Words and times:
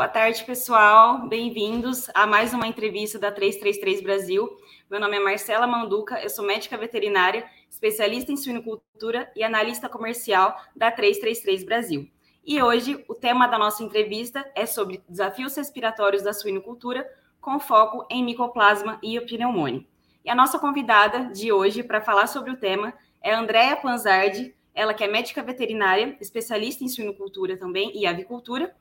Boa 0.00 0.08
tarde, 0.08 0.42
pessoal. 0.44 1.28
Bem-vindos 1.28 2.08
a 2.14 2.26
mais 2.26 2.54
uma 2.54 2.66
entrevista 2.66 3.18
da 3.18 3.30
333 3.30 4.02
Brasil. 4.02 4.48
Meu 4.90 4.98
nome 4.98 5.18
é 5.18 5.20
Marcela 5.20 5.66
Manduca, 5.66 6.18
eu 6.22 6.30
sou 6.30 6.42
médica 6.42 6.78
veterinária, 6.78 7.44
especialista 7.68 8.32
em 8.32 8.36
suinocultura 8.38 9.30
e 9.36 9.44
analista 9.44 9.90
comercial 9.90 10.58
da 10.74 10.90
333 10.90 11.64
Brasil. 11.64 12.08
E 12.42 12.62
hoje 12.62 13.04
o 13.08 13.14
tema 13.14 13.46
da 13.46 13.58
nossa 13.58 13.82
entrevista 13.82 14.50
é 14.54 14.64
sobre 14.64 15.02
desafios 15.06 15.54
respiratórios 15.54 16.22
da 16.22 16.32
suinocultura 16.32 17.06
com 17.38 17.60
foco 17.60 18.06
em 18.08 18.24
micoplasma 18.24 18.98
e 19.02 19.20
pneumonia. 19.20 19.84
E 20.24 20.30
a 20.30 20.34
nossa 20.34 20.58
convidada 20.58 21.26
de 21.26 21.52
hoje 21.52 21.82
para 21.82 22.00
falar 22.00 22.26
sobre 22.26 22.50
o 22.50 22.56
tema 22.56 22.94
é 23.20 23.34
Andréa 23.34 23.76
Panzardi, 23.76 24.54
ela 24.74 24.94
que 24.94 25.04
é 25.04 25.08
médica 25.08 25.42
veterinária, 25.42 26.16
especialista 26.22 26.82
em 26.82 26.88
suinocultura 26.88 27.58
também 27.58 27.92
e 27.94 28.06
avicultura, 28.06 28.74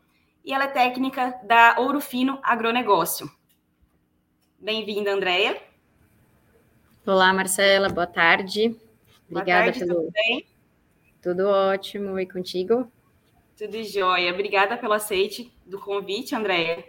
e 0.49 0.51
ela 0.51 0.63
é 0.63 0.67
técnica 0.67 1.39
da 1.43 1.75
Ouro 1.77 2.01
Fino 2.01 2.39
Agronegócio. 2.41 3.29
Bem-vinda, 4.59 5.13
Andréia. 5.13 5.61
Olá, 7.05 7.31
Marcela, 7.31 7.87
boa 7.87 8.07
tarde. 8.07 8.75
Obrigada 9.29 9.65
boa 9.65 9.73
tarde, 9.73 9.79
pelo. 9.79 9.99
Tudo 9.99 10.11
bem? 10.11 10.47
Tudo 11.21 11.47
ótimo. 11.47 12.19
E 12.19 12.25
contigo? 12.25 12.91
Tudo 13.55 13.83
jóia. 13.83 14.33
Obrigada 14.33 14.75
pelo 14.75 14.93
aceite 14.93 15.53
do 15.67 15.79
convite, 15.79 16.33
Andréia. 16.33 16.83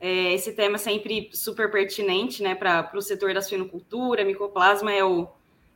É, 0.00 0.32
esse 0.32 0.52
tema 0.52 0.74
é 0.74 0.78
sempre 0.78 1.30
super 1.32 1.70
pertinente 1.70 2.42
né, 2.42 2.56
para 2.56 2.90
o 2.92 3.00
setor 3.00 3.32
da 3.32 3.40
suinocultura. 3.40 4.24
Micoplasma 4.24 4.92
é 4.92 5.04
o, 5.04 5.28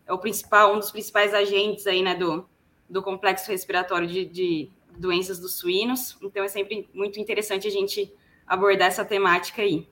é 0.05 0.12
o 0.12 0.19
principal, 0.19 0.74
um 0.74 0.80
dos 0.80 0.91
principais 0.91 1.33
agentes 1.33 1.87
aí, 1.87 2.02
né, 2.02 2.16
do, 2.16 2.45
do 2.90 3.01
complexo 3.05 3.52
respiratório 3.52 4.09
de, 4.09 4.24
de 4.24 4.73
doenças 4.99 5.38
dos 5.38 5.54
suínos. 5.54 6.16
Então 6.23 6.45
é 6.45 6.49
sempre 6.49 6.88
muito 6.93 7.18
interessante 7.21 7.66
a 7.66 7.71
gente 7.71 8.13
abordar 8.46 8.88
essa 8.88 9.05
temática 9.05 9.63
aí. 9.63 9.88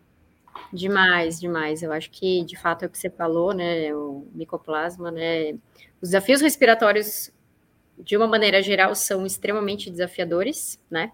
Demais, 0.72 1.38
demais. 1.38 1.82
Eu 1.82 1.92
acho 1.92 2.10
que 2.10 2.44
de 2.44 2.56
fato 2.56 2.82
é 2.82 2.86
o 2.86 2.90
que 2.90 2.98
você 2.98 3.10
falou, 3.10 3.52
né? 3.52 3.94
O 3.94 4.26
micoplasma, 4.32 5.10
né? 5.10 5.52
Os 6.00 6.10
desafios 6.10 6.40
respiratórios, 6.40 7.32
de 7.98 8.16
uma 8.16 8.26
maneira 8.26 8.62
geral, 8.62 8.94
são 8.94 9.26
extremamente 9.26 9.90
desafiadores, 9.90 10.80
né? 10.90 11.12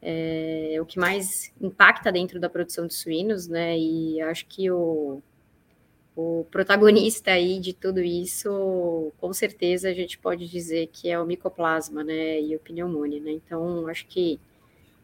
É, 0.00 0.76
o 0.80 0.86
que 0.86 0.98
mais 0.98 1.52
impacta 1.60 2.12
dentro 2.12 2.38
da 2.38 2.48
produção 2.48 2.86
de 2.86 2.94
suínos, 2.94 3.48
né? 3.48 3.78
E 3.78 4.20
acho 4.20 4.46
que 4.46 4.70
o 4.70 5.22
o 6.16 6.46
protagonista 6.50 7.32
aí 7.32 7.58
de 7.58 7.72
tudo 7.72 8.00
isso, 8.00 9.12
com 9.20 9.32
certeza 9.32 9.88
a 9.88 9.92
gente 9.92 10.16
pode 10.16 10.48
dizer 10.48 10.88
que 10.92 11.10
é 11.10 11.18
o 11.18 11.26
micoplasma, 11.26 12.04
né, 12.04 12.40
e 12.40 12.54
o 12.54 12.60
pneumonia, 12.60 13.20
né? 13.20 13.32
Então, 13.32 13.88
acho 13.88 14.06
que 14.06 14.38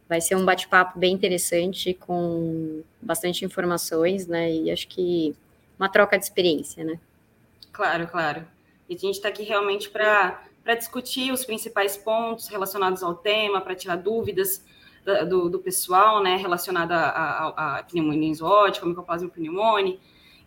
vai 0.08 0.20
ser 0.20 0.36
um 0.36 0.44
bate-papo 0.44 0.98
bem 0.98 1.12
interessante 1.12 1.94
com 1.94 2.82
bastante 3.00 3.44
informações, 3.44 4.26
né? 4.26 4.52
E 4.52 4.70
acho 4.70 4.88
que 4.88 5.34
uma 5.78 5.88
troca 5.88 6.18
de 6.18 6.24
experiência, 6.24 6.84
né? 6.84 6.98
Claro, 7.72 8.08
claro. 8.08 8.44
E 8.88 8.94
a 8.94 8.98
gente 8.98 9.14
está 9.14 9.28
aqui 9.28 9.44
realmente 9.44 9.88
para 9.88 10.42
discutir 10.76 11.32
os 11.32 11.44
principais 11.44 11.96
pontos 11.96 12.48
relacionados 12.48 13.02
ao 13.02 13.14
tema, 13.14 13.60
para 13.60 13.74
tirar 13.74 13.96
dúvidas 13.96 14.64
do, 15.28 15.48
do, 15.48 15.58
pessoal, 15.60 16.22
né, 16.22 16.36
relacionada 16.36 16.94
à 16.96 17.84
pneumonia 17.88 18.30
exótica, 18.30 18.84
micoplasma 18.84 19.28
pneumonia, 19.28 19.96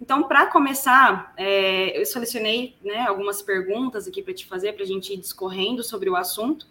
então, 0.04 0.24
para 0.24 0.48
começar, 0.48 1.34
é, 1.38 1.98
eu 1.98 2.06
selecionei 2.06 2.76
né, 2.84 3.06
algumas 3.08 3.42
perguntas 3.42 4.06
aqui 4.06 4.22
para 4.22 4.34
te 4.34 4.46
fazer, 4.46 4.74
para 4.74 4.84
a 4.84 4.86
gente 4.86 5.14
ir 5.14 5.18
discorrendo 5.18 5.82
sobre 5.82 6.10
o 6.10 6.18
assunto. 6.18 6.68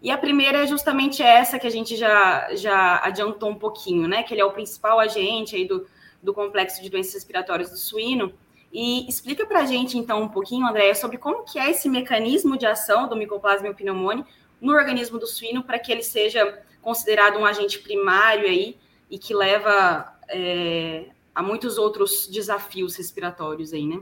E 0.00 0.12
a 0.12 0.16
primeira 0.16 0.58
é 0.58 0.66
justamente 0.68 1.24
essa 1.24 1.58
que 1.58 1.66
a 1.66 1.70
gente 1.70 1.96
já, 1.96 2.54
já 2.54 3.00
adiantou 3.02 3.50
um 3.50 3.56
pouquinho, 3.56 4.06
né? 4.06 4.22
Que 4.22 4.32
ele 4.32 4.42
é 4.42 4.44
o 4.44 4.52
principal 4.52 5.00
agente 5.00 5.56
aí 5.56 5.66
do, 5.66 5.88
do 6.22 6.32
complexo 6.32 6.80
de 6.80 6.88
doenças 6.88 7.14
respiratórias 7.14 7.68
do 7.68 7.76
suíno. 7.76 8.32
E 8.72 9.08
explica 9.08 9.44
para 9.44 9.58
a 9.58 9.66
gente, 9.66 9.98
então, 9.98 10.22
um 10.22 10.28
pouquinho, 10.28 10.64
Andréia, 10.64 10.94
sobre 10.94 11.18
como 11.18 11.42
que 11.42 11.58
é 11.58 11.68
esse 11.68 11.88
mecanismo 11.88 12.56
de 12.56 12.64
ação 12.64 13.08
do 13.08 13.16
Mycoplasma 13.16 13.74
pneumoniae 13.74 14.24
no 14.60 14.72
organismo 14.72 15.18
do 15.18 15.26
suíno 15.26 15.64
para 15.64 15.80
que 15.80 15.90
ele 15.90 16.04
seja 16.04 16.62
considerado 16.80 17.40
um 17.40 17.44
agente 17.44 17.80
primário 17.80 18.46
aí 18.46 18.76
e 19.10 19.18
que 19.18 19.34
leva 19.34 20.16
é, 20.28 21.06
há 21.34 21.42
muitos 21.42 21.78
outros 21.78 22.28
desafios 22.28 22.96
respiratórios 22.96 23.72
aí, 23.72 23.86
né? 23.86 24.00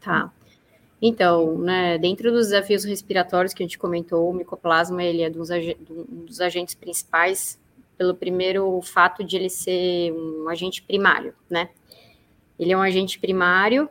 Tá. 0.00 0.32
Então, 1.00 1.58
né, 1.58 1.98
dentro 1.98 2.30
dos 2.30 2.46
desafios 2.46 2.84
respiratórios 2.84 3.52
que 3.52 3.62
a 3.62 3.66
gente 3.66 3.78
comentou, 3.78 4.30
o 4.30 4.32
micoplasma 4.32 5.02
ele 5.02 5.22
é 5.22 5.30
dos, 5.30 5.50
um 5.50 6.24
dos 6.24 6.40
agentes 6.40 6.74
principais 6.76 7.58
pelo 7.98 8.14
primeiro 8.14 8.80
fato 8.82 9.24
de 9.24 9.36
ele 9.36 9.50
ser 9.50 10.12
um 10.12 10.48
agente 10.48 10.82
primário, 10.82 11.34
né? 11.50 11.70
Ele 12.58 12.72
é 12.72 12.76
um 12.76 12.82
agente 12.82 13.18
primário 13.18 13.88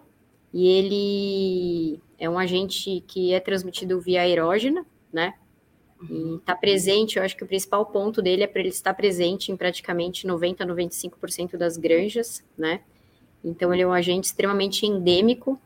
e 0.54 0.68
ele 0.68 2.00
é 2.18 2.30
um 2.30 2.40
agente 2.40 3.04
que 3.08 3.34
é 3.34 3.40
transmitido 3.40 4.00
via 4.00 4.22
aerógena, 4.22 4.86
né? 5.12 5.34
E 6.10 6.36
está 6.36 6.56
presente, 6.56 7.18
eu 7.18 7.24
acho 7.24 7.36
que 7.36 7.44
o 7.44 7.48
principal 7.48 7.86
ponto 7.86 8.22
dele 8.22 8.44
é 8.44 8.48
para 8.48 8.60
ele 8.60 8.70
estar 8.70 8.94
presente 8.94 9.52
em 9.52 9.58
praticamente 9.58 10.26
90 10.26 10.64
a 10.64 10.68
95% 10.68 11.58
das 11.58 11.78
granjas, 11.78 12.44
né? 12.58 12.82
Então 13.44 13.74
ele 13.74 13.84
é 13.84 13.88
um 13.88 13.94
agente 13.94 14.26
extremamente 14.26 14.86
endêmico, 14.86 15.60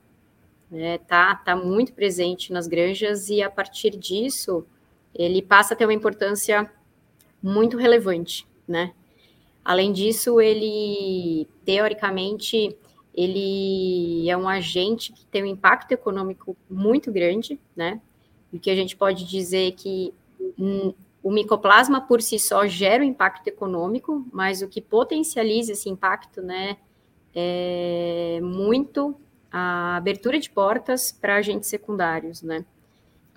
né? 0.70 0.98
Tá, 1.00 1.36
tá 1.36 1.56
muito 1.56 1.94
presente 1.94 2.52
nas 2.52 2.68
granjas 2.68 3.30
e 3.30 3.42
a 3.42 3.50
partir 3.50 3.92
disso 3.92 4.66
ele 5.14 5.42
passa 5.42 5.74
a 5.74 5.78
ter 5.78 5.86
uma 5.86 5.94
importância 5.94 6.70
muito 7.42 7.78
relevante, 7.78 8.46
né? 8.68 8.94
Além 9.64 9.92
disso, 9.92 10.40
ele 10.42 11.48
teoricamente 11.64 12.76
ele 13.14 14.30
é 14.30 14.36
um 14.36 14.48
agente 14.48 15.14
que 15.14 15.26
tem 15.26 15.44
um 15.44 15.48
impacto 15.48 15.92
econômico 15.94 16.56
muito 16.70 17.12
grande, 17.12 17.60
né? 17.76 18.02
E 18.52 18.60
que 18.60 18.70
a 18.70 18.76
gente 18.76 18.96
pode 18.96 19.26
dizer 19.26 19.72
que 19.72 20.14
o 21.24 21.32
micoplasma 21.32 22.02
por 22.02 22.22
si 22.22 22.38
só 22.38 22.68
gera 22.68 23.04
um 23.04 23.08
impacto 23.08 23.48
econômico, 23.48 24.26
mas 24.32 24.62
o 24.62 24.68
que 24.68 24.80
potencializa 24.80 25.72
esse 25.72 25.90
impacto, 25.90 26.42
né, 26.42 26.78
é 27.34 28.40
muito 28.42 29.16
a 29.52 29.96
abertura 29.96 30.40
de 30.40 30.50
portas 30.50 31.12
para 31.12 31.38
agentes 31.38 31.70
secundários, 31.70 32.42
né? 32.42 32.66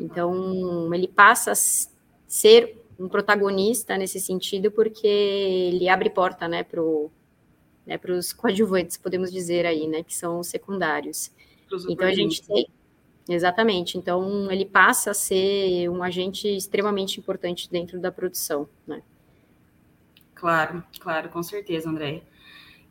Então, 0.00 0.92
ele 0.92 1.08
passa 1.08 1.52
a 1.52 1.54
ser 2.26 2.78
um 2.98 3.08
protagonista 3.08 3.96
nesse 3.96 4.20
sentido, 4.20 4.70
porque 4.70 5.06
ele 5.06 5.88
abre 5.88 6.10
porta, 6.10 6.46
né, 6.46 6.62
para 6.62 6.82
né, 7.86 7.98
os 8.08 8.32
coadjuvantes, 8.32 8.96
podemos 8.96 9.32
dizer 9.32 9.64
aí, 9.64 9.86
né, 9.86 10.02
que 10.02 10.14
são 10.14 10.40
os 10.40 10.48
secundários. 10.48 11.30
Então, 11.88 12.06
a 12.06 12.12
gente 12.12 12.42
tem, 12.42 12.68
Exatamente. 13.28 13.98
Então, 13.98 14.50
ele 14.50 14.64
passa 14.64 15.10
a 15.10 15.14
ser 15.14 15.88
um 15.90 16.02
agente 16.02 16.48
extremamente 16.48 17.20
importante 17.20 17.70
dentro 17.70 18.00
da 18.00 18.10
produção, 18.10 18.66
né? 18.86 19.02
Claro, 20.34 20.82
claro, 20.98 21.28
com 21.28 21.42
certeza, 21.42 21.90
André. 21.90 22.22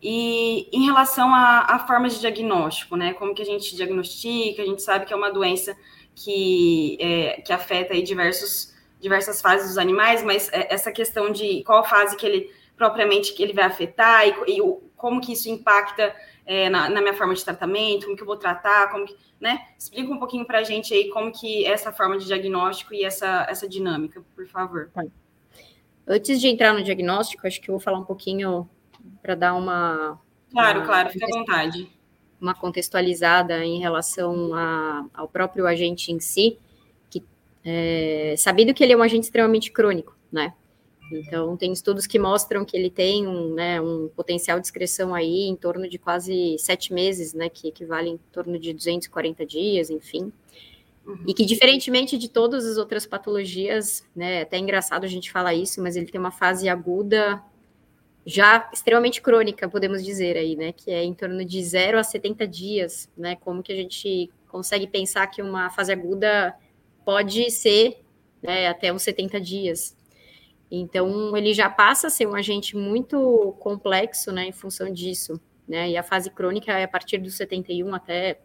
E 0.02 0.70
em 0.72 0.86
relação 0.86 1.34
à, 1.34 1.80
forma 1.88 2.08
de 2.08 2.20
diagnóstico, 2.20 2.96
né? 2.96 3.14
Como 3.14 3.34
que 3.34 3.42
a 3.42 3.46
gente 3.46 3.76
diagnostica? 3.76 4.62
A 4.62 4.66
gente 4.66 4.84
sabe 4.84 5.06
que 5.06 5.14
é 5.14 5.16
uma 5.16 5.32
doença 5.32 5.76
que, 6.14 6.98
é, 7.02 7.42
que 7.42 7.52
afeta 7.52 7.94
aí 7.94 8.04
diversos, 8.04 8.76
diversas 9.00 9.42
fases 9.42 9.70
dos 9.70 9.78
animais, 9.78 10.24
mas 10.24 10.52
é, 10.54 10.72
essa 10.72 10.92
questão 10.92 11.32
de 11.32 11.64
qual 11.64 11.84
fase 11.84 12.16
que 12.16 12.26
ele 12.26 12.52
propriamente 12.78 13.34
que 13.34 13.42
ele 13.42 13.54
vai 13.54 13.66
afetar 13.66 14.28
e, 14.28 14.60
e 14.60 14.62
como 14.96 15.20
que 15.20 15.34
isso 15.34 15.50
impacta 15.50 16.16
é, 16.48 16.70
na, 16.70 16.90
na, 16.90 17.02
minha 17.02 17.14
forma 17.14 17.36
de 17.36 17.44
tratamento, 17.44 18.06
como 18.06 18.16
que 18.16 18.24
eu 18.24 18.26
vou 18.26 18.38
tratar, 18.38 18.90
como 18.90 19.06
que, 19.06 19.14
né? 19.40 19.68
Explica 19.78 20.12
um 20.12 20.18
pouquinho 20.18 20.46
para 20.46 20.60
a 20.60 20.64
gente 20.64 20.94
aí 20.94 21.10
como 21.10 21.30
que 21.30 21.66
é 21.66 21.72
essa 21.72 21.92
forma 21.92 22.18
de 22.18 22.26
diagnóstico 22.26 22.94
e 22.94 23.04
essa, 23.04 23.46
essa 23.50 23.68
dinâmica, 23.68 24.24
por 24.34 24.48
favor. 24.48 24.90
Tá. 24.94 25.04
Antes 26.08 26.40
de 26.40 26.48
entrar 26.48 26.74
no 26.74 26.82
diagnóstico, 26.82 27.46
acho 27.46 27.60
que 27.60 27.70
eu 27.70 27.74
vou 27.74 27.82
falar 27.82 28.00
um 28.00 28.06
pouquinho 28.06 28.68
para 29.22 29.36
dar 29.36 29.54
uma... 29.56 30.18
Claro, 30.50 30.80
uma, 30.80 30.86
claro, 30.86 31.10
fica 31.10 31.26
à 31.26 31.38
vontade. 31.38 31.92
Uma 32.40 32.56
contextualizada 32.56 33.66
em 33.66 33.80
relação 33.80 34.54
a, 34.54 35.06
ao 35.14 35.28
próprio 35.28 35.68
agente 35.68 36.14
em 36.14 36.20
si, 36.22 36.58
que 37.10 37.22
é, 37.66 38.36
sabido 38.38 38.74
que 38.74 38.82
ele 38.82 38.94
é 38.94 38.98
um 38.98 39.04
agente 39.04 39.26
extremamente 39.26 39.70
crônico, 39.70 40.16
né? 40.32 40.54
Então, 41.12 41.56
tem 41.56 41.72
estudos 41.72 42.06
que 42.08 42.20
mostram 42.20 42.66
que 42.66 42.76
ele 42.76 42.90
tem 42.90 43.28
um, 43.28 43.54
né, 43.54 43.80
um 43.80 44.10
potencial 44.16 44.60
de 44.60 44.68
excreção 44.68 45.14
aí 45.14 45.48
em 45.48 45.56
torno 45.56 45.88
de 45.90 45.98
quase 45.98 46.58
sete 46.60 46.94
meses, 46.94 47.34
né, 47.34 47.50
que 47.50 47.68
equivale 47.68 48.10
em 48.10 48.18
torno 48.32 48.58
de 48.60 48.74
240 48.74 49.46
dias, 49.46 49.90
enfim. 49.90 50.32
Uhum. 51.06 51.24
E 51.28 51.34
que, 51.34 51.46
diferentemente 51.46 52.18
de 52.18 52.28
todas 52.28 52.66
as 52.66 52.78
outras 52.78 53.06
patologias, 53.06 54.04
né, 54.16 54.40
é 54.40 54.42
até 54.42 54.58
engraçado 54.58 55.06
a 55.06 55.08
gente 55.08 55.32
falar 55.32 55.54
isso, 55.54 55.82
mas 55.82 55.96
ele 55.96 56.08
tem 56.08 56.20
uma 56.20 56.32
fase 56.32 56.68
aguda 56.68 57.42
já 58.26 58.70
extremamente 58.74 59.22
crônica, 59.22 59.70
podemos 59.70 60.04
dizer 60.04 60.36
aí, 60.36 60.58
né, 60.58 60.74
que 60.74 60.92
é 60.92 61.02
em 61.02 61.14
torno 61.14 61.46
de 61.46 61.64
0 61.64 61.98
a 61.98 62.04
70 62.04 62.46
dias, 62.46 63.10
né, 63.18 63.38
como 63.38 63.64
que 63.64 63.72
a 63.72 63.76
gente 63.76 64.30
consegue 64.50 64.86
pensar 64.86 65.28
que 65.28 65.42
uma 65.42 65.70
fase 65.70 65.94
aguda 65.94 66.54
pode 67.06 67.50
ser 67.52 68.02
né, 68.44 68.68
até 68.68 68.92
uns 68.92 69.02
70 69.02 69.40
dias. 69.40 69.96
Então, 70.70 71.36
ele 71.36 71.54
já 71.54 71.70
passa 71.70 72.08
a 72.08 72.10
ser 72.10 72.28
um 72.28 72.36
agente 72.36 72.76
muito 72.76 73.56
complexo, 73.60 74.32
né, 74.32 74.48
em 74.48 74.52
função 74.52 74.92
disso, 74.92 75.40
né, 75.68 75.90
e 75.90 75.98
a 75.98 76.04
fase 76.04 76.30
crônica 76.30 76.72
é 76.72 76.84
a 76.84 76.88
partir 76.88 77.18
dos 77.20 77.36
71 77.36 77.94
até 77.96 78.40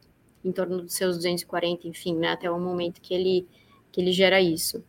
em 0.44 0.52
torno 0.52 0.82
dos 0.82 0.94
seus 0.94 1.16
240, 1.16 1.88
enfim, 1.88 2.16
né, 2.16 2.28
até 2.28 2.50
o 2.50 2.58
momento 2.58 3.00
que 3.00 3.12
ele, 3.12 3.46
que 3.90 4.00
ele 4.00 4.12
gera 4.12 4.40
isso. 4.40 4.84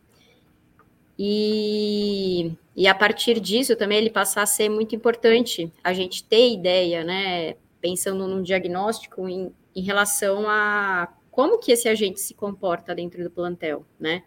E, 1.18 2.52
e 2.76 2.88
a 2.88 2.96
partir 2.96 3.40
disso 3.40 3.76
também 3.76 4.00
ele 4.00 4.10
passa 4.10 4.42
a 4.42 4.46
ser 4.46 4.70
muito 4.70 4.96
importante 4.96 5.72
a 5.84 5.94
gente 5.94 6.24
ter 6.24 6.52
ideia, 6.52 7.04
né, 7.04 7.56
pensando 7.80 8.28
num 8.28 8.42
diagnóstico 8.42 9.28
em, 9.28 9.54
em 9.76 9.82
relação 9.82 10.48
a 10.48 11.14
como 11.30 11.60
que 11.60 11.72
esse 11.72 11.90
agente 11.90 12.20
se 12.20 12.34
comporta 12.34 12.94
dentro 12.94 13.24
do 13.24 13.30
plantel, 13.30 13.86
né? 14.00 14.24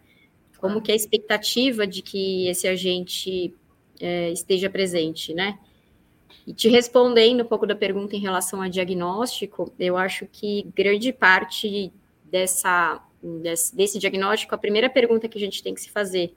Como 0.57 0.81
que 0.81 0.91
é 0.91 0.93
a 0.93 0.97
expectativa 0.97 1.85
de 1.85 2.01
que 2.01 2.47
esse 2.47 2.67
agente 2.67 3.53
é, 3.99 4.31
esteja 4.31 4.69
presente, 4.69 5.33
né? 5.33 5.57
E 6.45 6.53
te 6.53 6.69
respondendo 6.69 7.41
um 7.41 7.45
pouco 7.45 7.67
da 7.67 7.75
pergunta 7.75 8.15
em 8.15 8.19
relação 8.19 8.61
a 8.61 8.69
diagnóstico, 8.69 9.73
eu 9.77 9.97
acho 9.97 10.25
que 10.25 10.65
grande 10.73 11.11
parte 11.11 11.91
dessa, 12.23 13.03
desse, 13.21 13.75
desse 13.75 13.99
diagnóstico, 13.99 14.55
a 14.55 14.57
primeira 14.57 14.89
pergunta 14.89 15.27
que 15.27 15.37
a 15.37 15.41
gente 15.41 15.61
tem 15.61 15.73
que 15.73 15.81
se 15.81 15.89
fazer, 15.89 16.33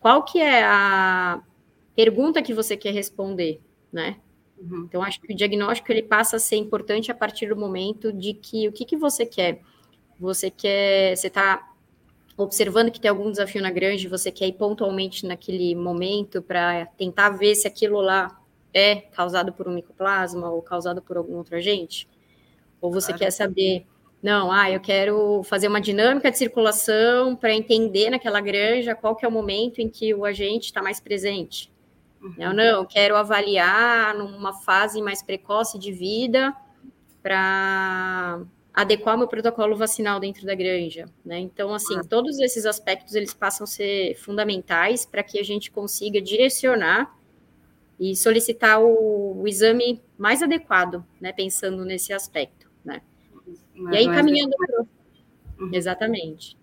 qual 0.00 0.22
que 0.22 0.40
é 0.40 0.64
a 0.64 1.42
pergunta 1.94 2.42
que 2.42 2.54
você 2.54 2.76
quer 2.76 2.92
responder, 2.92 3.60
né? 3.92 4.16
Uhum. 4.58 4.86
Então, 4.88 5.02
acho 5.02 5.20
que 5.20 5.32
o 5.32 5.36
diagnóstico 5.36 5.92
ele 5.92 6.02
passa 6.02 6.36
a 6.36 6.38
ser 6.38 6.56
importante 6.56 7.10
a 7.10 7.14
partir 7.14 7.48
do 7.48 7.56
momento 7.56 8.12
de 8.12 8.32
que 8.32 8.68
o 8.68 8.72
que, 8.72 8.84
que 8.84 8.96
você 8.96 9.26
quer. 9.26 9.60
Você 10.18 10.50
quer, 10.50 11.14
você 11.14 11.26
está 11.26 11.75
observando 12.36 12.90
que 12.90 13.00
tem 13.00 13.08
algum 13.08 13.30
desafio 13.30 13.62
na 13.62 13.70
grande, 13.70 14.08
você 14.08 14.30
quer 14.30 14.46
ir 14.46 14.52
pontualmente 14.52 15.26
naquele 15.26 15.74
momento 15.74 16.42
para 16.42 16.86
tentar 16.86 17.30
ver 17.30 17.54
se 17.54 17.66
aquilo 17.66 18.00
lá 18.00 18.38
é 18.74 18.96
causado 18.96 19.52
por 19.52 19.66
um 19.66 19.72
micoplasma 19.72 20.50
ou 20.50 20.60
causado 20.60 21.00
por 21.00 21.16
algum 21.16 21.36
outro 21.36 21.56
agente? 21.56 22.08
Ou 22.80 22.92
você 22.92 23.08
claro. 23.08 23.18
quer 23.20 23.30
saber, 23.30 23.86
não, 24.22 24.52
ah, 24.52 24.70
eu 24.70 24.80
quero 24.80 25.42
fazer 25.44 25.68
uma 25.68 25.80
dinâmica 25.80 26.30
de 26.30 26.36
circulação 26.36 27.34
para 27.34 27.54
entender 27.54 28.10
naquela 28.10 28.40
granja 28.40 28.94
qual 28.94 29.16
que 29.16 29.24
é 29.24 29.28
o 29.28 29.32
momento 29.32 29.80
em 29.80 29.88
que 29.88 30.12
o 30.12 30.24
agente 30.24 30.66
está 30.66 30.82
mais 30.82 31.00
presente. 31.00 31.72
Uhum. 32.20 32.34
Não, 32.36 32.52
não, 32.52 32.84
quero 32.84 33.16
avaliar 33.16 34.14
numa 34.14 34.52
fase 34.52 35.00
mais 35.00 35.22
precoce 35.22 35.78
de 35.78 35.92
vida 35.92 36.54
para 37.22 38.40
adequar 38.76 39.16
meu 39.16 39.26
protocolo 39.26 39.74
vacinal 39.74 40.20
dentro 40.20 40.44
da 40.44 40.54
granja, 40.54 41.06
né? 41.24 41.38
Então, 41.38 41.72
assim, 41.72 41.98
todos 42.06 42.38
esses 42.38 42.66
aspectos 42.66 43.14
eles 43.14 43.32
passam 43.32 43.64
a 43.64 43.66
ser 43.66 44.14
fundamentais 44.16 45.06
para 45.06 45.22
que 45.22 45.38
a 45.38 45.42
gente 45.42 45.70
consiga 45.70 46.20
direcionar 46.20 47.18
e 47.98 48.14
solicitar 48.14 48.82
o, 48.82 49.40
o 49.40 49.48
exame 49.48 50.02
mais 50.18 50.42
adequado, 50.42 51.02
né? 51.18 51.32
Pensando 51.32 51.86
nesse 51.86 52.12
aspecto, 52.12 52.70
né? 52.84 53.00
Mas 53.74 53.94
e 53.94 53.96
aí 53.96 54.06
caminhando 54.14 54.54
pro... 54.54 54.86
uhum. 55.58 55.70
exatamente. 55.72 56.54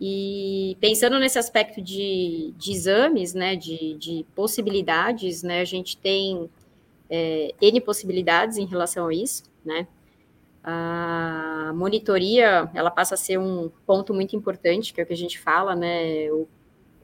E 0.00 0.74
pensando 0.80 1.18
nesse 1.18 1.38
aspecto 1.38 1.82
de, 1.82 2.54
de 2.56 2.72
exames, 2.72 3.34
né? 3.34 3.56
De, 3.56 3.94
de 3.98 4.24
possibilidades, 4.34 5.42
né? 5.42 5.60
A 5.60 5.66
gente 5.66 5.98
tem 5.98 6.48
é, 7.10 7.54
N 7.60 7.78
possibilidades 7.82 8.56
em 8.56 8.64
relação 8.64 9.08
a 9.08 9.14
isso, 9.14 9.42
né? 9.62 9.86
A 10.64 11.72
monitoria, 11.74 12.70
ela 12.72 12.90
passa 12.90 13.14
a 13.14 13.18
ser 13.18 13.38
um 13.38 13.70
ponto 13.84 14.14
muito 14.14 14.36
importante, 14.36 14.92
que 14.94 15.00
é 15.00 15.04
o 15.04 15.06
que 15.06 15.12
a 15.12 15.16
gente 15.16 15.38
fala, 15.38 15.74
né? 15.74 16.30
O 16.30 16.46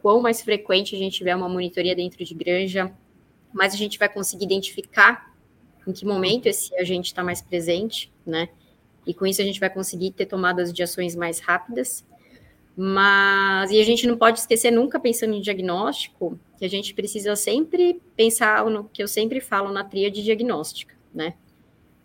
quão 0.00 0.20
mais 0.20 0.40
frequente 0.40 0.94
a 0.94 0.98
gente 0.98 1.18
tiver 1.18 1.34
uma 1.34 1.48
monitoria 1.48 1.94
dentro 1.94 2.24
de 2.24 2.34
granja, 2.34 2.92
mais 3.52 3.74
a 3.74 3.76
gente 3.76 3.98
vai 3.98 4.08
conseguir 4.08 4.44
identificar 4.44 5.34
em 5.86 5.92
que 5.92 6.04
momento 6.04 6.46
esse 6.46 6.74
agente 6.76 7.06
está 7.06 7.24
mais 7.24 7.40
presente, 7.40 8.12
né? 8.24 8.48
E 9.06 9.14
com 9.14 9.26
isso 9.26 9.40
a 9.40 9.44
gente 9.44 9.58
vai 9.58 9.70
conseguir 9.70 10.12
ter 10.12 10.26
tomadas 10.26 10.72
de 10.72 10.82
ações 10.82 11.16
mais 11.16 11.40
rápidas. 11.40 12.04
Mas, 12.76 13.72
e 13.72 13.80
a 13.80 13.84
gente 13.84 14.06
não 14.06 14.16
pode 14.16 14.38
esquecer 14.38 14.70
nunca 14.70 15.00
pensando 15.00 15.34
em 15.34 15.40
diagnóstico, 15.40 16.38
que 16.58 16.64
a 16.64 16.68
gente 16.68 16.94
precisa 16.94 17.34
sempre 17.34 18.00
pensar 18.14 18.64
no 18.66 18.84
que 18.84 19.02
eu 19.02 19.08
sempre 19.08 19.40
falo 19.40 19.72
na 19.72 19.82
tríade 19.82 20.22
diagnóstica, 20.22 20.94
né? 21.12 21.34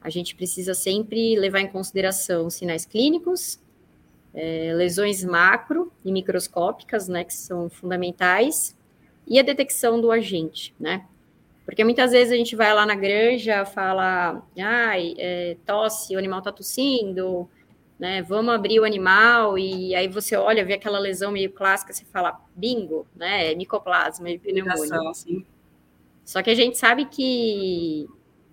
A 0.03 0.09
gente 0.09 0.35
precisa 0.35 0.73
sempre 0.73 1.35
levar 1.37 1.61
em 1.61 1.67
consideração 1.67 2.49
sinais 2.49 2.85
clínicos, 2.85 3.59
é, 4.33 4.73
lesões 4.75 5.23
macro 5.23 5.91
e 6.03 6.11
microscópicas, 6.11 7.07
né, 7.07 7.23
que 7.23 7.33
são 7.33 7.69
fundamentais, 7.69 8.75
e 9.25 9.39
a 9.39 9.43
detecção 9.43 10.01
do 10.01 10.11
agente, 10.11 10.75
né? 10.77 11.05
Porque 11.65 11.81
muitas 11.85 12.11
vezes 12.11 12.33
a 12.33 12.35
gente 12.35 12.57
vai 12.57 12.73
lá 12.73 12.85
na 12.85 12.95
granja, 12.95 13.63
fala, 13.65 14.43
ai, 14.59 15.15
é, 15.17 15.55
tosse, 15.65 16.13
o 16.13 16.19
animal 16.19 16.41
tá 16.41 16.51
tossindo, 16.51 17.49
né? 17.97 18.21
Vamos 18.21 18.53
abrir 18.53 18.81
o 18.81 18.83
animal, 18.83 19.57
e 19.57 19.95
aí 19.95 20.09
você 20.09 20.35
olha, 20.35 20.65
vê 20.65 20.73
aquela 20.73 20.99
lesão 20.99 21.31
meio 21.31 21.49
clássica, 21.49 21.93
você 21.93 22.03
fala, 22.03 22.41
bingo, 22.53 23.07
né? 23.15 23.53
É 23.53 23.55
micoplasma 23.55 24.29
e 24.29 24.37
pneumonia. 24.37 24.99
Só 26.25 26.41
que 26.41 26.49
a 26.49 26.55
gente 26.55 26.77
sabe 26.77 27.05
que 27.05 28.09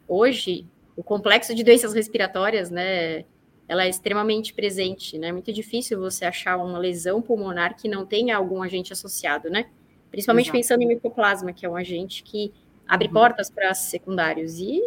hoje 0.06 0.64
o 1.00 1.02
complexo 1.02 1.54
de 1.54 1.64
doenças 1.64 1.94
respiratórias, 1.94 2.70
né, 2.70 3.24
ela 3.66 3.86
é 3.86 3.88
extremamente 3.88 4.52
presente, 4.52 5.16
né? 5.16 5.28
É 5.28 5.32
muito 5.32 5.50
difícil 5.50 5.98
você 5.98 6.26
achar 6.26 6.58
uma 6.58 6.78
lesão 6.78 7.22
pulmonar 7.22 7.74
que 7.74 7.88
não 7.88 8.04
tenha 8.04 8.36
algum 8.36 8.62
agente 8.62 8.92
associado, 8.92 9.48
né? 9.48 9.70
Principalmente 10.10 10.46
Exato. 10.46 10.58
pensando 10.58 10.82
em 10.82 10.88
micoplasma, 10.88 11.54
que 11.54 11.64
é 11.64 11.70
um 11.70 11.76
agente 11.76 12.22
que 12.22 12.52
abre 12.86 13.06
uhum. 13.06 13.14
portas 13.14 13.48
para 13.48 13.72
secundários. 13.72 14.58
E, 14.58 14.82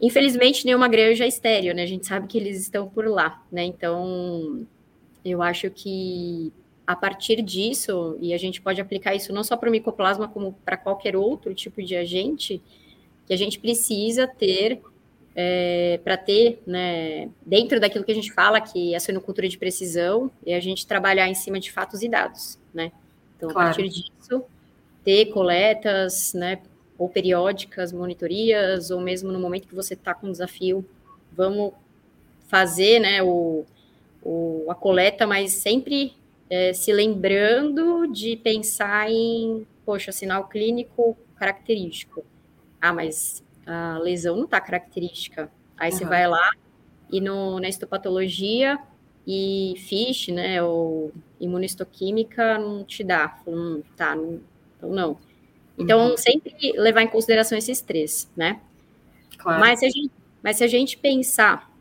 infelizmente, 0.00 0.66
nenhuma 0.66 0.88
granja 0.88 1.24
é 1.24 1.28
estéreo, 1.28 1.72
né? 1.72 1.84
A 1.84 1.86
gente 1.86 2.04
sabe 2.04 2.26
que 2.26 2.36
eles 2.36 2.60
estão 2.60 2.88
por 2.88 3.06
lá, 3.06 3.40
né? 3.52 3.62
Então, 3.62 4.66
eu 5.24 5.40
acho 5.40 5.70
que 5.70 6.52
a 6.84 6.96
partir 6.96 7.40
disso, 7.42 8.18
e 8.20 8.34
a 8.34 8.38
gente 8.38 8.60
pode 8.60 8.80
aplicar 8.80 9.14
isso 9.14 9.32
não 9.32 9.44
só 9.44 9.56
para 9.56 9.68
o 9.68 9.72
micoplasma, 9.72 10.26
como 10.26 10.52
para 10.64 10.76
qualquer 10.76 11.14
outro 11.14 11.54
tipo 11.54 11.80
de 11.80 11.94
agente, 11.94 12.60
que 13.26 13.32
a 13.32 13.36
gente 13.36 13.58
precisa 13.58 14.26
ter 14.26 14.80
é, 15.34 15.98
para 16.04 16.16
ter, 16.16 16.62
né, 16.66 17.28
dentro 17.44 17.80
daquilo 17.80 18.04
que 18.04 18.12
a 18.12 18.14
gente 18.14 18.32
fala, 18.32 18.60
que 18.60 18.94
é 18.94 18.96
a 18.96 19.00
suinocultura 19.00 19.48
de 19.48 19.58
precisão, 19.58 20.30
e 20.46 20.52
a 20.52 20.60
gente 20.60 20.86
trabalhar 20.86 21.28
em 21.28 21.34
cima 21.34 21.58
de 21.58 21.72
fatos 21.72 22.02
e 22.02 22.08
dados, 22.08 22.58
né? 22.72 22.92
Então, 23.36 23.50
claro. 23.50 23.70
a 23.70 23.74
partir 23.74 23.88
disso, 23.88 24.44
ter 25.02 25.26
coletas, 25.26 26.32
né, 26.34 26.60
ou 26.96 27.08
periódicas, 27.08 27.92
monitorias, 27.92 28.90
ou 28.90 29.00
mesmo 29.00 29.32
no 29.32 29.40
momento 29.40 29.66
que 29.66 29.74
você 29.74 29.94
está 29.94 30.14
com 30.14 30.28
um 30.28 30.32
desafio, 30.32 30.84
vamos 31.32 31.72
fazer, 32.46 33.00
né, 33.00 33.20
o, 33.22 33.64
o 34.22 34.66
a 34.68 34.74
coleta, 34.74 35.26
mas 35.26 35.54
sempre 35.54 36.14
é, 36.48 36.72
se 36.72 36.92
lembrando 36.92 38.06
de 38.06 38.36
pensar 38.36 39.10
em, 39.10 39.66
poxa, 39.84 40.12
sinal 40.12 40.46
clínico 40.46 41.16
característico 41.36 42.24
ah, 42.84 42.92
mas 42.92 43.42
a 43.66 43.98
lesão 43.98 44.36
não 44.36 44.44
está 44.44 44.60
característica. 44.60 45.50
Aí 45.74 45.90
uhum. 45.90 45.96
você 45.96 46.04
vai 46.04 46.28
lá 46.28 46.50
e 47.10 47.18
no, 47.18 47.58
na 47.58 47.66
histopatologia 47.66 48.78
e 49.26 49.74
FISH, 49.78 50.28
né, 50.28 50.62
ou 50.62 51.10
imunistoquímica 51.40 52.58
não 52.58 52.84
te 52.84 53.02
dá. 53.02 53.38
Hum, 53.46 53.82
tá, 53.96 54.14
não, 54.14 54.40
então 54.76 54.90
não. 54.90 55.18
Então, 55.78 56.10
uhum. 56.10 56.16
sempre 56.18 56.54
levar 56.76 57.02
em 57.02 57.08
consideração 57.08 57.56
esses 57.56 57.80
três, 57.80 58.30
né? 58.36 58.60
Claro. 59.38 59.60
Mas, 59.60 59.80
se 59.80 59.86
a 59.86 59.88
gente, 59.88 60.12
mas 60.42 60.56
se 60.58 60.64
a 60.64 60.68
gente 60.68 60.98
pensar 60.98 61.72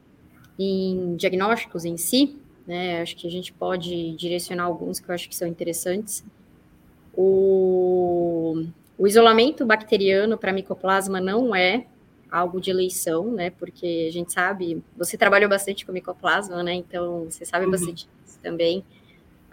em 0.58 1.18
diagnósticos 1.18 1.84
em 1.84 1.98
si, 1.98 2.40
né, 2.66 3.02
acho 3.02 3.16
que 3.18 3.28
a 3.28 3.30
gente 3.30 3.52
pode 3.52 4.16
direcionar 4.16 4.64
alguns 4.64 5.02
que 5.02 5.10
eu 5.10 5.14
acho 5.14 5.28
que 5.28 5.36
são 5.36 5.48
interessantes. 5.48 6.24
O, 7.14 8.66
o 8.98 9.08
isolamento 9.08 9.66
bacteriano 9.66 10.38
para 10.38 10.54
micoplasma 10.54 11.20
não 11.20 11.56
é 11.56 11.86
algo 12.32 12.60
de 12.60 12.72
eleição, 12.72 13.32
né? 13.32 13.52
Porque 13.52 14.08
a 14.10 14.12
gente 14.12 14.34
sabe, 14.34 14.82
você 14.98 15.18
trabalhou 15.18 15.50
bastante 15.50 15.86
com 15.86 15.92
micoplasma, 15.92 16.64
né? 16.64 16.74
Então 16.74 17.26
você 17.30 17.46
sabe 17.46 17.66
uhum. 17.66 17.72
bastante 17.72 18.08
disso 18.08 18.40
também. 18.42 18.84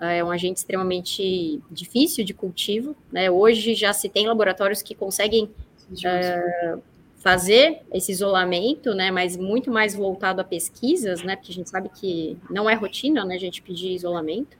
É 0.00 0.24
um 0.24 0.30
agente 0.30 0.58
extremamente 0.58 1.60
difícil 1.70 2.24
de 2.24 2.32
cultivo, 2.32 2.96
né? 3.12 3.30
Hoje 3.30 3.74
já 3.74 3.92
se 3.92 4.08
tem 4.08 4.26
laboratórios 4.26 4.80
que 4.80 4.94
conseguem 4.94 5.44
uh, 5.44 6.82
fazer 7.18 7.82
esse 7.92 8.10
isolamento, 8.10 8.94
né? 8.94 9.10
Mas 9.10 9.36
muito 9.36 9.70
mais 9.70 9.94
voltado 9.94 10.40
a 10.40 10.44
pesquisas, 10.44 11.22
né? 11.22 11.36
Porque 11.36 11.52
a 11.52 11.54
gente 11.54 11.68
sabe 11.68 11.90
que 11.90 12.38
não 12.48 12.68
é 12.68 12.74
rotina, 12.74 13.26
né? 13.26 13.34
A 13.34 13.38
gente 13.38 13.60
pedir 13.60 13.92
isolamento. 13.92 14.56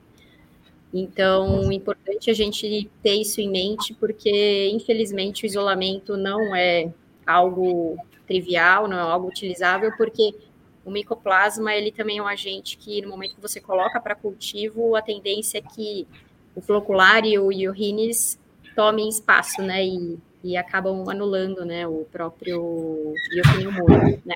Então, 0.93 1.71
é 1.71 1.73
importante 1.73 2.29
a 2.29 2.33
gente 2.33 2.89
ter 3.01 3.15
isso 3.15 3.39
em 3.39 3.49
mente, 3.49 3.93
porque, 3.93 4.69
infelizmente, 4.73 5.43
o 5.43 5.45
isolamento 5.45 6.17
não 6.17 6.53
é 6.55 6.91
algo 7.25 7.97
trivial, 8.27 8.87
não 8.87 8.97
é 8.97 9.01
algo 9.01 9.27
utilizável, 9.27 9.91
porque 9.97 10.35
o 10.83 10.91
micoplasma, 10.91 11.73
ele 11.73 11.91
também 11.91 12.17
é 12.17 12.21
um 12.21 12.27
agente 12.27 12.77
que, 12.77 13.01
no 13.01 13.09
momento 13.09 13.35
que 13.35 13.41
você 13.41 13.61
coloca 13.61 13.99
para 14.01 14.15
cultivo, 14.15 14.95
a 14.95 15.01
tendência 15.01 15.59
é 15.59 15.61
que 15.61 16.07
o 16.55 16.61
flocular 16.61 17.25
e 17.25 17.39
o 17.39 17.51
iorines 17.51 18.37
tomem 18.75 19.07
espaço, 19.07 19.61
né? 19.61 19.85
E, 19.85 20.19
e 20.43 20.57
acabam 20.57 21.07
anulando, 21.09 21.63
né? 21.63 21.87
O 21.87 22.05
próprio 22.11 23.13
biopneumônio, 23.29 24.21
né? 24.25 24.35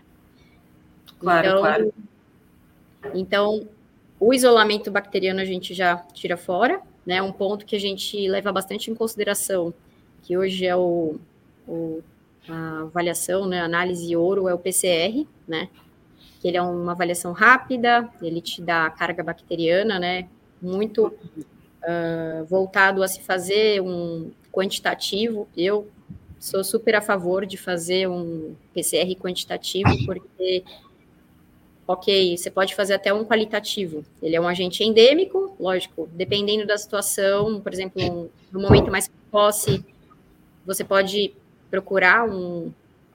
Claro, 1.19 1.47
então, 1.47 1.59
claro. 1.59 1.93
Então, 3.13 3.67
o 4.19 4.33
isolamento 4.33 4.89
bacteriano 4.89 5.41
a 5.41 5.45
gente 5.45 5.73
já 5.73 5.97
tira 6.13 6.37
fora, 6.37 6.81
né? 7.05 7.21
Um 7.21 7.31
ponto 7.31 7.65
que 7.65 7.75
a 7.75 7.79
gente 7.79 8.27
leva 8.27 8.51
bastante 8.51 8.89
em 8.89 8.95
consideração, 8.95 9.73
que 10.23 10.37
hoje 10.37 10.65
é 10.65 10.75
o, 10.75 11.17
o 11.67 12.01
a 12.47 12.81
avaliação, 12.81 13.45
né? 13.45 13.61
Análise 13.61 14.15
ouro 14.15 14.47
é 14.47 14.53
o 14.53 14.59
PCR, 14.59 15.25
né? 15.47 15.69
Que 16.39 16.47
ele 16.47 16.57
é 16.57 16.61
uma 16.61 16.91
avaliação 16.91 17.31
rápida, 17.31 18.09
ele 18.21 18.41
te 18.41 18.61
dá 18.61 18.89
carga 18.89 19.23
bacteriana, 19.23 19.99
né? 19.99 20.27
Muito 20.61 21.07
uh, 21.07 22.45
voltado 22.47 23.03
a 23.03 23.07
se 23.07 23.21
fazer 23.21 23.81
um 23.81 24.31
quantitativo. 24.51 25.47
Eu 25.55 25.87
sou 26.39 26.63
super 26.63 26.95
a 26.95 27.01
favor 27.01 27.45
de 27.45 27.57
fazer 27.57 28.07
um 28.07 28.55
PCR 28.73 29.15
quantitativo, 29.15 29.89
porque 30.05 30.63
ok, 31.87 32.37
você 32.37 32.49
pode 32.49 32.73
fazer 32.73 32.95
até 32.95 33.13
um 33.13 33.23
qualitativo. 33.23 34.03
Ele 34.21 34.35
é 34.35 34.41
um 34.41 34.47
agente 34.47 34.83
endêmico, 34.83 35.55
lógico, 35.59 36.09
dependendo 36.13 36.65
da 36.65 36.77
situação, 36.77 37.61
por 37.61 37.73
exemplo, 37.73 38.31
no 38.51 38.59
momento 38.59 38.91
mais 38.91 39.07
precoce, 39.07 39.83
você 40.65 40.83
pode 40.83 41.33
procurar 41.69 42.27
um 42.27 42.71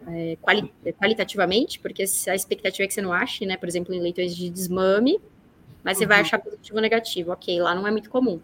é, 0.07 0.37
quali 0.41 0.73
qualitativamente, 0.99 1.79
porque 1.79 2.05
a 2.29 2.35
expectativa 2.35 2.85
é 2.85 2.87
que 2.87 2.95
você 2.95 3.03
não 3.03 3.13
ache, 3.13 3.45
né? 3.45 3.57
Por 3.57 3.69
exemplo, 3.69 3.95
em 3.95 4.01
leitões 4.01 4.35
de 4.35 4.49
desmame, 4.49 5.21
mas 5.83 5.99
você 5.99 6.07
vai 6.07 6.19
uhum. 6.19 6.23
achar 6.23 6.39
positivo 6.39 6.77
ou 6.77 6.83
negativo. 6.83 7.33
Ok, 7.33 7.61
lá 7.61 7.75
não 7.75 7.87
é 7.87 7.91
muito 7.91 8.09
comum. 8.09 8.41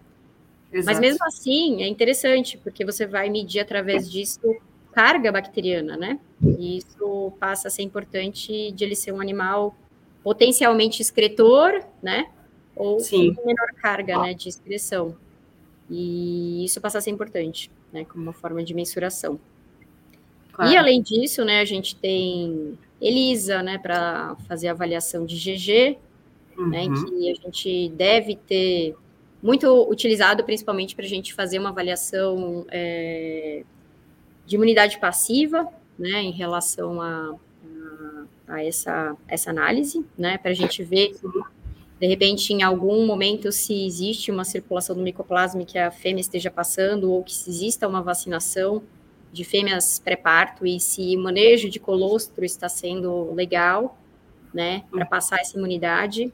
Exato. 0.72 0.86
Mas 0.86 1.00
mesmo 1.00 1.24
assim, 1.24 1.82
é 1.82 1.88
interessante, 1.88 2.58
porque 2.58 2.84
você 2.84 3.06
vai 3.06 3.30
medir 3.30 3.60
através 3.60 4.10
disso 4.10 4.40
carga 4.92 5.30
bacteriana, 5.30 5.96
né? 5.96 6.18
E 6.58 6.78
isso 6.78 7.32
passa 7.38 7.68
a 7.68 7.70
ser 7.70 7.82
importante 7.82 8.72
de 8.72 8.84
ele 8.84 8.96
ser 8.96 9.12
um 9.12 9.20
animal 9.20 9.76
potencialmente 10.26 11.00
excretor, 11.00 11.84
né? 12.02 12.28
Ou 12.74 12.98
Sim. 12.98 13.32
com 13.32 13.46
menor 13.46 13.68
carga 13.80 14.18
né, 14.22 14.34
de 14.34 14.48
excreção. 14.48 15.16
E 15.88 16.64
isso 16.64 16.80
passa 16.80 16.98
a 16.98 17.00
ser 17.00 17.10
importante, 17.10 17.70
né? 17.92 18.04
Como 18.04 18.24
uma 18.24 18.32
forma 18.32 18.64
de 18.64 18.74
mensuração. 18.74 19.38
Claro. 20.52 20.72
E 20.72 20.76
além 20.76 21.00
disso, 21.00 21.44
né, 21.44 21.60
a 21.60 21.64
gente 21.64 21.94
tem 21.94 22.76
ELISA, 23.00 23.62
né, 23.62 23.78
para 23.78 24.34
fazer 24.48 24.66
a 24.66 24.72
avaliação 24.72 25.24
de 25.24 25.36
GG, 25.36 25.96
uhum. 26.58 26.70
né, 26.70 26.86
que 26.88 27.30
a 27.30 27.34
gente 27.34 27.88
deve 27.90 28.34
ter 28.34 28.96
muito 29.40 29.88
utilizado 29.88 30.42
principalmente 30.42 30.96
para 30.96 31.04
a 31.04 31.08
gente 31.08 31.34
fazer 31.34 31.60
uma 31.60 31.68
avaliação 31.68 32.66
é, 32.68 33.62
de 34.44 34.56
imunidade 34.56 34.98
passiva, 34.98 35.68
né, 35.96 36.20
em 36.20 36.32
relação 36.32 37.00
a, 37.00 37.36
a 37.64 38.24
essa, 38.48 39.16
essa 39.26 39.50
análise, 39.50 40.04
né, 40.16 40.38
para 40.38 40.50
a 40.50 40.54
gente 40.54 40.82
ver, 40.82 41.16
de 41.98 42.06
repente, 42.06 42.52
em 42.52 42.62
algum 42.62 43.06
momento, 43.06 43.50
se 43.50 43.86
existe 43.86 44.30
uma 44.30 44.44
circulação 44.44 44.94
do 44.94 45.02
micoplasma 45.02 45.64
que 45.64 45.78
a 45.78 45.90
fêmea 45.90 46.20
esteja 46.20 46.50
passando, 46.50 47.10
ou 47.10 47.24
que 47.24 47.34
se 47.34 47.50
exista 47.50 47.88
uma 47.88 48.02
vacinação 48.02 48.82
de 49.32 49.44
fêmeas 49.44 49.98
pré-parto, 49.98 50.66
e 50.66 50.78
se 50.78 51.16
o 51.16 51.22
manejo 51.22 51.68
de 51.68 51.80
colostro 51.80 52.44
está 52.44 52.68
sendo 52.68 53.32
legal, 53.32 53.98
né, 54.52 54.84
para 54.90 55.04
passar 55.04 55.40
essa 55.40 55.56
imunidade. 55.56 56.32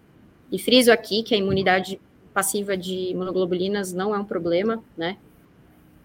E 0.50 0.59
friso 0.59 0.92
aqui 0.92 1.23
que 1.23 1.35
a 1.35 1.38
imunidade 1.38 2.00
passiva 2.33 2.76
de 2.76 3.11
imunoglobulinas 3.11 3.92
não 3.92 4.14
é 4.14 4.19
um 4.19 4.25
problema, 4.25 4.83
né, 4.97 5.16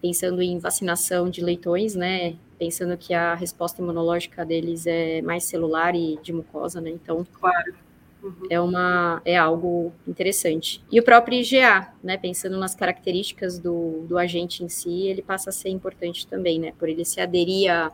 pensando 0.00 0.40
em 0.40 0.58
vacinação 0.58 1.28
de 1.28 1.40
leitões, 1.40 1.94
né, 1.94 2.36
pensando 2.58 2.96
que 2.96 3.14
a 3.14 3.34
resposta 3.34 3.80
imunológica 3.80 4.44
deles 4.44 4.86
é 4.86 5.22
mais 5.22 5.44
celular 5.44 5.94
e 5.94 6.18
de 6.22 6.32
mucosa, 6.32 6.80
né? 6.80 6.90
Então, 6.90 7.26
claro. 7.32 7.74
Uhum. 8.20 8.48
é 8.50 8.60
uma 8.60 9.22
é 9.24 9.36
algo 9.36 9.92
interessante. 10.06 10.82
E 10.90 10.98
o 10.98 11.02
próprio 11.04 11.38
IgA, 11.38 11.92
né? 12.02 12.16
Pensando 12.16 12.58
nas 12.58 12.74
características 12.74 13.58
do, 13.58 14.04
do 14.08 14.18
agente 14.18 14.64
em 14.64 14.68
si, 14.68 15.06
ele 15.06 15.22
passa 15.22 15.50
a 15.50 15.52
ser 15.52 15.68
importante 15.68 16.26
também, 16.26 16.58
né? 16.58 16.72
Por 16.78 16.88
ele 16.88 17.04
se 17.04 17.20
aderir 17.20 17.70
a, 17.70 17.92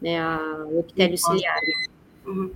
né, 0.00 0.20
ao 0.20 0.78
epitélio 0.78 1.18
ciliar. 1.18 1.58
Uhum. 2.24 2.52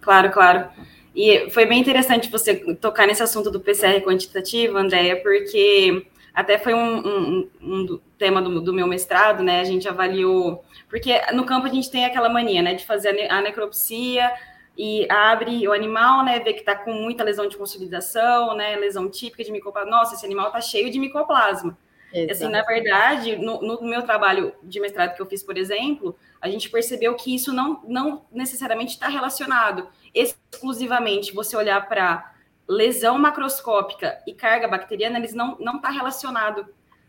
Claro, 0.00 0.30
claro. 0.30 0.68
E 1.14 1.50
foi 1.50 1.66
bem 1.66 1.80
interessante 1.80 2.30
você 2.30 2.54
tocar 2.76 3.06
nesse 3.06 3.22
assunto 3.22 3.50
do 3.50 3.58
PCR 3.58 4.00
quantitativo, 4.02 4.76
Andréia, 4.76 5.20
porque 5.20 6.06
até 6.36 6.58
foi 6.58 6.74
um, 6.74 6.98
um, 6.98 7.50
um 7.62 8.00
tema 8.18 8.42
do, 8.42 8.60
do, 8.60 8.70
meu 8.70 8.86
mestrado, 8.86 9.42
né? 9.42 9.60
A 9.60 9.64
gente 9.64 9.88
avaliou, 9.88 10.62
porque 10.86 11.18
no 11.32 11.46
campo 11.46 11.66
a 11.66 11.70
gente 11.70 11.90
tem 11.90 12.04
aquela 12.04 12.28
mania, 12.28 12.60
né, 12.60 12.74
de 12.74 12.84
fazer 12.84 13.26
a 13.30 13.40
necropsia 13.40 14.30
e 14.76 15.10
abre 15.10 15.66
o 15.66 15.72
animal, 15.72 16.22
né, 16.22 16.38
vê 16.38 16.52
que 16.52 16.60
está 16.60 16.76
com 16.76 16.92
muita 16.92 17.24
lesão 17.24 17.48
de 17.48 17.56
consolidação, 17.56 18.54
né, 18.54 18.76
lesão 18.76 19.08
típica 19.08 19.42
de 19.42 19.50
micoplasma. 19.50 19.90
Nossa, 19.90 20.14
esse 20.14 20.26
animal 20.26 20.48
está 20.48 20.60
cheio 20.60 20.90
de 20.90 20.98
micoplasma. 20.98 21.78
Exato. 22.12 22.32
Assim, 22.32 22.48
na 22.48 22.62
verdade, 22.62 23.36
no, 23.36 23.62
no, 23.62 23.82
meu 23.82 24.02
trabalho 24.02 24.52
de 24.62 24.78
mestrado 24.78 25.16
que 25.16 25.22
eu 25.22 25.26
fiz, 25.26 25.42
por 25.42 25.56
exemplo, 25.56 26.14
a 26.38 26.50
gente 26.50 26.68
percebeu 26.68 27.14
que 27.14 27.34
isso 27.34 27.50
não, 27.50 27.82
não 27.88 28.26
necessariamente 28.30 28.92
está 28.92 29.08
relacionado 29.08 29.88
exclusivamente 30.14 31.34
você 31.34 31.56
olhar 31.56 31.88
para 31.88 32.35
lesão 32.68 33.18
macroscópica 33.18 34.20
e 34.26 34.34
carga 34.34 34.66
bacteriana, 34.66 35.18
eles 35.18 35.34
não 35.34 35.56
não 35.58 35.76
está 35.76 35.90
relacionado, 35.90 36.66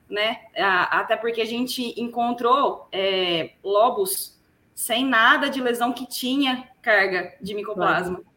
né? 0.09 0.41
Até 0.55 1.15
porque 1.15 1.41
a 1.41 1.45
gente 1.45 1.99
encontrou 1.99 2.87
é, 2.91 3.51
lobos 3.63 4.37
sem 4.73 5.03
nada 5.03 5.49
de 5.49 5.59
lesão 5.61 5.91
que 5.91 6.05
tinha 6.05 6.69
carga 6.81 7.33
de 7.41 7.55
micoplasma, 7.55 8.17
claro. 8.17 8.27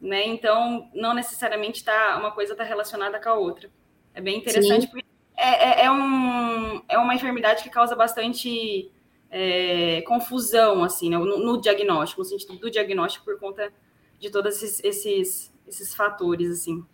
né? 0.00 0.26
Então 0.26 0.88
não 0.94 1.14
necessariamente 1.14 1.84
tá 1.84 2.16
uma 2.18 2.30
coisa 2.30 2.52
está 2.52 2.64
relacionada 2.64 3.20
com 3.20 3.28
a 3.28 3.34
outra. 3.34 3.70
É 4.14 4.20
bem 4.20 4.38
interessante 4.38 4.82
Sim. 4.82 4.88
porque 4.88 5.06
é, 5.36 5.82
é, 5.82 5.84
é, 5.84 5.90
um, 5.90 6.82
é 6.88 6.98
uma 6.98 7.14
enfermidade 7.14 7.62
que 7.62 7.70
causa 7.70 7.94
bastante 7.94 8.90
é, 9.30 10.02
confusão 10.02 10.82
assim, 10.82 11.10
né? 11.10 11.16
no, 11.16 11.38
no, 11.38 11.60
diagnóstico, 11.60 12.22
no 12.22 12.24
sentido 12.24 12.56
do 12.58 12.70
diagnóstico 12.70 13.24
por 13.24 13.38
conta 13.38 13.72
de 14.18 14.30
todos 14.30 14.56
esses, 14.56 14.82
esses 14.82 15.52
esses 15.68 15.94
fatores, 15.94 16.50
assim. 16.50 16.84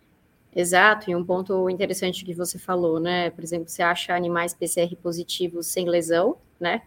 Exato, 0.55 1.11
e 1.11 1.15
um 1.15 1.23
ponto 1.23 1.69
interessante 1.69 2.23
que 2.23 2.33
você 2.33 2.57
falou, 2.57 2.99
né? 2.99 3.29
Por 3.29 3.43
exemplo, 3.43 3.67
você 3.67 3.83
acha 3.83 4.15
animais 4.15 4.53
PCR 4.53 4.95
positivos 4.95 5.67
sem 5.67 5.87
lesão, 5.87 6.37
né? 6.59 6.83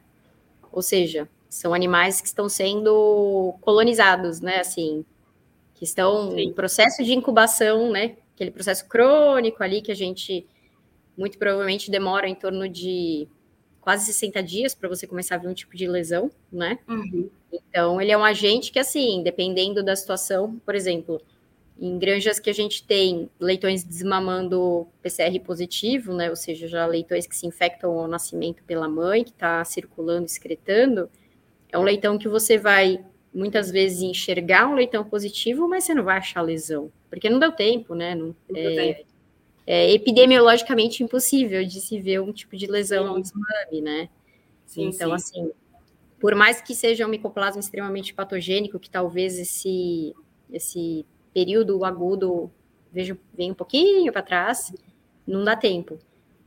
Ou 0.72 0.80
seja, 0.80 1.28
são 1.50 1.74
animais 1.74 2.20
que 2.20 2.28
estão 2.28 2.48
sendo 2.48 3.54
colonizados, 3.60 4.40
né? 4.40 4.60
Assim, 4.60 5.04
que 5.74 5.84
estão 5.84 6.30
Sim. 6.30 6.40
em 6.40 6.52
processo 6.52 7.04
de 7.04 7.12
incubação, 7.12 7.90
né? 7.90 8.16
Aquele 8.34 8.50
processo 8.50 8.86
crônico 8.86 9.62
ali 9.62 9.82
que 9.82 9.92
a 9.92 9.96
gente 9.96 10.46
muito 11.16 11.36
provavelmente 11.36 11.90
demora 11.90 12.28
em 12.28 12.34
torno 12.34 12.68
de 12.68 13.28
quase 13.80 14.06
60 14.06 14.42
dias 14.42 14.74
para 14.74 14.88
você 14.88 15.06
começar 15.06 15.34
a 15.34 15.38
ver 15.38 15.48
um 15.48 15.54
tipo 15.54 15.76
de 15.76 15.86
lesão, 15.88 16.30
né? 16.50 16.78
Uhum. 16.88 17.28
Então, 17.52 18.00
ele 18.00 18.12
é 18.12 18.16
um 18.16 18.24
agente 18.24 18.70
que, 18.70 18.78
assim, 18.78 19.22
dependendo 19.22 19.82
da 19.82 19.96
situação, 19.96 20.60
por 20.64 20.74
exemplo, 20.74 21.20
em 21.80 21.98
granjas 21.98 22.40
que 22.40 22.50
a 22.50 22.52
gente 22.52 22.84
tem 22.84 23.30
leitões 23.38 23.84
desmamando 23.84 24.86
PCR 25.00 25.38
positivo, 25.40 26.12
né, 26.12 26.28
ou 26.28 26.36
seja, 26.36 26.66
já 26.66 26.84
leitões 26.86 27.26
que 27.26 27.36
se 27.36 27.46
infectam 27.46 27.96
ao 27.98 28.08
nascimento 28.08 28.64
pela 28.64 28.88
mãe, 28.88 29.22
que 29.22 29.30
está 29.30 29.64
circulando, 29.64 30.26
excretando, 30.26 31.08
é 31.70 31.78
um 31.78 31.82
leitão 31.82 32.18
que 32.18 32.28
você 32.28 32.58
vai 32.58 33.04
muitas 33.32 33.70
vezes 33.70 34.02
enxergar 34.02 34.66
um 34.66 34.74
leitão 34.74 35.04
positivo, 35.04 35.68
mas 35.68 35.84
você 35.84 35.94
não 35.94 36.02
vai 36.02 36.18
achar 36.18 36.42
lesão, 36.42 36.90
porque 37.08 37.30
não 37.30 37.38
deu 37.38 37.52
tempo, 37.52 37.94
né? 37.94 38.14
Não, 38.14 38.34
é, 38.54 39.04
é, 39.66 39.92
epidemiologicamente 39.92 41.04
impossível 41.04 41.64
de 41.64 41.80
se 41.80 42.00
ver 42.00 42.20
um 42.20 42.32
tipo 42.32 42.56
de 42.56 42.66
lesão 42.66 43.06
ao 43.06 43.20
desmame, 43.20 43.80
né? 43.80 44.08
Sim, 44.66 44.86
então, 44.86 45.10
sim. 45.10 45.14
assim, 45.14 45.52
por 46.18 46.34
mais 46.34 46.60
que 46.60 46.74
seja 46.74 47.06
um 47.06 47.10
micoplasma 47.10 47.60
extremamente 47.60 48.12
patogênico, 48.12 48.80
que 48.80 48.90
talvez 48.90 49.38
esse, 49.38 50.14
esse 50.50 51.06
período 51.32 51.84
agudo 51.84 52.50
vejo 52.92 53.18
vem 53.34 53.50
um 53.50 53.54
pouquinho 53.54 54.12
para 54.12 54.22
trás, 54.22 54.72
não 55.26 55.44
dá 55.44 55.54
tempo. 55.54 55.98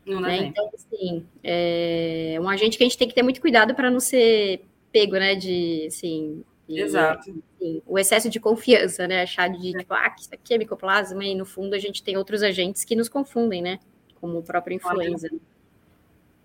Não 0.06 0.22
dá 0.22 0.28
né? 0.28 0.38
tempo. 0.38 0.50
Então, 0.50 0.72
assim, 0.74 1.26
é 1.44 2.38
um 2.42 2.50
agente 2.50 2.78
que 2.78 2.84
a 2.84 2.88
gente 2.88 2.98
tem 2.98 3.08
que 3.08 3.14
ter 3.14 3.24
muito 3.24 3.40
cuidado 3.40 3.76
para 3.76 3.92
não 3.92 4.00
ser 4.00 4.66
pego, 4.92 5.14
né, 5.14 5.36
de, 5.36 5.86
assim... 5.88 6.44
Exato. 6.68 7.30
assim, 7.30 7.82
o 7.86 8.00
excesso 8.00 8.30
de 8.30 8.40
confiança, 8.40 9.06
né, 9.06 9.24
achar 9.24 9.50
de, 9.50 9.74
tipo, 9.74 9.94
ah, 9.94 10.16
isso 10.18 10.30
aqui 10.34 10.54
é 10.54 10.58
micoplasma, 10.58 11.24
e 11.26 11.36
no 11.36 11.46
fundo 11.46 11.76
a 11.76 11.80
gente 11.80 12.02
tem 12.02 12.16
outros 12.16 12.42
agentes 12.42 12.86
que 12.86 12.96
nos 12.96 13.10
confundem, 13.10 13.62
né, 13.62 13.80
como 14.22 14.40
o 14.40 14.44
próprio 14.44 14.76
influenza. 14.76 15.30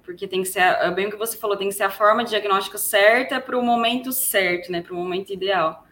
Porque 0.02 0.26
tem 0.26 0.43
que 0.43 0.49
ser, 0.49 0.61
é 0.61 0.90
bem 0.90 1.07
o 1.07 1.11
que 1.11 1.16
você 1.16 1.37
falou, 1.37 1.57
tem 1.57 1.69
que 1.69 1.75
ser 1.75 1.85
a 1.85 1.90
forma 1.90 2.25
de 2.25 2.31
diagnóstico 2.31 2.76
certa 2.76 3.40
para 3.40 3.57
o 3.57 3.62
momento 3.62 4.11
certo, 4.12 4.71
né, 4.71 4.83
para 4.83 4.93
o 4.93 4.97
momento 4.97 5.33
ideal. 5.33 5.87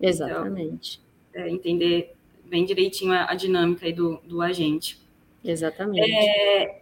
Exatamente. 0.00 0.98
Então, 0.98 1.05
é, 1.36 1.48
entender 1.48 2.14
bem 2.44 2.64
direitinho 2.64 3.12
a, 3.12 3.30
a 3.30 3.34
dinâmica 3.34 3.86
aí 3.86 3.92
do, 3.92 4.20
do 4.24 4.40
agente. 4.40 4.98
Exatamente. 5.44 6.10
É, 6.10 6.80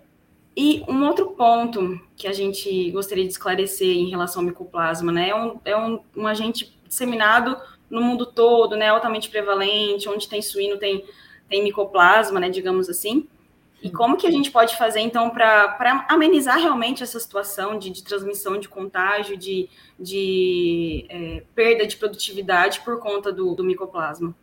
E 0.56 0.84
um 0.88 1.04
outro 1.04 1.32
ponto 1.32 2.00
que 2.16 2.28
a 2.28 2.32
gente 2.32 2.90
gostaria 2.92 3.24
de 3.24 3.30
esclarecer 3.30 3.88
em 3.88 4.08
relação 4.08 4.40
ao 4.40 4.46
micoplasma, 4.46 5.10
né? 5.10 5.30
É 5.30 5.34
um, 5.34 5.60
é 5.64 5.76
um, 5.76 6.00
um 6.16 6.26
agente 6.26 6.72
disseminado 6.86 7.56
no 7.90 8.00
mundo 8.00 8.24
todo, 8.24 8.76
né? 8.76 8.88
Altamente 8.88 9.28
prevalente, 9.28 10.08
onde 10.08 10.28
tem 10.28 10.40
suíno 10.40 10.78
tem, 10.78 11.04
tem 11.48 11.62
micoplasma, 11.64 12.38
né? 12.38 12.48
Digamos 12.48 12.88
assim. 12.88 13.26
E 13.82 13.90
como 13.90 14.16
que 14.16 14.26
a 14.26 14.30
gente 14.30 14.50
pode 14.50 14.78
fazer, 14.78 15.00
então, 15.00 15.28
para 15.28 16.06
amenizar 16.08 16.58
realmente 16.58 17.02
essa 17.02 17.20
situação 17.20 17.78
de, 17.78 17.90
de 17.90 18.02
transmissão 18.02 18.58
de 18.58 18.66
contágio, 18.66 19.36
de, 19.36 19.68
de 20.00 21.04
é, 21.10 21.42
perda 21.54 21.86
de 21.86 21.96
produtividade 21.96 22.80
por 22.80 22.98
conta 22.98 23.30
do, 23.30 23.54
do 23.54 23.62
micoplasma? 23.62 24.34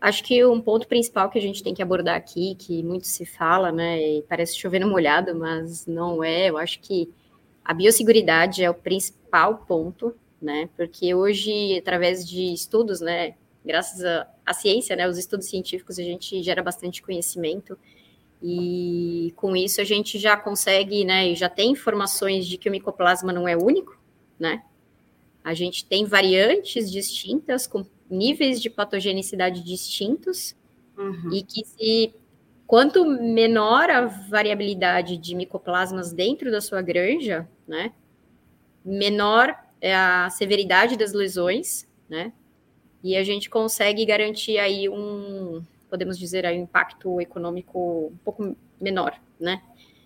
Acho 0.00 0.22
que 0.22 0.44
um 0.44 0.60
ponto 0.60 0.86
principal 0.86 1.28
que 1.28 1.38
a 1.38 1.42
gente 1.42 1.62
tem 1.62 1.74
que 1.74 1.82
abordar 1.82 2.14
aqui, 2.14 2.54
que 2.54 2.82
muito 2.84 3.06
se 3.06 3.26
fala, 3.26 3.72
né, 3.72 4.00
e 4.00 4.22
parece 4.22 4.56
chover 4.56 4.78
no 4.78 4.88
molhado, 4.88 5.34
mas 5.34 5.86
não 5.86 6.22
é, 6.22 6.50
eu 6.50 6.56
acho 6.56 6.78
que 6.80 7.12
a 7.64 7.74
biosseguridade 7.74 8.62
é 8.62 8.70
o 8.70 8.74
principal 8.74 9.64
ponto, 9.66 10.14
né, 10.40 10.68
porque 10.76 11.12
hoje, 11.14 11.76
através 11.78 12.26
de 12.26 12.52
estudos, 12.52 13.00
né, 13.00 13.34
graças 13.64 14.04
à 14.46 14.54
ciência, 14.54 14.94
né, 14.94 15.08
os 15.08 15.18
estudos 15.18 15.48
científicos, 15.48 15.98
a 15.98 16.02
gente 16.02 16.42
gera 16.44 16.62
bastante 16.62 17.02
conhecimento 17.02 17.76
e 18.40 19.32
com 19.34 19.56
isso 19.56 19.80
a 19.80 19.84
gente 19.84 20.16
já 20.16 20.36
consegue, 20.36 21.04
né, 21.04 21.34
já 21.34 21.48
tem 21.48 21.72
informações 21.72 22.46
de 22.46 22.56
que 22.56 22.68
o 22.68 22.72
micoplasma 22.72 23.32
não 23.32 23.48
é 23.48 23.56
único, 23.56 23.98
né? 24.38 24.62
A 25.42 25.54
gente 25.54 25.84
tem 25.84 26.04
variantes 26.04 26.90
distintas 26.90 27.66
com 27.66 27.84
níveis 28.10 28.60
de 28.60 28.70
patogenicidade 28.70 29.62
distintos 29.62 30.56
uhum. 30.96 31.32
e 31.32 31.42
que 31.42 31.64
se 31.64 32.14
quanto 32.66 33.04
menor 33.04 33.90
a 33.90 34.06
variabilidade 34.06 35.16
de 35.16 35.34
micoplasmas 35.34 36.12
dentro 36.12 36.50
da 36.50 36.60
sua 36.60 36.82
granja, 36.82 37.48
né, 37.66 37.92
menor 38.84 39.56
é 39.80 39.94
a 39.94 40.28
severidade 40.30 40.96
das 40.96 41.12
lesões, 41.12 41.86
né? 42.08 42.32
e 43.02 43.16
a 43.16 43.22
gente 43.22 43.48
consegue 43.48 44.04
garantir 44.04 44.58
aí 44.58 44.88
um, 44.88 45.62
podemos 45.88 46.18
dizer, 46.18 46.44
aí 46.44 46.58
um 46.58 46.64
impacto 46.64 47.20
econômico 47.20 48.12
um 48.12 48.16
pouco 48.24 48.56
menor, 48.80 49.18
né, 49.38 49.62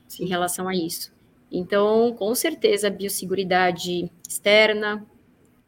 Sim. 0.06 0.25
em 0.25 0.28
relação 0.28 0.68
a 0.68 0.75
isso. 0.75 1.12
Então, 1.50 2.14
com 2.14 2.35
certeza, 2.35 2.90
biosseguridade 2.90 4.11
externa, 4.26 5.06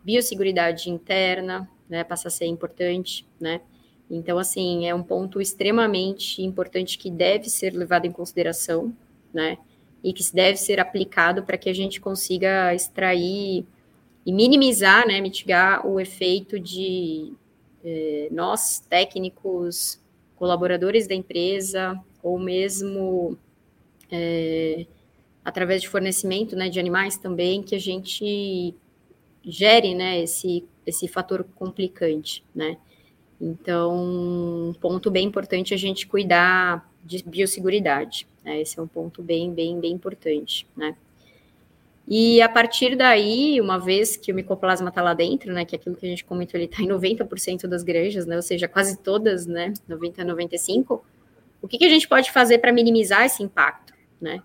biosseguridade 0.03 0.91
interna, 0.91 1.69
né, 1.89 2.05
passa 2.05 2.29
a 2.29 2.31
ser 2.31 2.47
importante, 2.47 3.27
né, 3.41 3.61
então, 4.11 4.39
assim, 4.39 4.87
é 4.87 4.95
um 4.95 5.03
ponto 5.03 5.41
extremamente 5.41 6.43
importante 6.43 6.99
que 6.99 7.11
deve 7.11 7.49
ser 7.49 7.73
levado 7.75 8.07
em 8.07 8.13
consideração, 8.13 8.95
né, 9.33 9.59
e 10.03 10.13
que 10.13 10.23
deve 10.35 10.59
ser 10.59 10.79
aplicado 10.79 11.43
para 11.43 11.57
que 11.57 11.71
a 11.71 11.73
gente 11.73 12.01
consiga 12.01 12.75
extrair 12.75 13.65
e 14.25 14.33
minimizar, 14.33 15.07
né, 15.07 15.21
mitigar 15.21 15.87
o 15.87 15.99
efeito 15.99 16.61
de 16.61 17.33
eh, 17.83 18.29
nós, 18.31 18.81
técnicos, 18.81 19.99
colaboradores 20.37 21.07
da 21.07 21.15
empresa, 21.15 21.99
ou 22.23 22.39
mesmo 22.39 23.39
eh, 24.11 24.87
através 25.45 25.83
de 25.83 25.89
fornecimento 25.89 26.55
né, 26.55 26.69
de 26.69 26.79
animais 26.79 27.17
também, 27.17 27.63
que 27.63 27.75
a 27.75 27.81
gente 27.81 28.75
gere 29.43 29.95
né, 29.95 30.21
esse, 30.23 30.65
esse 30.87 31.09
fator 31.09 31.45
complicante, 31.55 32.45
né? 32.55 32.77
Então, 33.41 33.95
um 33.95 34.75
ponto 34.81 35.11
bem 35.11 35.27
importante 35.27 35.75
é 35.75 35.77
a 35.77 35.79
gente 35.79 36.07
cuidar 36.07 36.91
de 37.05 37.23
biosseguridade. 37.25 38.27
Né? 38.45 38.61
Esse 38.61 38.79
é 38.79 38.83
um 38.83 38.87
ponto 38.87 39.23
bem, 39.23 39.53
bem, 39.53 39.79
bem 39.81 39.93
importante, 39.93 40.67
né? 40.77 40.97
E 42.07 42.43
a 42.43 42.49
partir 42.49 42.97
daí, 42.97 43.61
uma 43.61 43.79
vez 43.79 44.17
que 44.17 44.31
o 44.31 44.35
micoplasma 44.35 44.91
está 44.91 45.01
lá 45.01 45.15
dentro, 45.15 45.53
né, 45.55 45.65
que 45.65 45.75
é 45.75 45.79
aquilo 45.79 45.97
que 45.97 46.05
a 46.05 46.09
gente 46.09 46.23
comentou, 46.23 46.61
ele 46.61 46.67
está 46.67 46.83
em 46.83 46.87
90% 46.87 47.67
das 47.67 47.83
granjas, 47.83 48.27
né, 48.27 48.37
ou 48.37 48.43
seja, 48.43 48.69
quase 48.69 48.99
todas, 48.99 49.47
né, 49.47 49.73
90 49.89 50.21
a 50.21 50.25
95, 50.27 51.03
o 51.63 51.67
que, 51.67 51.79
que 51.79 51.85
a 51.87 51.89
gente 51.89 52.07
pode 52.07 52.31
fazer 52.31 52.59
para 52.59 52.71
minimizar 52.75 53.25
esse 53.25 53.43
impacto, 53.43 53.95
né? 54.21 54.43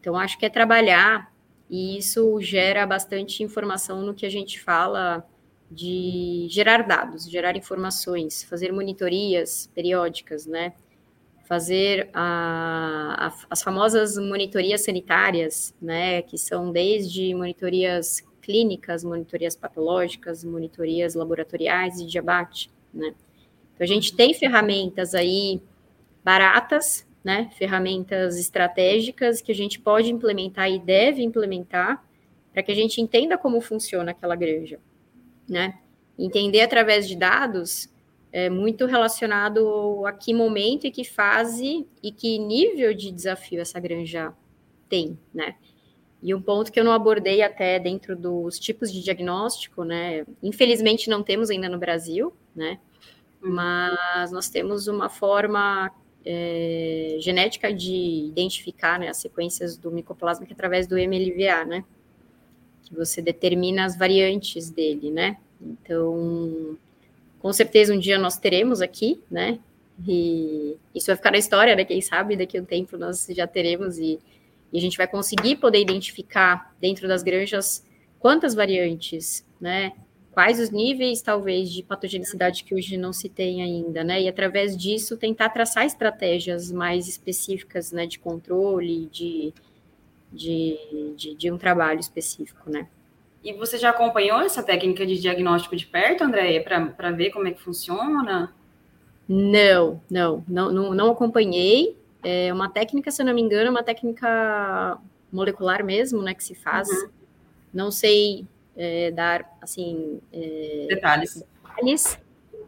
Então, 0.00 0.16
acho 0.16 0.36
que 0.38 0.44
é 0.44 0.48
trabalhar, 0.48 1.32
e 1.70 1.98
isso 1.98 2.40
gera 2.40 2.84
bastante 2.84 3.44
informação 3.44 4.02
no 4.02 4.12
que 4.12 4.26
a 4.26 4.30
gente 4.30 4.58
fala 4.58 5.24
de 5.70 6.46
gerar 6.50 6.86
dados, 6.86 7.28
gerar 7.28 7.56
informações, 7.56 8.42
fazer 8.42 8.72
monitorias 8.72 9.70
periódicas, 9.74 10.46
né? 10.46 10.72
fazer 11.48 12.10
a, 12.12 13.28
a, 13.28 13.34
as 13.48 13.62
famosas 13.62 14.18
monitorias 14.18 14.84
sanitárias, 14.84 15.74
né, 15.80 16.20
que 16.20 16.36
são 16.36 16.70
desde 16.70 17.34
monitorias 17.34 18.22
clínicas, 18.42 19.02
monitorias 19.02 19.56
patológicas, 19.56 20.44
monitorias 20.44 21.14
laboratoriais 21.14 22.00
e 22.00 22.06
de 22.06 22.18
abate, 22.18 22.70
né. 22.92 23.14
Então, 23.74 23.84
a 23.84 23.86
gente 23.86 24.14
tem 24.14 24.34
ferramentas 24.34 25.14
aí 25.14 25.62
baratas, 26.22 27.06
né, 27.24 27.50
ferramentas 27.56 28.38
estratégicas 28.38 29.40
que 29.40 29.50
a 29.50 29.54
gente 29.54 29.80
pode 29.80 30.10
implementar 30.10 30.70
e 30.70 30.78
deve 30.78 31.22
implementar 31.22 32.04
para 32.52 32.62
que 32.62 32.72
a 32.72 32.74
gente 32.74 33.00
entenda 33.00 33.38
como 33.38 33.58
funciona 33.62 34.10
aquela 34.10 34.36
granja, 34.36 34.78
né. 35.48 35.78
Entender 36.18 36.60
através 36.60 37.08
de 37.08 37.16
dados 37.16 37.88
é 38.32 38.50
muito 38.50 38.86
relacionado 38.86 40.04
a 40.04 40.12
que 40.12 40.34
momento 40.34 40.86
e 40.86 40.90
que 40.90 41.04
fase 41.04 41.86
e 42.02 42.12
que 42.12 42.38
nível 42.38 42.92
de 42.92 43.10
desafio 43.10 43.60
essa 43.60 43.80
granja 43.80 44.32
tem, 44.88 45.18
né? 45.32 45.54
E 46.22 46.34
um 46.34 46.42
ponto 46.42 46.72
que 46.72 46.80
eu 46.80 46.84
não 46.84 46.92
abordei 46.92 47.42
até 47.42 47.78
dentro 47.78 48.16
dos 48.16 48.58
tipos 48.58 48.92
de 48.92 49.02
diagnóstico, 49.02 49.84
né? 49.84 50.26
Infelizmente 50.42 51.08
não 51.08 51.22
temos 51.22 51.48
ainda 51.48 51.68
no 51.68 51.78
Brasil, 51.78 52.34
né? 52.54 52.78
Uhum. 53.40 53.52
Mas 53.52 54.32
nós 54.32 54.50
temos 54.50 54.88
uma 54.88 55.08
forma 55.08 55.90
é, 56.24 57.16
genética 57.20 57.72
de 57.72 58.26
identificar 58.28 58.98
né, 58.98 59.08
as 59.08 59.18
sequências 59.18 59.76
do 59.76 59.90
micoplasma 59.90 60.44
que 60.44 60.52
é 60.52 60.54
através 60.54 60.86
do 60.86 60.96
MLVA, 60.96 61.64
né? 61.64 61.84
Que 62.84 62.94
você 62.94 63.20
determina 63.20 63.84
as 63.84 63.96
variantes 63.96 64.70
dele, 64.70 65.10
né? 65.10 65.36
Então, 65.60 66.76
com 67.40 67.52
certeza 67.52 67.94
um 67.94 67.98
dia 67.98 68.18
nós 68.18 68.38
teremos 68.38 68.80
aqui, 68.80 69.20
né? 69.30 69.58
E 70.06 70.76
isso 70.94 71.06
vai 71.06 71.16
ficar 71.16 71.32
na 71.32 71.38
história, 71.38 71.74
né? 71.74 71.84
Quem 71.84 72.00
sabe 72.00 72.36
daqui 72.36 72.58
a 72.58 72.62
um 72.62 72.64
tempo 72.64 72.96
nós 72.96 73.26
já 73.30 73.46
teremos 73.46 73.98
e, 73.98 74.18
e 74.72 74.78
a 74.78 74.80
gente 74.80 74.96
vai 74.96 75.08
conseguir 75.08 75.56
poder 75.56 75.80
identificar 75.80 76.74
dentro 76.80 77.08
das 77.08 77.22
granjas 77.22 77.84
quantas 78.18 78.54
variantes, 78.54 79.44
né? 79.60 79.92
Quais 80.30 80.60
os 80.60 80.70
níveis, 80.70 81.20
talvez, 81.20 81.68
de 81.72 81.82
patogenicidade 81.82 82.62
que 82.62 82.72
hoje 82.72 82.96
não 82.96 83.12
se 83.12 83.28
tem 83.28 83.60
ainda, 83.60 84.04
né? 84.04 84.22
E 84.22 84.28
através 84.28 84.76
disso 84.76 85.16
tentar 85.16 85.48
traçar 85.48 85.84
estratégias 85.84 86.70
mais 86.70 87.08
específicas, 87.08 87.90
né? 87.90 88.06
De 88.06 88.20
controle, 88.20 89.06
de, 89.06 89.52
de, 90.32 90.78
de, 91.16 91.34
de 91.34 91.50
um 91.50 91.58
trabalho 91.58 92.00
específico, 92.00 92.70
né? 92.70 92.86
E 93.42 93.52
você 93.52 93.78
já 93.78 93.90
acompanhou 93.90 94.40
essa 94.40 94.62
técnica 94.62 95.06
de 95.06 95.18
diagnóstico 95.18 95.76
de 95.76 95.86
perto, 95.86 96.24
Andréia, 96.24 96.62
para 96.62 97.10
ver 97.12 97.30
como 97.30 97.46
é 97.46 97.52
que 97.52 97.60
funciona? 97.60 98.52
Não, 99.28 100.00
não, 100.10 100.44
não, 100.48 100.72
não, 100.72 100.94
não 100.94 101.10
acompanhei. 101.10 101.96
É 102.22 102.52
uma 102.52 102.68
técnica, 102.68 103.10
se 103.10 103.22
eu 103.22 103.26
não 103.26 103.34
me 103.34 103.40
engano, 103.40 103.68
é 103.68 103.70
uma 103.70 103.82
técnica 103.82 104.98
molecular 105.32 105.84
mesmo, 105.84 106.20
né, 106.22 106.34
que 106.34 106.42
se 106.42 106.54
faz. 106.54 106.88
Uhum. 106.88 107.08
Não 107.72 107.90
sei 107.90 108.44
é, 108.76 109.10
dar, 109.12 109.56
assim... 109.62 110.20
É, 110.32 110.86
detalhes. 110.88 111.34
detalhes. 111.62 112.18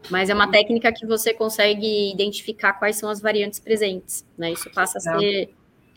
Mas 0.09 0.29
é 0.29 0.33
uma 0.33 0.49
técnica 0.49 0.91
que 0.91 1.05
você 1.05 1.33
consegue 1.33 2.11
identificar 2.11 2.73
quais 2.73 2.95
são 2.95 3.09
as 3.09 3.21
variantes 3.21 3.59
presentes, 3.59 4.25
né? 4.37 4.51
Isso 4.51 4.71
passa 4.71 4.97
a 4.97 5.01
ser 5.01 5.53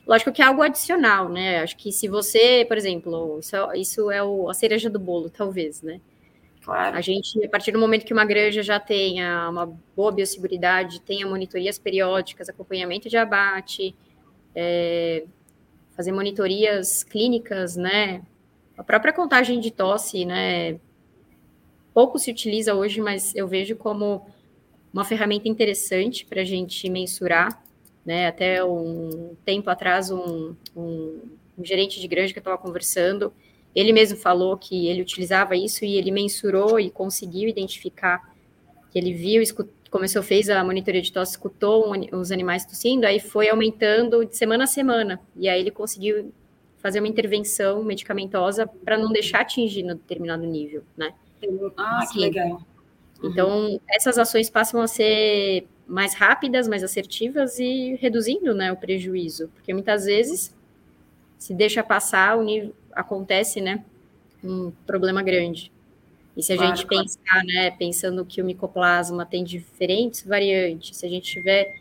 Lógico 0.06 0.32
que 0.32 0.42
é 0.42 0.44
algo 0.44 0.62
adicional, 0.62 1.28
né? 1.28 1.60
Acho 1.60 1.76
que 1.76 1.90
se 1.90 2.08
você, 2.08 2.64
por 2.66 2.76
exemplo, 2.76 3.38
isso 3.40 3.56
é, 3.56 3.78
isso 3.78 4.10
é 4.10 4.22
o, 4.22 4.50
a 4.50 4.54
cereja 4.54 4.90
do 4.90 4.98
bolo, 4.98 5.30
talvez, 5.30 5.80
né? 5.80 6.00
Claro. 6.62 6.96
A 6.96 7.00
gente, 7.00 7.42
a 7.44 7.48
partir 7.48 7.72
do 7.72 7.78
momento 7.78 8.04
que 8.04 8.12
uma 8.12 8.24
granja 8.24 8.62
já 8.62 8.78
tenha 8.78 9.48
uma 9.48 9.66
boa 9.96 10.12
biosseguridade, 10.12 11.00
tenha 11.00 11.26
monitorias 11.26 11.78
periódicas, 11.78 12.48
acompanhamento 12.48 13.08
de 13.08 13.16
abate, 13.16 13.94
é, 14.54 15.24
fazer 15.96 16.12
monitorias 16.12 17.02
clínicas, 17.02 17.76
né? 17.76 18.22
A 18.76 18.84
própria 18.84 19.12
contagem 19.12 19.58
de 19.58 19.70
tosse, 19.70 20.26
né? 20.26 20.78
Pouco 21.94 22.18
se 22.18 22.30
utiliza 22.30 22.74
hoje, 22.74 23.00
mas 23.00 23.34
eu 23.34 23.46
vejo 23.48 23.76
como 23.76 24.26
uma 24.92 25.04
ferramenta 25.04 25.48
interessante 25.48 26.26
para 26.26 26.42
a 26.42 26.44
gente 26.44 26.90
mensurar 26.90 27.63
né? 28.04 28.26
Até 28.26 28.64
um 28.64 29.34
tempo 29.44 29.70
atrás, 29.70 30.10
um, 30.10 30.54
um, 30.76 31.20
um 31.58 31.64
gerente 31.64 32.00
de 32.00 32.08
granja 32.08 32.32
que 32.32 32.38
eu 32.38 32.42
estava 32.42 32.58
conversando, 32.58 33.32
ele 33.74 33.92
mesmo 33.92 34.16
falou 34.16 34.56
que 34.56 34.86
ele 34.88 35.02
utilizava 35.02 35.56
isso 35.56 35.84
e 35.84 35.96
ele 35.96 36.10
mensurou 36.10 36.78
e 36.78 36.90
conseguiu 36.90 37.48
identificar 37.48 38.32
que 38.90 38.98
ele 38.98 39.12
viu, 39.12 39.42
escutou, 39.42 39.74
começou, 39.90 40.22
fez 40.24 40.50
a 40.50 40.62
monitoria 40.64 41.00
de 41.00 41.12
tosse, 41.12 41.32
escutou 41.32 41.92
os 42.12 42.32
animais 42.32 42.64
tossindo, 42.64 43.06
aí 43.06 43.20
foi 43.20 43.48
aumentando 43.48 44.24
de 44.24 44.36
semana 44.36 44.64
a 44.64 44.66
semana, 44.66 45.20
e 45.36 45.48
aí 45.48 45.60
ele 45.60 45.70
conseguiu 45.70 46.32
fazer 46.78 46.98
uma 46.98 47.06
intervenção 47.06 47.82
medicamentosa 47.84 48.66
para 48.66 48.98
não 48.98 49.12
deixar 49.12 49.42
atingir 49.42 49.84
no 49.84 49.94
determinado 49.94 50.44
nível, 50.44 50.82
né? 50.96 51.14
Ah, 51.76 52.00
assim, 52.02 52.14
que 52.14 52.20
legal. 52.20 52.60
Então, 53.22 53.48
uhum. 53.48 53.80
essas 53.88 54.18
ações 54.18 54.50
passam 54.50 54.80
a 54.80 54.86
ser 54.88 55.66
mais 55.86 56.14
rápidas, 56.14 56.66
mais 56.66 56.82
assertivas 56.82 57.58
e 57.58 57.96
reduzindo 58.00 58.54
né, 58.54 58.72
o 58.72 58.76
prejuízo, 58.76 59.48
porque 59.48 59.72
muitas 59.72 60.04
vezes 60.04 60.54
se 61.38 61.52
deixa 61.52 61.82
passar, 61.82 62.38
nível, 62.38 62.74
acontece 62.92 63.60
né, 63.60 63.84
um 64.42 64.72
problema 64.86 65.22
grande. 65.22 65.70
E 66.36 66.42
se 66.42 66.52
a 66.52 66.56
claro, 66.56 66.74
gente 66.74 66.86
claro. 66.86 67.04
pensar, 67.04 67.44
né, 67.44 67.70
pensando 67.72 68.24
que 68.24 68.40
o 68.40 68.44
micoplasma 68.44 69.24
tem 69.24 69.44
diferentes 69.44 70.24
variantes, 70.24 70.96
se 70.96 71.06
a 71.06 71.08
gente 71.08 71.30
tiver 71.30 71.72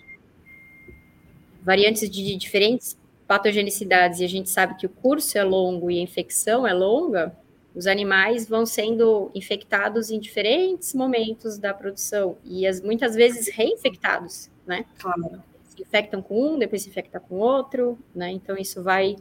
variantes 1.62 2.10
de 2.10 2.36
diferentes 2.36 2.98
patogenicidades 3.26 4.20
e 4.20 4.26
a 4.26 4.30
gente 4.30 4.50
sabe 4.50 4.76
que 4.76 4.86
o 4.86 4.90
curso 4.90 5.38
é 5.38 5.44
longo 5.44 5.90
e 5.90 5.98
a 5.98 6.02
infecção 6.02 6.68
é 6.68 6.74
longa, 6.74 7.36
os 7.76 7.88
animais 7.88 8.48
vão 8.48 8.66
sendo 8.66 9.32
infectados 9.34 10.12
em 10.12 10.20
diferentes 10.20 10.94
momentos 10.94 11.58
da 11.58 11.74
produção 11.74 12.38
e 12.44 12.68
as, 12.68 12.82
muitas 12.82 13.16
vezes 13.16 13.48
reinfectados, 13.48 14.50
né? 14.66 14.86
Claro. 15.00 15.42
Se 15.64 15.82
infectam 15.82 16.22
com 16.22 16.54
um, 16.54 16.60
depois 16.60 16.84
se 16.84 16.90
infecta 16.90 17.20
com 17.20 17.36
outro, 17.36 17.98
né? 18.14 18.30
Então 18.30 18.56
isso 18.58 18.84
vai 18.84 19.16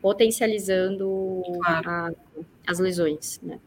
potencializando 0.00 1.42
claro. 1.62 1.90
a, 1.90 2.10
as 2.66 2.78
lesões, 2.78 3.40
né? 3.42 3.58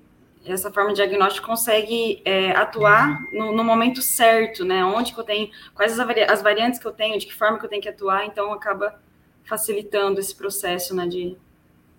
Essa 0.45 0.71
forma 0.71 0.91
de 0.91 0.95
diagnóstico 0.95 1.45
consegue 1.45 2.21
é, 2.23 2.51
atuar 2.51 3.21
no, 3.33 3.51
no, 3.51 3.63
momento 3.63 4.01
certo, 4.01 4.63
né? 4.63 4.83
Onde 4.85 5.13
que 5.13 5.19
eu 5.19 5.23
tenho, 5.23 5.49
quais 5.75 5.99
as, 5.99 6.07
as 6.29 6.41
variantes 6.41 6.79
que 6.79 6.87
eu 6.87 6.93
tenho, 6.93 7.19
de 7.19 7.25
que 7.25 7.35
forma 7.35 7.59
que 7.59 7.65
eu 7.65 7.69
tenho 7.69 7.81
que 7.81 7.89
atuar, 7.89 8.25
então 8.25 8.53
acaba 8.53 8.99
facilitando 9.43 10.19
esse 10.19 10.33
processo, 10.33 10.95
né? 10.95 11.05
De, 11.05 11.37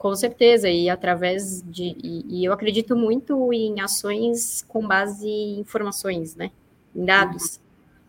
com 0.00 0.16
certeza, 0.16 0.66
e 0.70 0.88
através 0.88 1.62
de. 1.62 1.94
E, 2.02 2.24
e, 2.26 2.44
eu 2.46 2.54
acredito 2.54 2.96
muito 2.96 3.52
em 3.52 3.82
ações 3.82 4.64
com 4.66 4.88
base 4.88 5.28
em 5.28 5.60
informações, 5.60 6.34
né? 6.34 6.50
Em 6.96 7.04
dados. 7.04 7.56
Uhum. 7.56 7.62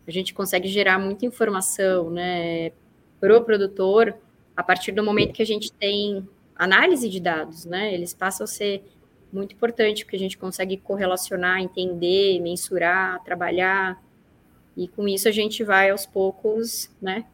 A 0.08 0.12
gente 0.12 0.34
consegue 0.34 0.69
gerar 0.69 0.97
muita 0.97 1.25
informação, 1.25 2.10
né? 2.10 2.71
Para 3.19 3.38
o 3.38 3.43
produtor, 3.43 4.15
a 4.56 4.63
partir 4.63 4.93
do 4.93 5.04
momento 5.04 5.34
que 5.34 5.41
a 5.41 5.45
gente 5.45 5.69
tem 5.73 6.25
análise 6.56 7.10
de 7.10 7.19
dados, 7.19 7.65
né? 7.65 7.93
Eles 7.93 8.13
passam 8.13 8.45
a 8.45 8.47
ser 8.47 8.86
muito 9.30 9.54
importante, 9.54 10.06
porque 10.06 10.15
a 10.15 10.19
gente 10.19 10.38
consegue 10.38 10.77
correlacionar, 10.77 11.60
entender, 11.60 12.39
mensurar, 12.39 13.21
trabalhar. 13.25 14.01
E 14.77 14.88
com 14.88 15.10
isso 15.10 15.27
a 15.27 15.32
gente 15.32 15.62
vai 15.62 15.89
aos 15.89 16.06
poucos, 16.06 16.89
né? 17.01 17.25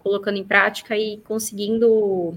Colocando 0.00 0.36
em 0.36 0.44
prática 0.44 0.98
e 0.98 1.18
conseguindo 1.18 2.34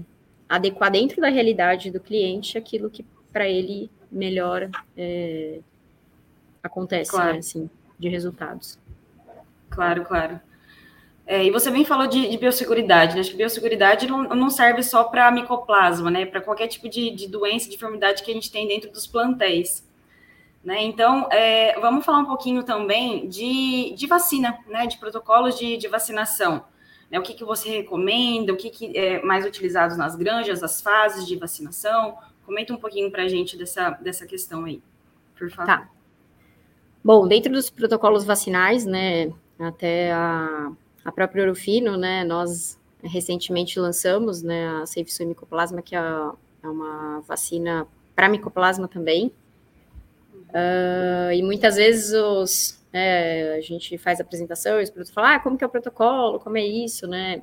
adequar 0.48 0.90
dentro 0.90 1.20
da 1.20 1.28
realidade 1.28 1.90
do 1.90 2.00
cliente 2.00 2.56
aquilo 2.56 2.88
que 2.88 3.04
para 3.32 3.48
ele 3.48 3.90
melhor 4.10 4.70
é, 4.96 5.60
acontece, 6.62 7.10
claro. 7.10 7.32
né, 7.32 7.38
assim, 7.38 7.68
de 7.98 8.08
resultados. 8.08 8.78
Claro, 9.68 10.04
claro. 10.04 10.40
É, 11.26 11.44
e 11.44 11.50
você 11.50 11.70
bem 11.70 11.84
falou 11.84 12.06
de, 12.06 12.26
de 12.26 12.38
biosseguridade, 12.38 13.14
né? 13.14 13.20
Acho 13.20 13.32
que 13.32 13.36
biosseguridade 13.36 14.06
não, 14.06 14.22
não 14.22 14.48
serve 14.48 14.82
só 14.82 15.04
para 15.04 15.30
micoplasma, 15.30 16.10
né? 16.10 16.24
Para 16.24 16.40
qualquer 16.40 16.68
tipo 16.68 16.88
de, 16.88 17.10
de 17.10 17.28
doença, 17.28 17.68
de 17.68 17.74
enfermidade 17.74 18.22
que 18.22 18.30
a 18.30 18.34
gente 18.34 18.50
tem 18.50 18.66
dentro 18.66 18.90
dos 18.90 19.06
plantéis. 19.06 19.86
Né? 20.64 20.82
Então, 20.82 21.28
é, 21.30 21.78
vamos 21.80 22.04
falar 22.04 22.20
um 22.20 22.24
pouquinho 22.24 22.62
também 22.62 23.28
de, 23.28 23.94
de 23.94 24.06
vacina, 24.06 24.58
né? 24.66 24.86
De 24.86 24.96
protocolos 24.96 25.58
de, 25.58 25.76
de 25.76 25.86
vacinação. 25.86 26.64
Né? 27.10 27.18
O 27.18 27.22
que, 27.22 27.34
que 27.34 27.44
você 27.44 27.68
recomenda? 27.68 28.52
O 28.52 28.56
que, 28.56 28.70
que 28.70 28.96
é 28.96 29.22
mais 29.22 29.44
utilizado 29.44 29.96
nas 29.96 30.14
granjas, 30.14 30.62
as 30.62 30.80
fases 30.80 31.26
de 31.26 31.36
vacinação? 31.36 32.16
Comenta 32.44 32.72
um 32.72 32.76
pouquinho 32.76 33.10
para 33.10 33.24
a 33.24 33.28
gente 33.28 33.56
dessa, 33.56 33.90
dessa 33.90 34.26
questão 34.26 34.64
aí, 34.64 34.82
por 35.36 35.50
favor. 35.50 35.66
Tá. 35.66 35.90
Bom, 37.02 37.26
dentro 37.26 37.52
dos 37.52 37.70
protocolos 37.70 38.24
vacinais, 38.24 38.84
né, 38.84 39.32
até 39.58 40.12
a, 40.12 40.72
a 41.04 41.12
própria 41.12 41.44
Orofino, 41.44 41.96
né, 41.96 42.24
nós 42.24 42.78
recentemente 43.02 43.78
lançamos, 43.78 44.42
né, 44.42 44.68
a 44.82 44.86
Safe 44.86 45.24
Micoplasma, 45.24 45.80
que 45.80 45.94
é, 45.94 45.98
é 45.98 46.68
uma 46.68 47.20
vacina 47.20 47.86
para 48.14 48.28
micoplasma 48.28 48.88
também. 48.88 49.32
Uh, 50.48 51.32
e 51.32 51.42
muitas 51.42 51.76
vezes 51.76 52.12
os, 52.12 52.77
é, 52.92 53.54
a 53.56 53.60
gente 53.60 53.98
faz 53.98 54.18
a 54.18 54.22
apresentação 54.22 54.80
os 54.80 54.90
produtos 54.90 55.12
falam, 55.12 55.30
ah, 55.30 55.40
como 55.40 55.58
que 55.58 55.64
é 55.64 55.66
o 55.66 55.70
protocolo, 55.70 56.40
como 56.40 56.56
é 56.56 56.64
isso, 56.64 57.06
né? 57.06 57.42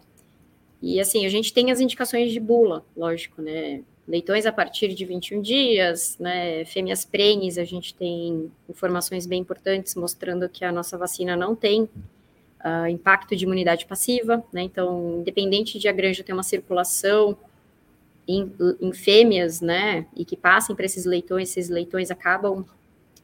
E 0.81 0.99
assim, 0.99 1.25
a 1.25 1.29
gente 1.29 1.53
tem 1.53 1.71
as 1.71 1.79
indicações 1.79 2.31
de 2.31 2.39
bula, 2.39 2.85
lógico, 2.95 3.41
né? 3.41 3.81
Leitões 4.07 4.45
a 4.45 4.51
partir 4.51 4.93
de 4.93 5.05
21 5.05 5.41
dias, 5.41 6.17
né? 6.19 6.65
Fêmeas 6.65 7.05
prenes, 7.05 7.57
a 7.57 7.63
gente 7.63 7.93
tem 7.93 8.51
informações 8.69 9.25
bem 9.25 9.41
importantes 9.41 9.95
mostrando 9.95 10.47
que 10.47 10.63
a 10.63 10.71
nossa 10.71 10.97
vacina 10.97 11.35
não 11.35 11.55
tem 11.55 11.83
uh, 11.83 12.87
impacto 12.89 13.35
de 13.35 13.45
imunidade 13.45 13.85
passiva, 13.85 14.43
né? 14.51 14.63
Então, 14.63 15.19
independente 15.19 15.79
de 15.79 15.87
a 15.87 15.91
granja 15.91 16.23
ter 16.23 16.33
uma 16.33 16.43
circulação 16.43 17.37
em, 18.27 18.51
em 18.81 18.93
fêmeas, 18.93 19.61
né? 19.61 20.05
E 20.15 20.25
que 20.25 20.35
passem 20.35 20.75
para 20.75 20.85
esses 20.85 21.05
leitões, 21.05 21.49
esses 21.49 21.69
leitões 21.69 22.11
acabam 22.11 22.65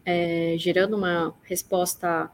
é, 0.05 0.55
gerando 0.57 0.95
uma 0.95 1.33
resposta 1.43 2.29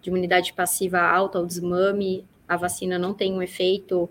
de 0.00 0.10
imunidade 0.10 0.52
passiva 0.52 1.00
alta 1.00 1.38
ao 1.38 1.46
desmame, 1.46 2.24
a 2.46 2.56
vacina 2.56 2.98
não 2.98 3.12
tem 3.12 3.32
um 3.32 3.42
efeito, 3.42 4.08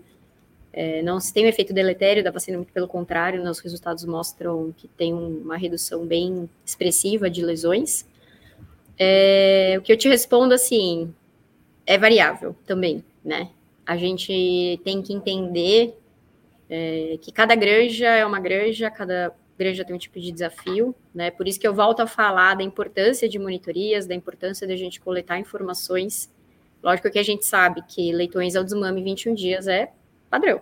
é, 0.72 1.02
não 1.02 1.18
se 1.18 1.32
tem 1.32 1.44
um 1.44 1.48
efeito 1.48 1.72
deletério 1.72 2.22
da 2.22 2.30
vacina, 2.30 2.58
muito 2.58 2.72
pelo 2.72 2.88
contrário, 2.88 3.42
né, 3.42 3.50
os 3.50 3.60
resultados 3.60 4.04
mostram 4.04 4.74
que 4.76 4.88
tem 4.88 5.14
uma 5.14 5.56
redução 5.56 6.04
bem 6.04 6.48
expressiva 6.64 7.30
de 7.30 7.42
lesões. 7.42 8.06
É, 8.98 9.76
o 9.78 9.82
que 9.82 9.92
eu 9.92 9.96
te 9.96 10.08
respondo, 10.08 10.54
assim, 10.54 11.14
é 11.86 11.96
variável 11.96 12.54
também, 12.66 13.04
né? 13.24 13.50
A 13.86 13.96
gente 13.96 14.80
tem 14.82 15.00
que 15.00 15.12
entender 15.12 15.96
é, 16.68 17.18
que 17.22 17.30
cada 17.30 17.54
granja 17.54 18.08
é 18.08 18.26
uma 18.26 18.40
granja, 18.40 18.90
cada 18.90 19.32
granja 19.58 19.84
tem 19.84 19.94
um 19.94 19.98
tipo 19.98 20.20
de 20.20 20.30
desafio, 20.30 20.94
né? 21.14 21.30
Por 21.30 21.48
isso 21.48 21.58
que 21.58 21.66
eu 21.66 21.74
volto 21.74 22.00
a 22.00 22.06
falar 22.06 22.54
da 22.54 22.62
importância 22.62 23.28
de 23.28 23.38
monitorias, 23.38 24.06
da 24.06 24.14
importância 24.14 24.66
da 24.66 24.76
gente 24.76 25.00
coletar 25.00 25.38
informações. 25.38 26.30
Lógico 26.82 27.10
que 27.10 27.18
a 27.18 27.22
gente 27.22 27.44
sabe 27.44 27.82
que 27.82 28.12
leitões 28.12 28.54
ao 28.54 28.62
desmame 28.62 29.02
21 29.02 29.34
dias 29.34 29.66
é 29.66 29.92
padrão, 30.28 30.60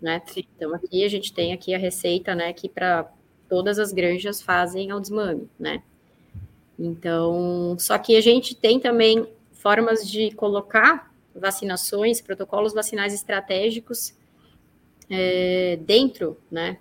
né? 0.00 0.22
Sim. 0.26 0.44
Então 0.56 0.74
aqui 0.74 1.04
a 1.04 1.08
gente 1.08 1.32
tem 1.32 1.52
aqui 1.52 1.74
a 1.74 1.78
receita, 1.78 2.34
né, 2.34 2.52
que 2.52 2.68
para 2.68 3.10
todas 3.48 3.78
as 3.78 3.92
granjas 3.92 4.42
fazem 4.42 4.90
ao 4.90 5.00
desmame, 5.00 5.48
né? 5.58 5.82
Então, 6.78 7.76
só 7.78 7.96
que 7.98 8.16
a 8.16 8.20
gente 8.20 8.54
tem 8.54 8.80
também 8.80 9.26
formas 9.52 10.08
de 10.08 10.32
colocar 10.32 11.12
vacinações, 11.34 12.20
protocolos 12.20 12.74
vacinais 12.74 13.14
estratégicos 13.14 14.14
é, 15.08 15.78
dentro, 15.82 16.36
né, 16.50 16.78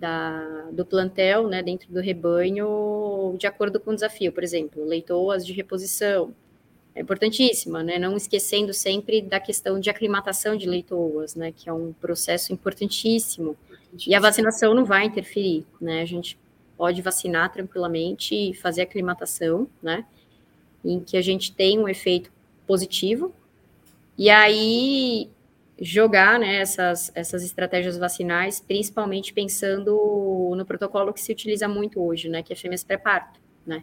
da, 0.00 0.68
do 0.72 0.84
plantel, 0.84 1.46
né, 1.46 1.62
dentro 1.62 1.92
do 1.92 2.00
rebanho, 2.00 3.36
de 3.38 3.46
acordo 3.46 3.78
com 3.78 3.90
o 3.90 3.94
desafio. 3.94 4.32
Por 4.32 4.42
exemplo, 4.42 4.84
leitoas 4.84 5.46
de 5.46 5.52
reposição, 5.52 6.34
é 6.94 7.02
importantíssima, 7.02 7.82
né, 7.82 7.98
não 7.98 8.16
esquecendo 8.16 8.72
sempre 8.72 9.22
da 9.22 9.38
questão 9.38 9.78
de 9.78 9.90
aclimatação 9.90 10.56
de 10.56 10.66
leitoas, 10.66 11.36
né, 11.36 11.52
que 11.52 11.68
é 11.68 11.72
um 11.72 11.92
processo 11.92 12.52
importantíssimo. 12.52 13.56
E 14.06 14.14
a 14.14 14.20
vacinação 14.20 14.74
não 14.74 14.84
vai 14.84 15.04
interferir, 15.04 15.64
né, 15.80 16.00
a 16.00 16.06
gente 16.06 16.38
pode 16.76 17.02
vacinar 17.02 17.52
tranquilamente 17.52 18.34
e 18.34 18.54
fazer 18.54 18.82
aclimatação, 18.82 19.68
né, 19.82 20.04
em 20.84 20.98
que 20.98 21.16
a 21.16 21.22
gente 21.22 21.52
tem 21.52 21.78
um 21.78 21.88
efeito 21.88 22.32
positivo. 22.66 23.32
E 24.16 24.30
aí, 24.30 25.28
jogar 25.80 26.38
né, 26.38 26.56
essas, 26.56 27.10
essas 27.14 27.42
estratégias 27.42 27.96
vacinais, 27.96 28.60
principalmente 28.60 29.32
pensando 29.32 30.54
no 30.54 30.64
protocolo 30.66 31.12
que 31.12 31.20
se 31.20 31.32
utiliza 31.32 31.66
muito 31.66 32.02
hoje, 32.02 32.28
né, 32.28 32.42
que 32.42 32.52
é 32.52 32.56
fêmeas 32.56 32.84
pré-parto, 32.84 33.40
né. 33.66 33.82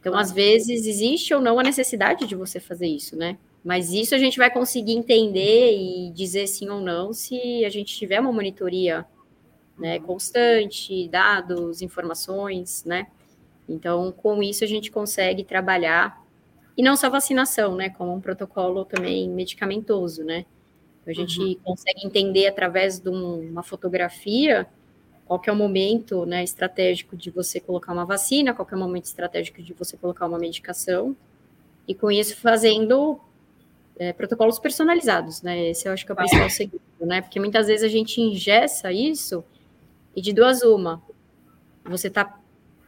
Então, 0.00 0.16
às 0.16 0.32
vezes, 0.32 0.86
existe 0.86 1.34
ou 1.34 1.42
não 1.42 1.58
a 1.58 1.62
necessidade 1.62 2.26
de 2.26 2.34
você 2.34 2.58
fazer 2.58 2.86
isso, 2.86 3.14
né? 3.16 3.36
Mas 3.62 3.92
isso 3.92 4.14
a 4.14 4.18
gente 4.18 4.38
vai 4.38 4.50
conseguir 4.50 4.92
entender 4.92 5.76
e 5.76 6.10
dizer 6.10 6.46
sim 6.46 6.70
ou 6.70 6.80
não 6.80 7.12
se 7.12 7.62
a 7.66 7.68
gente 7.68 7.94
tiver 7.94 8.18
uma 8.18 8.32
monitoria 8.32 9.04
né, 9.78 9.98
constante, 9.98 11.06
dados, 11.08 11.82
informações, 11.82 12.82
né? 12.86 13.08
Então, 13.68 14.10
com 14.10 14.42
isso 14.42 14.64
a 14.64 14.66
gente 14.66 14.90
consegue 14.90 15.44
trabalhar, 15.44 16.18
e 16.76 16.82
não 16.82 16.96
só 16.96 17.10
vacinação, 17.10 17.76
né, 17.76 17.90
como 17.90 18.14
um 18.14 18.20
protocolo 18.22 18.86
também 18.86 19.28
medicamentoso, 19.28 20.24
né? 20.24 20.46
A 21.06 21.12
gente 21.12 21.40
uhum. 21.40 21.56
consegue 21.64 22.06
entender 22.06 22.46
através 22.46 22.98
de 22.98 23.08
uma 23.08 23.62
fotografia 23.62 24.66
qual 25.26 25.40
é 25.46 25.52
o 25.52 25.56
momento 25.56 26.26
né, 26.26 26.42
estratégico 26.42 27.16
de 27.16 27.30
você 27.30 27.60
colocar 27.60 27.92
uma 27.92 28.04
vacina, 28.04 28.52
qual 28.52 28.66
é 28.70 28.74
o 28.74 28.78
momento 28.78 29.04
estratégico 29.04 29.62
de 29.62 29.72
você 29.72 29.96
colocar 29.96 30.26
uma 30.26 30.38
medicação, 30.38 31.16
e 31.86 31.94
com 31.94 32.10
isso 32.10 32.36
fazendo 32.36 33.18
é, 33.98 34.12
protocolos 34.12 34.58
personalizados, 34.58 35.42
né? 35.42 35.68
Esse 35.68 35.86
eu 35.88 35.92
acho 35.92 36.04
que 36.04 36.10
é 36.10 36.14
o 36.14 36.16
principal 36.16 36.50
segredo, 36.50 36.82
né? 37.00 37.20
Porque 37.20 37.38
muitas 37.38 37.66
vezes 37.66 37.84
a 37.84 37.88
gente 37.88 38.20
ingessa 38.20 38.92
isso 38.92 39.44
e 40.16 40.20
de 40.20 40.32
duas 40.32 40.62
uma, 40.62 41.02
você 41.84 42.08
está 42.08 42.38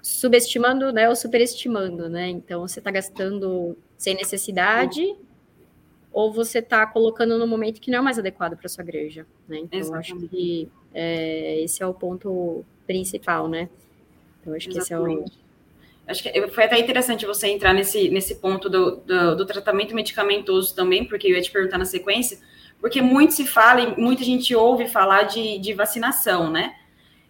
subestimando, 0.03 0.93
né, 0.93 1.09
ou 1.09 1.15
superestimando, 1.15 2.09
né? 2.09 2.29
Então 2.29 2.67
você 2.67 2.81
está 2.81 2.91
gastando 2.91 3.77
sem 3.97 4.17
necessidade 4.17 5.17
ou 6.13 6.33
você 6.33 6.59
está 6.59 6.87
colocando 6.87 7.39
no 7.39 7.47
momento 7.47 7.81
que 7.81 7.91
não 7.91 7.99
é 8.01 8.03
mais 8.03 8.19
adequado 8.19 8.57
para 8.57 8.69
sua 8.69 8.85
igreja, 8.85 9.27
né? 9.49 9.59
Então 9.59 9.79
Exatamente. 9.79 10.13
acho 10.13 10.29
que 10.29 10.69
é, 10.95 11.61
esse 11.61 11.83
é 11.83 11.87
o 11.87 11.95
ponto 11.95 12.65
principal, 12.87 13.49
né? 13.49 13.69
Então 14.41 14.55
acho 14.55 14.69
Exatamente. 14.69 14.75
que 14.75 14.79
esse 14.79 14.93
é 14.93 14.99
o 14.99 15.43
Acho 16.07 16.23
que 16.25 16.49
foi 16.49 16.65
até 16.65 16.79
interessante 16.79 17.25
você 17.25 17.47
entrar 17.47 17.73
nesse, 17.73 18.09
nesse 18.09 18.35
ponto 18.37 18.69
do, 18.69 18.97
do, 18.97 19.37
do, 19.37 19.47
tratamento 19.47 19.95
medicamentoso 19.95 20.75
também, 20.75 21.05
porque 21.05 21.29
eu 21.29 21.37
ia 21.37 21.41
te 21.41 21.51
perguntar 21.51 21.79
na 21.79 21.85
sequência, 21.85 22.39
porque 22.81 23.01
muito 23.01 23.35
se 23.35 23.47
fala 23.47 23.81
e 23.81 24.01
muita 24.01 24.25
gente 24.25 24.55
ouve 24.55 24.89
falar 24.89 25.23
de, 25.23 25.59
de 25.59 25.73
vacinação, 25.73 26.51
né? 26.51 26.75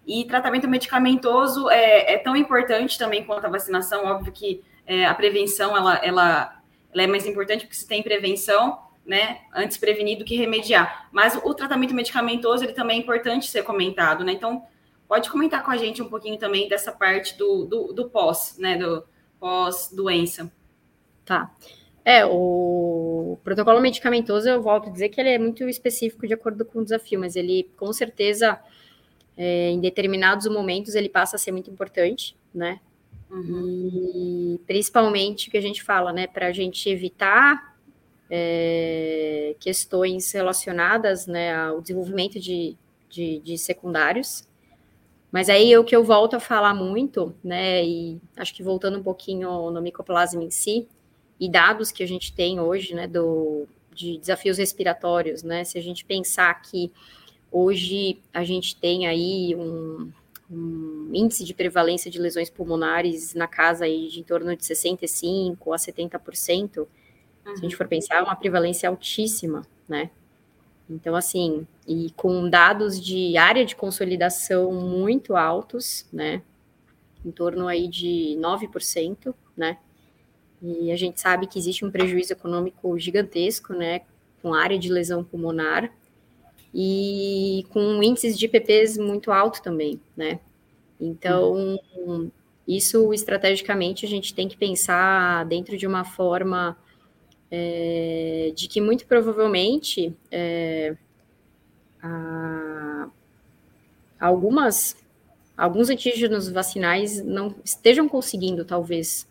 E 0.06 0.24
tratamento 0.24 0.66
medicamentoso 0.66 1.68
é, 1.70 2.14
é, 2.14 2.18
tão 2.18 2.34
importante 2.34 2.98
também 2.98 3.22
quanto 3.24 3.46
a 3.46 3.50
vacinação, 3.50 4.06
óbvio 4.06 4.32
que 4.32 4.62
é, 4.86 5.04
a 5.04 5.14
prevenção 5.14 5.76
ela, 5.76 5.96
ela, 5.98 6.62
ela, 6.92 7.02
é 7.02 7.07
mais 7.07 7.26
importante 7.26 7.64
porque 7.64 7.76
se 7.76 7.87
tem 7.87 8.02
prevenção, 8.02 8.78
né? 9.05 9.40
Antes 9.55 9.76
prevenir 9.76 10.18
do 10.18 10.24
que 10.24 10.37
remediar. 10.37 11.09
Mas 11.12 11.38
o 11.42 11.55
tratamento 11.55 11.94
medicamentoso 11.94 12.64
ele 12.64 12.72
também 12.72 12.98
é 12.98 13.00
importante 13.00 13.48
ser 13.48 13.62
comentado, 13.62 14.24
né? 14.24 14.33
Então, 14.33 14.64
pode 15.09 15.31
comentar 15.31 15.64
com 15.64 15.70
a 15.70 15.76
gente 15.76 16.00
um 16.00 16.09
pouquinho 16.09 16.38
também 16.38 16.68
dessa 16.68 16.92
parte 16.92 17.37
do, 17.37 17.64
do, 17.64 17.92
do 17.92 18.09
pós, 18.09 18.57
né? 18.59 18.76
Do 18.76 19.05
pós-doença. 19.40 20.52
Tá. 21.24 21.50
É, 22.05 22.24
o 22.26 23.38
protocolo 23.44 23.81
medicamentoso, 23.81 24.48
eu 24.48 24.61
volto 24.61 24.88
a 24.88 24.92
dizer 24.92 25.09
que 25.09 25.20
ele 25.20 25.31
é 25.31 25.38
muito 25.38 25.68
específico 25.68 26.26
de 26.26 26.35
acordo 26.35 26.64
com 26.64 26.81
o 26.81 26.85
desafio, 26.85 27.20
mas 27.20 27.37
ele 27.37 27.70
com 27.76 27.92
certeza 27.92 28.59
é, 29.37 29.70
em 29.70 29.81
determinados 29.81 30.48
momentos 30.48 30.94
ele 30.94 31.09
passa 31.09 31.37
a 31.37 31.38
ser 31.38 31.52
muito 31.52 31.70
importante, 31.70 32.37
né? 32.52 32.81
Uhum. 33.32 34.54
E 34.54 34.60
principalmente 34.66 35.48
o 35.48 35.50
que 35.50 35.56
a 35.56 35.62
gente 35.62 35.82
fala, 35.82 36.12
né, 36.12 36.26
para 36.26 36.48
a 36.48 36.52
gente 36.52 36.88
evitar 36.88 37.74
é, 38.30 39.56
questões 39.58 40.30
relacionadas 40.32 41.26
né, 41.26 41.54
ao 41.54 41.80
desenvolvimento 41.80 42.38
de, 42.38 42.76
de, 43.08 43.38
de, 43.40 43.58
secundários. 43.58 44.46
Mas 45.30 45.48
aí 45.48 45.76
o 45.78 45.84
que 45.84 45.96
eu 45.96 46.04
volto 46.04 46.34
a 46.34 46.40
falar 46.40 46.74
muito, 46.74 47.34
né, 47.42 47.84
e 47.84 48.20
acho 48.36 48.54
que 48.54 48.62
voltando 48.62 48.98
um 48.98 49.02
pouquinho 49.02 49.70
no 49.70 49.80
micoplasma 49.80 50.44
em 50.44 50.50
si, 50.50 50.86
e 51.40 51.50
dados 51.50 51.90
que 51.90 52.02
a 52.02 52.06
gente 52.06 52.34
tem 52.34 52.60
hoje, 52.60 52.94
né, 52.94 53.06
do, 53.06 53.66
de 53.94 54.18
desafios 54.18 54.58
respiratórios, 54.58 55.42
né, 55.42 55.64
se 55.64 55.78
a 55.78 55.82
gente 55.82 56.04
pensar 56.04 56.52
que 56.60 56.92
Hoje 57.52 58.18
a 58.32 58.42
gente 58.44 58.74
tem 58.74 59.06
aí 59.06 59.54
um, 59.54 60.10
um, 60.52 61.10
índice 61.12 61.44
de 61.44 61.54
prevalência 61.54 62.10
de 62.10 62.18
lesões 62.18 62.50
pulmonares 62.50 63.34
na 63.34 63.46
casa 63.46 63.84
aí 63.86 64.08
de 64.08 64.20
em 64.20 64.22
torno 64.22 64.54
de 64.54 64.64
65 64.64 65.72
a 65.72 65.76
70%. 65.76 66.78
Uhum. 66.78 66.86
Se 67.44 67.52
a 67.52 67.56
gente 67.56 67.76
for 67.76 67.88
pensar, 67.88 68.16
é 68.16 68.22
uma 68.22 68.36
prevalência 68.36 68.88
altíssima, 68.88 69.66
né? 69.88 70.10
Então, 70.88 71.16
assim, 71.16 71.66
e 71.86 72.10
com 72.16 72.48
dados 72.48 73.00
de 73.00 73.36
área 73.36 73.64
de 73.64 73.74
consolidação 73.74 74.72
muito 74.72 75.36
altos, 75.36 76.06
né? 76.12 76.42
Em 77.24 77.30
torno 77.30 77.66
aí 77.66 77.88
de 77.88 78.36
9%, 78.38 79.34
né? 79.56 79.78
E 80.60 80.92
a 80.92 80.96
gente 80.96 81.20
sabe 81.20 81.46
que 81.46 81.58
existe 81.58 81.84
um 81.84 81.90
prejuízo 81.90 82.32
econômico 82.32 82.98
gigantesco, 82.98 83.72
né? 83.72 84.02
Com 84.42 84.54
área 84.54 84.78
de 84.78 84.92
lesão 84.92 85.24
pulmonar, 85.24 85.90
e 86.74 87.66
com 87.70 88.02
índices 88.02 88.38
de 88.38 88.46
IPPs 88.46 88.96
muito 88.96 89.30
alto 89.30 89.62
também, 89.62 90.00
né? 90.16 90.40
Então, 91.00 91.78
uhum. 91.96 92.30
isso 92.66 93.12
estrategicamente 93.12 94.06
a 94.06 94.08
gente 94.08 94.35
tem 94.35 94.48
que 94.48 94.56
pensar 94.56 95.44
dentro 95.46 95.76
de 95.76 95.87
uma 95.87 96.04
forma 96.04 96.76
é, 97.50 98.52
de 98.54 98.68
que 98.68 98.80
muito 98.80 99.04
provavelmente 99.06 100.14
é, 100.30 100.96
a, 102.02 103.08
algumas 104.18 104.96
alguns 105.56 105.90
antígenos 105.90 106.48
vacinais 106.48 107.22
não 107.22 107.54
estejam 107.64 108.08
conseguindo 108.08 108.64
talvez, 108.64 109.28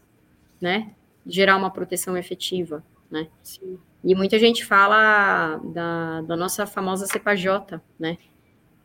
né, 0.62 0.92
gerar 1.26 1.58
uma 1.58 1.72
proteção 1.72 2.16
efetiva, 2.16 2.84
né? 3.12 3.28
Sim. 3.44 3.78
E 4.04 4.16
muita 4.16 4.40
gente 4.40 4.66
fala 4.66 5.58
da, 5.58 6.22
da 6.22 6.36
nossa 6.36 6.66
famosa 6.66 7.06
cepa 7.06 7.36
J, 7.36 7.80
né? 8.00 8.18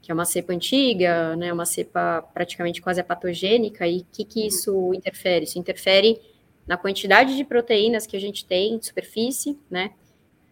Que 0.03 0.11
é 0.11 0.15
uma 0.15 0.25
cepa 0.25 0.53
antiga, 0.53 1.35
né? 1.37 1.53
Uma 1.53 1.65
cepa 1.65 2.23
praticamente 2.35 2.83
quase 2.83 3.03
patogênica. 3.03 3.87
E 3.87 4.01
o 4.01 4.07
que, 4.13 4.25
que 4.25 4.47
isso 4.47 4.93
interfere? 4.93 5.45
Isso 5.45 5.59
interfere 5.59 6.21
na 6.67 6.77
quantidade 6.77 7.37
de 7.37 7.45
proteínas 7.45 8.07
que 8.07 8.17
a 8.17 8.21
gente 8.21 8.45
tem 8.45 8.79
de 8.79 8.87
superfície, 8.87 9.59
né? 9.71 9.93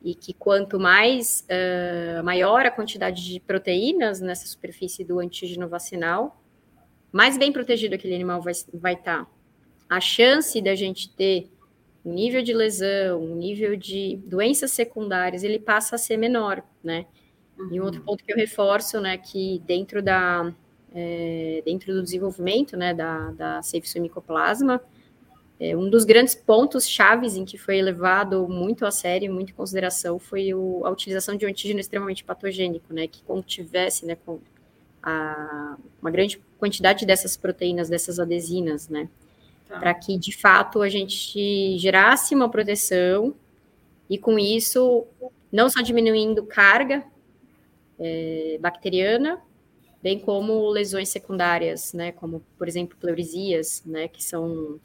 E 0.02 0.14
que 0.14 0.32
quanto 0.32 0.78
mais 0.78 1.46
uh, 1.50 2.22
maior 2.22 2.64
a 2.64 2.70
quantidade 2.70 3.24
de 3.24 3.40
proteínas 3.40 4.20
nessa 4.20 4.46
superfície 4.46 5.04
do 5.04 5.18
antígeno 5.18 5.68
vacinal, 5.68 6.40
mais 7.12 7.36
bem 7.36 7.52
protegido 7.52 7.94
aquele 7.94 8.14
animal 8.14 8.40
vai 8.40 8.52
estar. 8.52 8.78
Vai 8.78 8.96
tá. 8.96 9.26
A 9.88 10.00
chance 10.00 10.60
da 10.62 10.74
gente 10.74 11.14
ter 11.14 11.50
o 12.04 12.12
nível 12.12 12.42
de 12.42 12.52
lesão, 12.52 13.22
o 13.22 13.34
nível 13.34 13.76
de 13.76 14.20
doenças 14.26 14.72
secundárias, 14.72 15.42
ele 15.42 15.58
passa 15.58 15.96
a 15.96 15.98
ser 15.98 16.16
menor, 16.16 16.62
né? 16.82 17.06
Uhum. 17.58 17.68
E 17.72 17.80
um 17.80 17.84
outro 17.84 18.00
ponto 18.02 18.22
que 18.22 18.32
eu 18.32 18.36
reforço, 18.36 19.00
né, 19.00 19.16
que 19.16 19.62
dentro 19.66 20.02
da 20.02 20.52
é, 20.94 21.60
dentro 21.64 21.92
do 21.92 22.02
desenvolvimento, 22.02 22.76
né, 22.76 22.94
da, 22.94 23.32
da 23.32 23.62
Safe 23.62 23.98
Micoplasma, 23.98 24.80
é, 25.58 25.76
um 25.76 25.90
dos 25.90 26.04
grandes 26.04 26.34
pontos 26.36 26.88
chaves 26.88 27.36
em 27.36 27.44
que 27.44 27.58
foi 27.58 27.82
levado 27.82 28.48
muito 28.48 28.86
a 28.86 28.92
sério, 28.92 29.32
muito 29.32 29.50
em 29.50 29.54
consideração, 29.54 30.18
foi 30.18 30.54
o, 30.54 30.86
a 30.86 30.90
utilização 30.90 31.36
de 31.36 31.44
um 31.44 31.48
antígeno 31.48 31.80
extremamente 31.80 32.22
patogênico, 32.22 32.94
né, 32.94 33.08
que 33.08 33.22
contivesse, 33.24 34.06
né, 34.06 34.16
com 34.24 34.38
a, 35.02 35.76
uma 36.00 36.10
grande 36.12 36.40
quantidade 36.58 37.04
dessas 37.04 37.36
proteínas, 37.36 37.88
dessas 37.88 38.20
adesinas, 38.20 38.88
né, 38.88 39.08
tá. 39.74 39.80
para 39.80 39.94
que 39.94 40.18
de 40.18 40.36
fato 40.36 40.82
a 40.82 40.88
gente 40.88 41.76
gerasse 41.78 42.34
uma 42.34 42.48
proteção 42.48 43.34
e 44.08 44.18
com 44.18 44.38
isso 44.38 45.06
não 45.52 45.68
só 45.68 45.80
diminuindo 45.80 46.44
carga 46.44 47.04
é, 47.98 48.58
bacteriana, 48.60 49.40
bem 50.02 50.18
como 50.18 50.68
lesões 50.68 51.08
secundárias, 51.08 51.94
né, 51.94 52.12
como 52.12 52.42
por 52.58 52.68
exemplo 52.68 52.96
pleurisias, 53.00 53.82
né, 53.86 54.06
que 54.06 54.22
são 54.22 54.78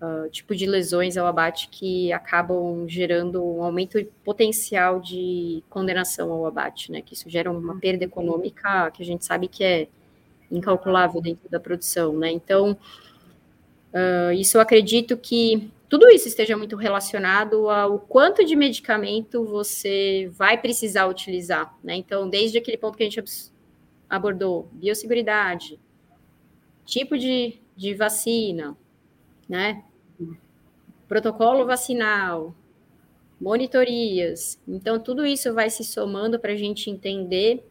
uh, 0.00 0.30
tipo 0.30 0.54
de 0.56 0.64
lesões 0.64 1.18
ao 1.18 1.26
abate 1.26 1.68
que 1.68 2.10
acabam 2.12 2.88
gerando 2.88 3.44
um 3.44 3.62
aumento 3.62 4.02
potencial 4.24 5.00
de 5.00 5.62
condenação 5.68 6.32
ao 6.32 6.46
abate, 6.46 6.90
né, 6.90 7.02
que 7.02 7.12
isso 7.12 7.28
gera 7.28 7.50
uma 7.50 7.78
perda 7.78 8.04
econômica 8.04 8.90
que 8.92 9.02
a 9.02 9.06
gente 9.06 9.24
sabe 9.24 9.48
que 9.48 9.62
é 9.62 9.86
incalculável 10.50 11.20
dentro 11.20 11.46
da 11.50 11.60
produção, 11.60 12.16
né, 12.16 12.30
então 12.30 12.74
Uh, 13.94 14.32
isso 14.32 14.56
eu 14.56 14.60
acredito 14.60 15.16
que 15.16 15.70
tudo 15.88 16.08
isso 16.08 16.26
esteja 16.26 16.56
muito 16.56 16.74
relacionado 16.74 17.70
ao 17.70 18.00
quanto 18.00 18.44
de 18.44 18.56
medicamento 18.56 19.44
você 19.44 20.28
vai 20.32 20.60
precisar 20.60 21.06
utilizar, 21.06 21.72
né? 21.84 21.94
Então, 21.94 22.28
desde 22.28 22.58
aquele 22.58 22.76
ponto 22.76 22.98
que 22.98 23.04
a 23.04 23.08
gente 23.08 23.22
abordou, 24.10 24.68
biosseguridade, 24.72 25.78
tipo 26.84 27.16
de, 27.16 27.60
de 27.76 27.94
vacina, 27.94 28.76
né? 29.48 29.84
Protocolo 31.06 31.64
vacinal, 31.64 32.52
monitorias. 33.40 34.60
Então, 34.66 34.98
tudo 34.98 35.24
isso 35.24 35.54
vai 35.54 35.70
se 35.70 35.84
somando 35.84 36.40
para 36.40 36.52
a 36.52 36.56
gente 36.56 36.90
entender 36.90 37.64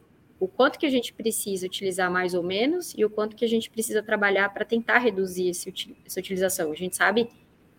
o 0.43 0.47
quanto 0.47 0.77
que 0.77 0.86
a 0.86 0.89
gente 0.89 1.13
precisa 1.13 1.65
utilizar 1.65 2.12
mais 2.12 2.34
ou 2.34 2.43
menos 2.43 2.93
e 2.97 3.06
o 3.06 3.10
quanto 3.10 3.34
que 3.34 3.45
a 3.45 3.47
gente 3.47 3.69
precisa 3.69 4.03
trabalhar 4.03 4.53
para 4.53 4.65
tentar 4.65 4.97
reduzir 4.97 5.47
esse, 5.47 5.73
essa 6.06 6.19
utilização. 6.19 6.69
A 6.69 6.75
gente 6.75 6.97
sabe 6.97 7.29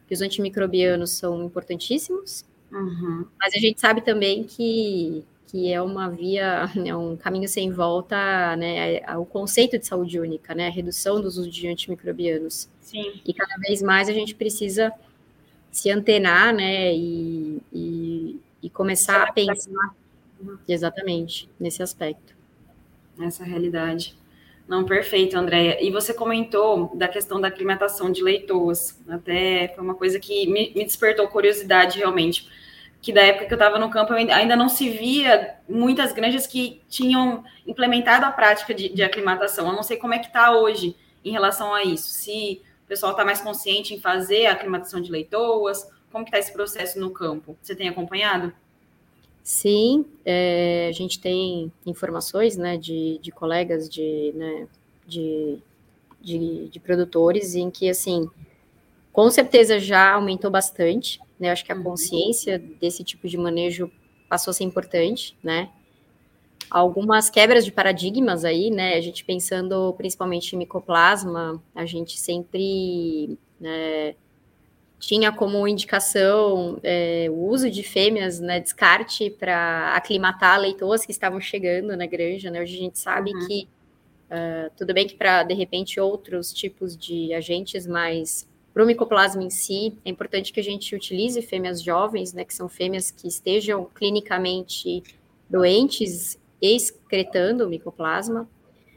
que 0.08 0.14
os 0.14 0.22
antimicrobianos 0.22 1.10
são 1.10 1.44
importantíssimos, 1.44 2.42
uhum. 2.72 3.26
mas 3.38 3.52
a 3.54 3.58
gente 3.58 3.78
sabe 3.78 4.00
também 4.00 4.44
que, 4.44 5.22
que 5.46 5.70
é 5.70 5.82
uma 5.82 6.08
via, 6.08 6.70
é 6.86 6.96
um 6.96 7.18
caminho 7.18 7.46
sem 7.46 7.70
volta, 7.70 8.56
né, 8.56 8.96
é, 8.96 9.16
o 9.18 9.26
conceito 9.26 9.78
de 9.78 9.86
saúde 9.86 10.18
única, 10.18 10.54
né, 10.54 10.68
a 10.68 10.70
redução 10.70 11.20
dos 11.20 11.36
usos 11.36 11.54
de 11.54 11.68
antimicrobianos. 11.68 12.66
Sim. 12.80 13.20
E 13.26 13.34
cada 13.34 13.56
vez 13.58 13.82
mais 13.82 14.08
a 14.08 14.12
gente 14.14 14.34
precisa 14.34 14.90
se 15.70 15.90
antenar, 15.90 16.54
né, 16.54 16.94
e, 16.94 17.60
e, 17.70 18.40
e 18.62 18.70
começar 18.70 19.24
a 19.24 19.32
pensar 19.34 19.94
exatamente 20.66 21.46
nesse 21.60 21.82
aspecto 21.82 22.33
nessa 23.16 23.44
realidade. 23.44 24.16
Não, 24.66 24.84
perfeito, 24.84 25.36
Andréia. 25.36 25.82
E 25.84 25.90
você 25.90 26.14
comentou 26.14 26.90
da 26.94 27.06
questão 27.06 27.40
da 27.40 27.48
aclimatação 27.48 28.10
de 28.10 28.22
leitoas. 28.22 28.98
Até 29.08 29.68
foi 29.74 29.84
uma 29.84 29.94
coisa 29.94 30.18
que 30.18 30.46
me, 30.46 30.72
me 30.74 30.84
despertou 30.84 31.28
curiosidade 31.28 31.98
realmente. 31.98 32.48
Que 33.02 33.12
da 33.12 33.20
época 33.20 33.44
que 33.44 33.52
eu 33.52 33.56
estava 33.56 33.78
no 33.78 33.90
campo 33.90 34.14
ainda 34.14 34.56
não 34.56 34.70
se 34.70 34.88
via 34.88 35.56
muitas 35.68 36.12
granjas 36.12 36.46
que 36.46 36.80
tinham 36.88 37.44
implementado 37.66 38.24
a 38.24 38.30
prática 38.30 38.72
de, 38.72 38.88
de 38.88 39.02
aclimatação. 39.02 39.66
Eu 39.68 39.74
não 39.74 39.82
sei 39.82 39.98
como 39.98 40.14
é 40.14 40.18
que 40.18 40.28
está 40.28 40.56
hoje 40.56 40.96
em 41.22 41.30
relação 41.30 41.74
a 41.74 41.84
isso. 41.84 42.08
Se 42.08 42.62
o 42.84 42.86
pessoal 42.86 43.12
está 43.12 43.24
mais 43.24 43.42
consciente 43.42 43.94
em 43.94 44.00
fazer 44.00 44.46
a 44.46 44.52
aclimatação 44.52 45.00
de 45.00 45.10
leitoas, 45.10 45.86
como 46.10 46.24
que 46.24 46.30
está 46.30 46.38
esse 46.38 46.52
processo 46.52 46.98
no 46.98 47.10
campo? 47.10 47.58
Você 47.60 47.74
tem 47.74 47.88
acompanhado? 47.88 48.52
Sim, 49.44 50.06
é, 50.24 50.86
a 50.88 50.92
gente 50.92 51.20
tem 51.20 51.70
informações 51.84 52.56
né, 52.56 52.78
de, 52.78 53.18
de 53.18 53.30
colegas 53.30 53.90
de, 53.90 54.32
né, 54.34 54.66
de, 55.06 55.58
de, 56.18 56.68
de, 56.70 56.80
produtores 56.80 57.54
em 57.54 57.70
que, 57.70 57.90
assim, 57.90 58.26
com 59.12 59.30
certeza 59.30 59.78
já 59.78 60.14
aumentou 60.14 60.50
bastante, 60.50 61.20
né? 61.38 61.50
Acho 61.50 61.62
que 61.62 61.70
a 61.70 61.76
uhum. 61.76 61.82
consciência 61.82 62.58
desse 62.58 63.04
tipo 63.04 63.28
de 63.28 63.36
manejo 63.36 63.92
passou 64.30 64.50
a 64.50 64.54
ser 64.54 64.64
importante, 64.64 65.36
né? 65.44 65.68
Algumas 66.70 67.28
quebras 67.28 67.66
de 67.66 67.70
paradigmas 67.70 68.46
aí, 68.46 68.70
né? 68.70 68.94
A 68.94 69.00
gente 69.02 69.26
pensando 69.26 69.92
principalmente 69.98 70.54
em 70.54 70.58
micoplasma, 70.58 71.62
a 71.74 71.84
gente 71.84 72.18
sempre 72.18 73.38
né, 73.60 74.14
tinha 75.06 75.30
como 75.30 75.68
indicação 75.68 76.78
é, 76.82 77.26
o 77.30 77.48
uso 77.48 77.70
de 77.70 77.82
fêmeas, 77.82 78.40
né, 78.40 78.58
descarte 78.60 79.28
para 79.28 79.94
aclimatar 79.94 80.58
leitoas 80.58 81.04
que 81.04 81.12
estavam 81.12 81.40
chegando 81.40 81.96
na 81.96 82.06
granja, 82.06 82.50
né, 82.50 82.62
hoje 82.62 82.76
a 82.76 82.78
gente 82.78 82.98
sabe 82.98 83.32
uhum. 83.34 83.46
que, 83.46 83.68
uh, 84.30 84.70
tudo 84.76 84.94
bem 84.94 85.06
que 85.06 85.14
para, 85.14 85.42
de 85.42 85.52
repente, 85.52 86.00
outros 86.00 86.52
tipos 86.52 86.96
de 86.96 87.34
agentes, 87.34 87.86
mas 87.86 88.48
para 88.72 88.82
o 88.82 88.86
micoplasma 88.86 89.42
em 89.42 89.50
si, 89.50 89.96
é 90.04 90.10
importante 90.10 90.52
que 90.52 90.60
a 90.60 90.64
gente 90.64 90.94
utilize 90.94 91.40
fêmeas 91.42 91.82
jovens, 91.82 92.32
né, 92.32 92.44
que 92.44 92.54
são 92.54 92.68
fêmeas 92.68 93.10
que 93.10 93.28
estejam 93.28 93.84
clinicamente 93.94 95.02
doentes, 95.48 96.38
excretando 96.60 97.66
o 97.66 97.68
micoplasma. 97.68 98.48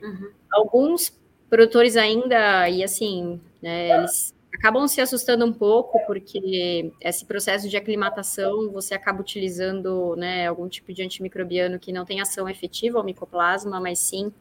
Uhum. 0.02 0.32
Alguns 0.50 1.14
produtores 1.50 1.98
ainda, 1.98 2.70
e 2.70 2.84
assim, 2.84 3.42
né, 3.62 3.90
eles 4.00 4.34
acabam 4.54 4.88
se 4.88 5.00
assustando 5.02 5.46
um 5.46 5.54
pouco, 5.54 6.00
porque 6.06 6.92
esse 7.02 7.26
processo 7.26 7.70
de 7.70 7.78
aclimatação 7.78 8.72
você 8.72 8.94
acaba 8.94 9.22
utilizando 9.22 10.16
né, 10.16 10.48
algum 10.48 10.68
tipo 10.68 10.94
de 10.94 11.04
antimicrobiano 11.04 11.80
que 11.80 11.92
não 11.92 12.06
tem 12.06 12.22
ação 12.22 12.50
efetiva 12.50 12.98
ao 12.98 13.04
micoplasma, 13.04 13.80
mas 13.80 14.00
sim 14.00 14.32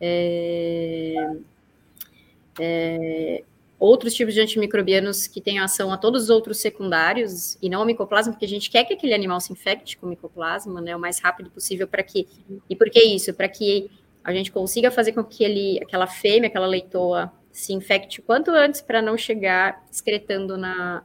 é, 0.00 1.14
é, 2.60 3.44
outros 3.78 4.14
tipos 4.14 4.34
de 4.34 4.40
antimicrobianos 4.40 5.26
que 5.26 5.40
têm 5.40 5.58
ação 5.58 5.92
a 5.92 5.96
todos 5.96 6.24
os 6.24 6.30
outros 6.30 6.58
secundários 6.58 7.56
e 7.60 7.68
não 7.68 7.80
ao 7.80 7.86
micoplasma, 7.86 8.32
porque 8.32 8.44
a 8.44 8.48
gente 8.48 8.70
quer 8.70 8.84
que 8.84 8.94
aquele 8.94 9.14
animal 9.14 9.40
se 9.40 9.52
infecte 9.52 9.96
com 9.96 10.06
o 10.06 10.08
micoplasma, 10.08 10.80
né, 10.80 10.94
o 10.94 11.00
mais 11.00 11.18
rápido 11.20 11.50
possível 11.50 11.88
para 11.88 12.02
que 12.02 12.28
e 12.68 12.76
por 12.76 12.90
que 12.90 13.02
isso? 13.02 13.34
Para 13.34 13.48
que 13.48 13.90
a 14.22 14.32
gente 14.32 14.52
consiga 14.52 14.90
fazer 14.90 15.12
com 15.12 15.24
que 15.24 15.42
ele, 15.42 15.80
aquela 15.82 16.06
fêmea, 16.06 16.48
aquela 16.48 16.66
leitoa 16.66 17.32
se 17.58 17.72
infecte 17.72 18.20
o 18.20 18.22
quanto 18.22 18.52
antes 18.52 18.80
para 18.80 19.02
não 19.02 19.18
chegar 19.18 19.84
excretando 19.90 20.56
na, 20.56 21.02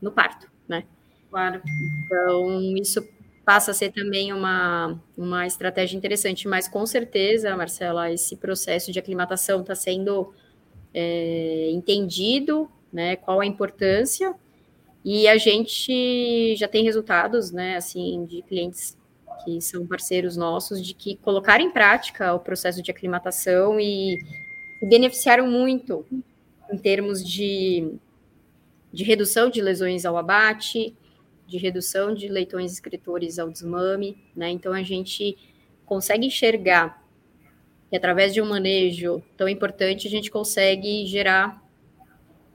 no 0.00 0.10
parto, 0.10 0.50
né? 0.66 0.84
Claro. 1.28 1.60
Então, 2.06 2.60
isso 2.74 3.06
passa 3.44 3.72
a 3.72 3.74
ser 3.74 3.92
também 3.92 4.32
uma, 4.32 4.98
uma 5.14 5.46
estratégia 5.46 5.98
interessante, 5.98 6.48
mas 6.48 6.66
com 6.66 6.86
certeza, 6.86 7.54
Marcela, 7.54 8.10
esse 8.10 8.34
processo 8.34 8.90
de 8.90 8.98
aclimatação 8.98 9.60
está 9.60 9.74
sendo 9.74 10.32
é, 10.94 11.70
entendido, 11.70 12.70
né? 12.90 13.16
Qual 13.16 13.38
a 13.38 13.44
importância, 13.44 14.34
e 15.04 15.28
a 15.28 15.36
gente 15.36 16.56
já 16.56 16.66
tem 16.66 16.82
resultados, 16.82 17.50
né, 17.50 17.76
assim, 17.76 18.24
de 18.24 18.40
clientes 18.40 18.96
que 19.44 19.60
são 19.60 19.86
parceiros 19.86 20.34
nossos, 20.34 20.82
de 20.82 20.94
que 20.94 21.16
colocar 21.16 21.60
em 21.60 21.70
prática 21.70 22.32
o 22.32 22.40
processo 22.40 22.82
de 22.82 22.90
aclimatação 22.90 23.78
e 23.78 24.18
beneficiaram 24.82 25.46
muito 25.46 26.06
em 26.72 26.78
termos 26.78 27.26
de, 27.26 27.94
de 28.92 29.04
redução 29.04 29.50
de 29.50 29.60
lesões 29.60 30.04
ao 30.04 30.16
abate, 30.16 30.96
de 31.46 31.58
redução 31.58 32.14
de 32.14 32.28
leitões 32.28 32.72
escritores 32.72 33.38
ao 33.38 33.50
desmame, 33.50 34.16
né? 34.34 34.50
Então 34.50 34.72
a 34.72 34.82
gente 34.82 35.36
consegue 35.84 36.26
enxergar 36.26 37.04
que 37.90 37.96
através 37.96 38.32
de 38.32 38.40
um 38.40 38.48
manejo 38.48 39.22
tão 39.36 39.48
importante 39.48 40.06
a 40.06 40.10
gente 40.10 40.30
consegue 40.30 41.04
gerar 41.06 41.60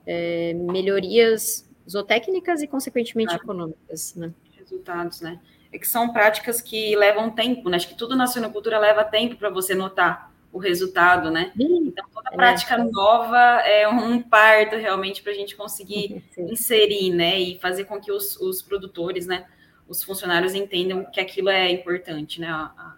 é, 0.06 0.54
melhorias 0.54 1.68
zootécnicas 1.88 2.62
e 2.62 2.66
consequentemente 2.66 3.34
econômicas, 3.34 4.14
né? 4.14 4.32
Resultados, 4.58 5.20
né? 5.20 5.40
É 5.70 5.78
que 5.78 5.86
são 5.86 6.12
práticas 6.12 6.62
que 6.62 6.96
levam 6.96 7.30
tempo, 7.30 7.68
né? 7.68 7.76
Acho 7.76 7.88
que 7.88 7.94
tudo 7.94 8.16
na 8.16 8.26
suinocultura 8.26 8.78
leva 8.78 9.04
tempo 9.04 9.36
para 9.36 9.50
você 9.50 9.74
notar 9.74 10.34
o 10.56 10.58
resultado, 10.58 11.30
né? 11.30 11.52
Então, 11.54 12.06
toda 12.10 12.30
é. 12.32 12.34
prática 12.34 12.76
é. 12.76 12.82
nova 12.82 13.38
é 13.60 13.86
um 13.86 14.22
parto 14.22 14.74
realmente 14.76 15.22
para 15.22 15.32
a 15.32 15.34
gente 15.34 15.54
conseguir 15.54 16.24
inserir, 16.38 17.10
né? 17.10 17.38
E 17.38 17.58
fazer 17.58 17.84
com 17.84 18.00
que 18.00 18.10
os, 18.10 18.40
os, 18.40 18.62
produtores, 18.62 19.26
né? 19.26 19.46
Os 19.86 20.02
funcionários 20.02 20.54
entendam 20.54 21.04
que 21.04 21.20
aquilo 21.20 21.50
é 21.50 21.70
importante, 21.70 22.40
né? 22.40 22.48
A, 22.48 22.72
a 22.74 22.96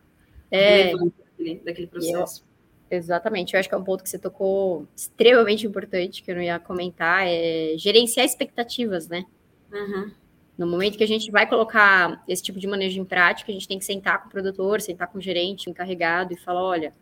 é, 0.53 0.93
daquele, 0.93 1.55
daquele 1.65 1.87
processo. 1.89 2.45
Eu, 2.89 2.97
exatamente, 2.97 3.55
eu 3.55 3.61
acho 3.61 3.69
que 3.69 3.75
é 3.75 3.79
um 3.79 3.85
ponto 3.85 4.05
que 4.05 4.09
você 4.09 4.21
tocou 4.21 4.87
extremamente 4.97 5.67
importante, 5.67 6.23
que 6.23 6.31
eu 6.31 6.37
não 6.37 6.43
ia 6.43 6.61
comentar, 6.61 7.27
é 7.27 7.75
gerenciar 7.77 8.25
expectativas, 8.25 9.09
né? 9.09 9.25
Uhum. 9.73 10.13
No 10.57 10.67
momento 10.69 10.97
que 10.97 11.05
a 11.05 11.09
gente 11.09 11.29
vai 11.33 11.49
colocar 11.49 12.23
esse 12.29 12.43
tipo 12.43 12.61
de 12.61 12.69
manejo 12.69 13.01
em 13.01 13.05
prática, 13.05 13.51
a 13.51 13.55
gente 13.55 13.67
tem 13.67 13.81
que 13.81 13.85
sentar 13.85 14.23
com 14.23 14.29
o 14.29 14.31
produtor, 14.31 14.81
sentar 14.81 15.09
com 15.09 15.19
o 15.19 15.21
gerente, 15.21 15.69
encarregado 15.69 16.33
e 16.33 16.37
falar, 16.37 16.63
olha, 16.63 16.95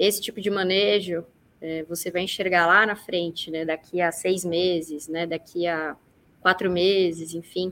esse 0.00 0.20
tipo 0.20 0.40
de 0.40 0.50
manejo 0.50 1.24
é, 1.60 1.84
você 1.84 2.10
vai 2.10 2.22
enxergar 2.22 2.66
lá 2.66 2.86
na 2.86 2.96
frente, 2.96 3.50
né, 3.50 3.66
daqui 3.66 4.00
a 4.00 4.10
seis 4.10 4.44
meses, 4.44 5.06
né, 5.08 5.26
daqui 5.26 5.66
a 5.66 5.94
quatro 6.40 6.70
meses, 6.70 7.34
enfim, 7.34 7.70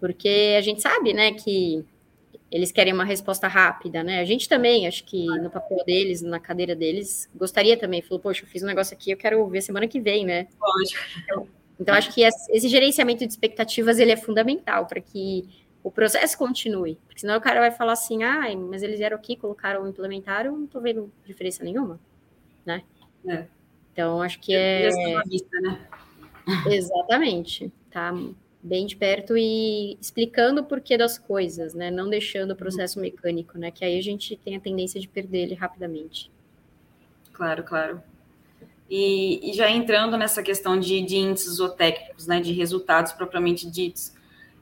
porque 0.00 0.56
a 0.56 0.62
gente 0.62 0.80
sabe, 0.80 1.12
né, 1.12 1.32
que 1.32 1.84
eles 2.50 2.72
querem 2.72 2.92
uma 2.92 3.04
resposta 3.04 3.48
rápida, 3.48 4.04
né? 4.04 4.20
A 4.20 4.26
gente 4.26 4.46
também, 4.46 4.86
acho 4.86 5.04
que 5.04 5.24
no 5.24 5.48
papel 5.48 5.82
deles, 5.86 6.20
na 6.20 6.38
cadeira 6.38 6.76
deles, 6.76 7.26
gostaria 7.34 7.78
também. 7.78 8.02
Falou, 8.02 8.20
poxa, 8.20 8.44
eu 8.44 8.46
fiz 8.46 8.62
um 8.62 8.66
negócio 8.66 8.94
aqui, 8.94 9.10
eu 9.10 9.16
quero 9.16 9.46
ver 9.48 9.62
semana 9.62 9.88
que 9.88 9.98
vem, 9.98 10.26
né? 10.26 10.48
Lógico. 10.60 11.00
Então, 11.24 11.48
então 11.80 11.94
acho 11.94 12.12
que 12.12 12.20
esse 12.22 12.68
gerenciamento 12.68 13.24
de 13.24 13.32
expectativas 13.32 13.98
ele 13.98 14.12
é 14.12 14.18
fundamental 14.18 14.84
para 14.84 15.00
que 15.00 15.48
o 15.82 15.90
processo 15.90 16.36
continue. 16.38 16.98
Porque 17.06 17.20
senão 17.20 17.36
o 17.36 17.40
cara 17.40 17.60
vai 17.60 17.70
falar 17.70 17.92
assim, 17.92 18.22
ah, 18.22 18.44
mas 18.56 18.82
eles 18.82 18.98
vieram 18.98 19.16
aqui, 19.16 19.36
colocaram, 19.36 19.86
implementaram, 19.88 20.56
não 20.56 20.64
estou 20.64 20.80
vendo 20.80 21.12
diferença 21.26 21.64
nenhuma, 21.64 21.98
né? 22.64 22.82
É. 23.26 23.46
Então, 23.92 24.22
acho 24.22 24.40
que 24.40 24.54
é... 24.54 24.88
Vista, 25.26 25.60
né? 25.60 25.80
Exatamente, 26.66 27.72
tá 27.90 28.12
bem 28.62 28.86
de 28.86 28.94
perto 28.94 29.36
e 29.36 29.96
explicando 30.00 30.60
o 30.60 30.64
porquê 30.64 30.96
das 30.96 31.18
coisas, 31.18 31.74
né? 31.74 31.90
Não 31.90 32.08
deixando 32.08 32.52
o 32.52 32.56
processo 32.56 33.00
mecânico, 33.00 33.58
né? 33.58 33.70
Que 33.70 33.84
aí 33.84 33.98
a 33.98 34.02
gente 34.02 34.36
tem 34.36 34.56
a 34.56 34.60
tendência 34.60 35.00
de 35.00 35.08
perder 35.08 35.42
ele 35.42 35.54
rapidamente. 35.54 36.30
Claro, 37.32 37.64
claro. 37.64 38.02
E, 38.88 39.50
e 39.50 39.54
já 39.54 39.70
entrando 39.70 40.16
nessa 40.16 40.42
questão 40.42 40.78
de, 40.78 41.00
de 41.02 41.16
índices 41.16 41.54
zootécnicos, 41.54 42.26
né? 42.26 42.40
De 42.40 42.52
resultados 42.52 43.12
propriamente 43.12 43.68
ditos, 43.68 44.12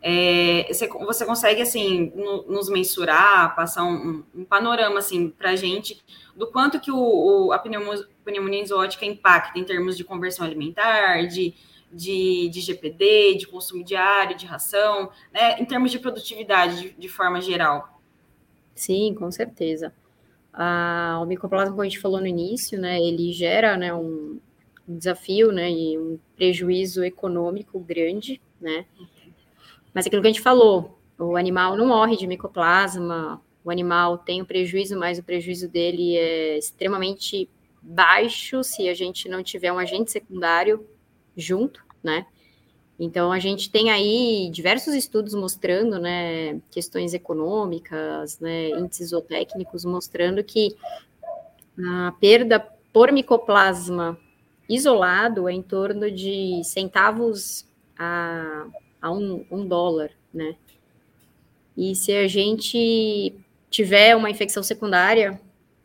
é, 0.03 0.67
você, 0.69 0.89
você, 0.89 1.27
consegue, 1.27 1.61
assim, 1.61 2.11
no, 2.15 2.43
nos 2.45 2.71
mensurar, 2.71 3.55
passar 3.55 3.85
um, 3.85 4.25
um 4.35 4.45
panorama, 4.45 4.99
assim, 4.99 5.29
para 5.29 5.51
a 5.51 5.57
gente 5.57 6.03
do 6.35 6.47
quanto 6.47 6.81
que 6.81 6.91
o, 6.91 6.97
o, 6.97 7.53
a 7.53 7.59
pneumonia, 7.59 8.07
pneumonia 8.25 8.63
exótica 8.63 9.05
impacta 9.05 9.59
em 9.59 9.65
termos 9.65 9.97
de 9.97 10.05
conversão 10.05 10.47
alimentar, 10.47 11.27
de, 11.27 11.55
de, 11.93 12.49
de 12.49 12.61
GPD, 12.61 13.35
de 13.35 13.47
consumo 13.47 13.85
diário, 13.85 14.37
de 14.37 14.47
ração, 14.47 15.11
né, 15.33 15.61
em 15.61 15.67
termos 15.67 15.91
de 15.91 15.99
produtividade, 15.99 16.81
de, 16.81 16.91
de 16.93 17.09
forma 17.09 17.41
geral. 17.43 18.01
Sim, 18.75 19.15
com 19.15 19.31
certeza. 19.31 19.93
Ah, 20.51 21.21
o 21.23 21.27
micoplasma, 21.27 21.73
como 21.73 21.83
a 21.83 21.85
gente 21.85 22.01
falou 22.01 22.21
no 22.21 22.27
início, 22.27 22.81
né, 22.81 22.99
ele 22.99 23.33
gera, 23.33 23.77
né, 23.77 23.93
um, 23.93 24.41
um 24.89 24.97
desafio, 24.97 25.53
né, 25.53 25.71
e 25.71 25.99
um 25.99 26.19
prejuízo 26.37 27.05
econômico 27.05 27.79
grande, 27.79 28.41
né, 28.59 28.87
mas 29.93 30.07
aquilo 30.07 30.23
que 30.23 30.29
a 30.29 30.33
gente 30.33 30.43
falou, 30.43 30.99
o 31.19 31.37
animal 31.37 31.77
não 31.77 31.89
morre 31.89 32.17
de 32.17 32.27
micoplasma, 32.27 33.41
o 33.65 33.71
animal 33.71 34.19
tem 34.19 34.41
o 34.41 34.45
um 34.45 34.47
prejuízo, 34.47 34.99
mas 34.99 35.19
o 35.19 35.23
prejuízo 35.23 35.69
dele 35.69 36.17
é 36.17 36.59
extremamente 36.59 37.49
baixo 37.83 38.63
se 38.63 38.89
a 38.89 38.95
gente 38.95 39.29
não 39.29 39.43
tiver 39.43 39.73
um 39.73 39.79
agente 39.79 40.11
secundário 40.11 40.87
junto, 41.37 41.85
né? 42.03 42.27
Então 42.99 43.33
a 43.33 43.39
gente 43.39 43.71
tem 43.71 43.91
aí 43.91 44.51
diversos 44.53 44.95
estudos 44.95 45.35
mostrando, 45.35 45.99
né, 45.99 46.61
questões 46.71 47.15
econômicas, 47.15 48.39
né, 48.39 48.69
índices 48.71 49.09
zootécnicos 49.09 49.87
mostrando 49.87 50.45
que 50.45 50.77
a 51.83 52.13
perda 52.21 52.61
por 52.93 53.11
micoplasma 53.11 54.19
isolado 54.69 55.49
é 55.49 55.53
em 55.53 55.63
torno 55.63 56.11
de 56.11 56.61
centavos 56.63 57.67
a, 57.99 58.67
a 59.01 59.11
um, 59.11 59.45
um 59.51 59.67
dólar, 59.67 60.11
né? 60.33 60.57
E 61.77 61.95
se 61.95 62.13
a 62.13 62.29
gente 62.29 63.35
tiver 63.71 64.15
uma 64.17 64.29
infecção 64.29 64.63
secundária, 64.63 65.41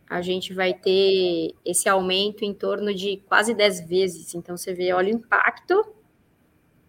a 0.09 0.21
gente 0.21 0.53
vai 0.53 0.73
ter 0.73 1.53
esse 1.63 1.89
aumento 1.89 2.43
em 2.43 2.53
torno 2.53 2.93
de 2.93 3.17
quase 3.27 3.53
10 3.53 3.87
vezes. 3.87 4.35
Então, 4.35 4.57
você 4.57 4.73
vê, 4.73 4.93
olha 4.93 5.13
o 5.13 5.17
impacto, 5.17 5.85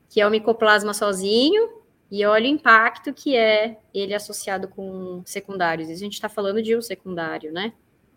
que 0.09 0.21
é 0.21 0.27
o 0.27 0.31
micoplasma 0.31 0.93
sozinho, 0.93 1.71
e 2.11 2.25
olha 2.25 2.45
o 2.45 2.49
impacto 2.49 3.13
que 3.13 3.35
é 3.35 3.79
ele 3.93 4.15
associado 4.15 4.69
com 4.69 5.23
secundários. 5.25 5.89
A 5.89 5.95
gente 5.95 6.15
está 6.15 6.29
falando 6.29 6.63
de 6.63 6.77
um 6.77 6.83
secundário, 6.83 7.53
né? 7.53 7.73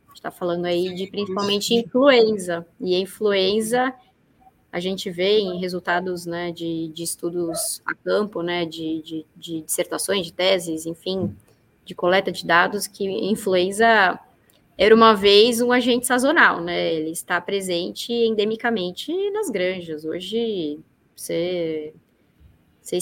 A 0.06 0.10
gente 0.10 0.18
está 0.18 0.32
falando 0.32 0.66
aí 0.66 0.94
de 0.94 1.08
principalmente 1.08 1.74
influenza. 1.74 2.66
E 2.80 2.96
a 2.96 3.00
influenza, 3.00 3.94
a 4.72 4.80
gente 4.80 5.10
vê 5.10 5.40
em 5.40 5.60
resultados 5.60 6.26
né, 6.26 6.52
de, 6.52 6.90
de 6.90 7.04
estudos 7.04 7.82
a 7.86 7.94
campo, 7.96 8.42
né, 8.44 8.66
de, 8.66 9.02
de, 9.02 9.26
de 9.36 9.62
dissertações, 9.62 10.26
de 10.26 10.34
teses, 10.34 10.86
enfim, 10.86 11.36
de 11.84 11.96
coleta 11.96 12.32
de 12.32 12.46
dados, 12.46 12.86
que 12.86 13.06
influenza 13.06 14.20
era 14.78 14.96
uma 14.96 15.14
vez 15.14 15.60
um 15.60 15.74
agente 15.74 16.08
sazonal, 16.08 16.62
né? 16.62 16.94
Ele 16.94 17.10
está 17.10 17.42
presente 17.42 18.14
endemicamente 18.14 19.12
nas 19.32 19.50
granjas. 19.50 20.06
Hoje, 20.06 20.80
você, 21.14 21.94
você 22.82 23.00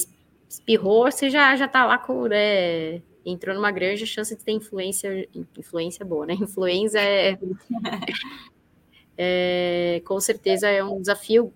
espirrou, 0.50 1.12
você 1.12 1.30
já 1.30 1.56
já 1.56 1.66
está 1.66 1.86
lá 1.86 2.00
com, 2.00 2.26
né, 2.28 3.00
entrou 3.24 3.54
numa 3.54 3.72
granja, 3.72 4.06
a 4.06 4.08
chance 4.08 4.36
de 4.36 4.44
ter 4.44 4.54
influência, 4.54 5.30
influência 5.56 6.04
boa, 6.04 6.26
né? 6.26 6.34
Influenza 6.34 7.00
é, 7.00 7.38
é 9.16 10.02
com 10.04 10.20
certeza 10.20 10.68
é 10.68 10.84
um 10.84 11.00
desafio 11.00 11.54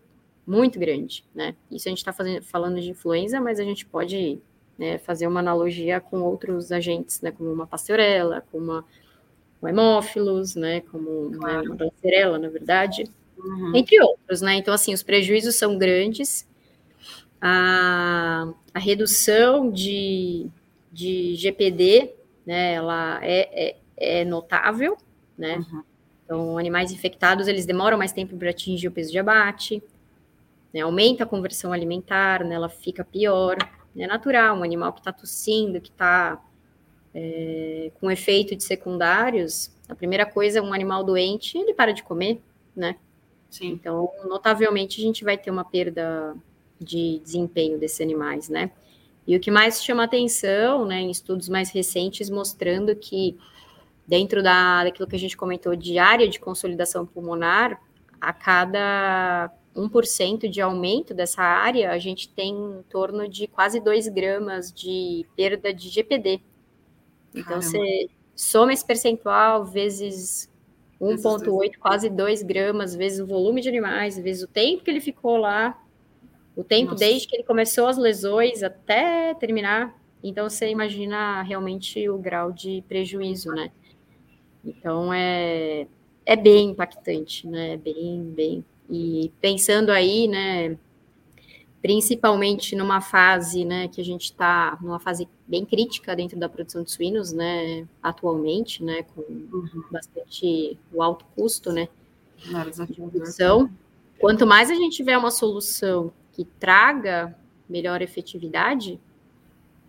muito 0.51 0.77
grande, 0.77 1.23
né? 1.33 1.55
Isso 1.71 1.87
a 1.87 1.91
gente 1.91 1.99
está 1.99 2.13
falando 2.43 2.81
de 2.81 2.89
influenza, 2.89 3.39
mas 3.39 3.59
a 3.59 3.63
gente 3.63 3.85
pode 3.85 4.39
né, 4.77 4.97
fazer 4.97 5.25
uma 5.25 5.39
analogia 5.39 6.01
com 6.01 6.21
outros 6.21 6.71
agentes, 6.71 7.21
né? 7.21 7.31
Como 7.31 7.51
uma 7.51 7.65
pastorela, 7.65 8.43
como 8.51 8.65
uma 8.65 8.85
o 9.61 9.67
hemófilos, 9.67 10.55
né, 10.55 10.81
como 10.81 11.31
claro. 11.31 11.61
né, 11.61 11.69
uma 11.69 11.85
lancerela, 11.85 12.39
na 12.39 12.49
verdade, 12.49 13.03
uhum. 13.37 13.75
entre 13.75 14.01
outros, 14.01 14.41
né? 14.41 14.55
Então, 14.55 14.73
assim, 14.73 14.93
os 14.93 15.03
prejuízos 15.03 15.55
são 15.55 15.77
grandes, 15.77 16.47
a, 17.39 18.51
a 18.73 18.79
redução 18.79 19.69
de, 19.69 20.47
de 20.91 21.35
GPD, 21.35 22.11
né, 22.43 22.73
ela 22.73 23.19
é, 23.21 23.69
é, 23.69 23.77
é 24.21 24.25
notável, 24.25 24.97
né? 25.37 25.57
Uhum. 25.57 25.83
Então, 26.25 26.57
animais 26.57 26.91
infectados, 26.91 27.47
eles 27.47 27.65
demoram 27.65 27.97
mais 27.97 28.11
tempo 28.11 28.35
para 28.37 28.49
atingir 28.49 28.87
o 28.87 28.91
peso 28.91 29.11
de 29.11 29.19
abate, 29.19 29.83
né, 30.73 30.81
aumenta 30.81 31.23
a 31.23 31.27
conversão 31.27 31.73
alimentar, 31.73 32.43
né, 32.43 32.55
ela 32.55 32.69
fica 32.69 33.03
pior, 33.03 33.57
é 33.97 34.07
natural, 34.07 34.57
um 34.57 34.63
animal 34.63 34.93
que 34.93 34.99
está 34.99 35.11
tossindo, 35.11 35.81
que 35.81 35.89
está 35.89 36.41
é, 37.13 37.91
com 37.99 38.09
efeito 38.09 38.55
de 38.55 38.63
secundários, 38.63 39.71
a 39.89 39.95
primeira 39.95 40.25
coisa, 40.25 40.61
um 40.61 40.73
animal 40.73 41.03
doente, 41.03 41.57
ele 41.57 41.73
para 41.73 41.91
de 41.91 42.03
comer, 42.03 42.41
né? 42.75 42.95
Sim. 43.49 43.71
Então, 43.71 44.09
notavelmente, 44.25 45.01
a 45.01 45.03
gente 45.03 45.25
vai 45.25 45.37
ter 45.37 45.51
uma 45.51 45.65
perda 45.65 46.33
de 46.79 47.19
desempenho 47.19 47.77
desses 47.77 47.99
animais, 47.99 48.47
né? 48.47 48.71
E 49.27 49.35
o 49.35 49.39
que 49.39 49.51
mais 49.51 49.83
chama 49.83 50.05
atenção, 50.05 50.85
né, 50.85 51.01
em 51.01 51.11
estudos 51.11 51.49
mais 51.49 51.69
recentes, 51.69 52.29
mostrando 52.29 52.95
que 52.95 53.37
dentro 54.07 54.41
da, 54.41 54.85
daquilo 54.85 55.07
que 55.07 55.15
a 55.15 55.19
gente 55.19 55.37
comentou 55.37 55.75
de 55.75 55.99
área 55.99 56.27
de 56.27 56.39
consolidação 56.39 57.05
pulmonar, 57.05 57.79
a 58.19 58.33
cada 58.33 59.51
1% 59.75 60.49
de 60.49 60.61
aumento 60.61 61.13
dessa 61.13 61.41
área, 61.41 61.91
a 61.91 61.97
gente 61.97 62.29
tem 62.29 62.53
em 62.53 62.83
torno 62.89 63.27
de 63.27 63.47
quase 63.47 63.79
2 63.79 64.07
gramas 64.09 64.71
de 64.71 65.25
perda 65.35 65.73
de 65.73 65.89
GPD, 65.89 66.41
então, 67.33 67.59
Caramba. 67.59 67.61
você 67.61 68.09
soma 68.35 68.73
esse 68.73 68.85
percentual 68.85 69.65
vezes 69.65 70.51
1,8, 70.99 71.77
quase 71.79 72.09
2 72.09 72.43
gramas, 72.43 72.95
vezes 72.95 73.19
o 73.19 73.25
volume 73.25 73.61
de 73.61 73.69
animais, 73.69 74.17
vezes 74.17 74.43
o 74.43 74.47
tempo 74.47 74.83
que 74.83 74.91
ele 74.91 75.01
ficou 75.01 75.37
lá, 75.37 75.81
o 76.55 76.63
tempo 76.63 76.91
Nossa. 76.91 77.05
desde 77.05 77.27
que 77.27 77.35
ele 77.35 77.43
começou 77.43 77.87
as 77.87 77.97
lesões 77.97 78.61
até 78.61 79.33
terminar. 79.33 79.97
Então, 80.23 80.49
você 80.49 80.69
imagina 80.69 81.41
realmente 81.41 82.07
o 82.07 82.17
grau 82.17 82.51
de 82.51 82.83
prejuízo, 82.87 83.49
né? 83.49 83.71
Então, 84.63 85.11
é, 85.11 85.87
é 86.25 86.35
bem 86.35 86.69
impactante, 86.69 87.47
né? 87.47 87.77
Bem, 87.77 88.23
bem. 88.35 88.65
E 88.91 89.31
pensando 89.39 89.89
aí, 89.89 90.27
né? 90.27 90.77
principalmente 91.81 92.75
numa 92.75 93.01
fase, 93.01 93.65
né, 93.65 93.87
que 93.87 93.99
a 93.99 94.03
gente 94.03 94.25
está 94.25 94.77
numa 94.81 94.99
fase 94.99 95.27
bem 95.47 95.65
crítica 95.65 96.15
dentro 96.15 96.37
da 96.37 96.47
produção 96.47 96.83
de 96.83 96.91
suínos, 96.91 97.33
né, 97.33 97.87
atualmente, 98.03 98.83
né, 98.83 99.03
com 99.03 99.21
uhum. 99.21 99.83
bastante 99.89 100.77
o 100.93 101.01
alto 101.01 101.25
custo, 101.35 101.71
né, 101.71 101.89
de 102.87 102.93
produção. 102.93 103.69
Quanto 104.19 104.45
mais 104.45 104.69
a 104.69 104.75
gente 104.75 104.95
tiver 104.95 105.17
uma 105.17 105.31
solução 105.31 106.13
que 106.33 106.45
traga 106.45 107.35
melhor 107.67 108.01
efetividade, 108.01 108.99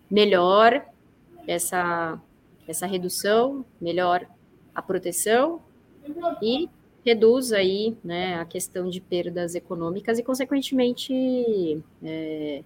melhor 0.09 0.83
essa 1.47 2.19
essa 2.65 2.87
redução, 2.87 3.65
melhor 3.79 4.25
a 4.73 4.81
proteção 4.81 5.61
e 6.41 6.69
reduz 7.05 7.51
aí 7.51 7.95
né, 8.03 8.39
a 8.39 8.45
questão 8.45 8.89
de 8.89 9.01
perdas 9.01 9.55
econômicas 9.55 10.19
e, 10.19 10.23
consequentemente, 10.23 11.83
é, 12.03 12.63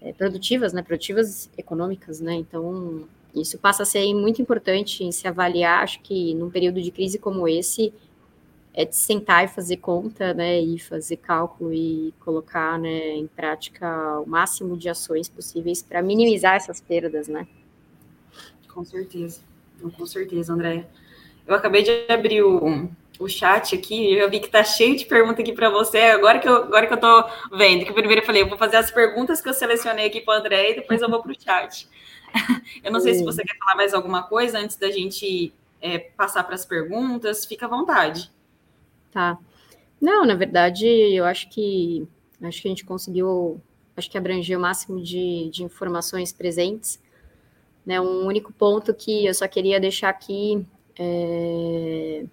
é, 0.00 0.12
produtivas, 0.12 0.72
né, 0.72 0.82
produtivas 0.82 1.50
econômicas, 1.56 2.20
né, 2.20 2.34
então 2.34 3.04
isso 3.34 3.58
passa 3.58 3.84
a 3.84 3.86
ser 3.86 4.12
muito 4.12 4.42
importante 4.42 5.04
em 5.04 5.12
se 5.12 5.28
avaliar, 5.28 5.84
acho 5.84 6.00
que 6.02 6.34
num 6.34 6.50
período 6.50 6.82
de 6.82 6.90
crise 6.90 7.18
como 7.18 7.46
esse, 7.46 7.92
é 8.74 8.84
de 8.84 8.96
sentar 8.96 9.44
e 9.44 9.48
fazer 9.48 9.76
conta, 9.76 10.34
né, 10.34 10.60
e 10.60 10.78
fazer 10.78 11.16
cálculo 11.16 11.72
e 11.72 12.12
colocar, 12.20 12.78
né, 12.78 13.14
em 13.14 13.26
prática 13.28 14.20
o 14.20 14.28
máximo 14.28 14.76
de 14.76 14.88
ações 14.88 15.28
possíveis 15.28 15.80
para 15.80 16.02
minimizar 16.02 16.56
essas 16.56 16.80
perdas, 16.80 17.28
né. 17.28 17.46
Com 18.68 18.84
certeza, 18.84 19.40
com 19.96 20.06
certeza, 20.06 20.52
André. 20.52 20.88
Eu 21.46 21.54
acabei 21.54 21.82
de 21.82 21.90
abrir 22.08 22.42
o, 22.42 22.88
o 23.20 23.28
chat 23.28 23.74
aqui, 23.74 24.14
eu 24.14 24.30
vi 24.30 24.40
que 24.40 24.48
tá 24.48 24.64
cheio 24.64 24.96
de 24.96 25.04
perguntas 25.04 25.40
aqui 25.40 25.52
para 25.52 25.68
você, 25.68 25.98
agora 25.98 26.38
que, 26.38 26.48
eu, 26.48 26.56
agora 26.56 26.86
que 26.86 26.92
eu 26.94 26.96
tô 26.96 27.24
vendo, 27.52 27.84
que 27.84 27.92
primeiro 27.92 28.22
eu 28.22 28.26
falei, 28.26 28.42
eu 28.42 28.48
vou 28.48 28.56
fazer 28.56 28.78
as 28.78 28.90
perguntas 28.90 29.42
que 29.42 29.48
eu 29.48 29.52
selecionei 29.52 30.06
aqui 30.06 30.22
para 30.22 30.34
o 30.34 30.38
André 30.38 30.70
e 30.70 30.74
depois 30.76 31.02
eu 31.02 31.10
vou 31.10 31.22
para 31.22 31.30
o 31.30 31.34
chat. 31.38 31.86
Eu 32.84 32.92
não 32.92 33.00
sei 33.00 33.14
se 33.14 33.24
você 33.24 33.42
quer 33.42 33.58
falar 33.58 33.74
mais 33.74 33.92
alguma 33.92 34.22
coisa 34.22 34.56
antes 34.56 34.76
da 34.76 34.88
gente 34.88 35.52
é, 35.80 35.98
passar 35.98 36.44
para 36.44 36.54
as 36.54 36.64
perguntas, 36.64 37.44
fica 37.44 37.66
à 37.66 37.68
vontade. 37.68 38.30
Tá. 39.10 39.36
Não, 40.00 40.24
na 40.24 40.36
verdade, 40.36 40.86
eu 40.86 41.24
acho 41.24 41.50
que 41.50 42.06
acho 42.40 42.62
que 42.62 42.68
a 42.68 42.70
gente 42.70 42.84
conseguiu, 42.84 43.60
acho 43.96 44.08
que 44.08 44.16
abranger 44.16 44.56
o 44.56 44.60
máximo 44.60 45.02
de, 45.02 45.50
de 45.50 45.64
informações 45.64 46.32
presentes. 46.32 47.00
Né, 47.84 48.00
um 48.00 48.26
único 48.26 48.52
ponto 48.52 48.94
que 48.94 49.26
eu 49.26 49.34
só 49.34 49.48
queria 49.48 49.80
deixar 49.80 50.10
aqui 50.10 50.64
é, 50.96 52.24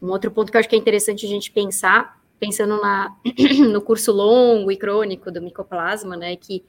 um 0.00 0.08
outro 0.10 0.30
ponto 0.30 0.50
que 0.50 0.56
eu 0.56 0.60
acho 0.60 0.68
que 0.68 0.74
é 0.74 0.78
interessante 0.78 1.26
a 1.26 1.28
gente 1.28 1.50
pensar, 1.50 2.20
pensando 2.38 2.80
na, 2.80 3.14
no 3.70 3.82
curso 3.82 4.12
longo 4.12 4.70
e 4.72 4.76
crônico 4.76 5.30
do 5.30 5.42
micoplasma, 5.42 6.16
né, 6.16 6.36
que 6.36 6.64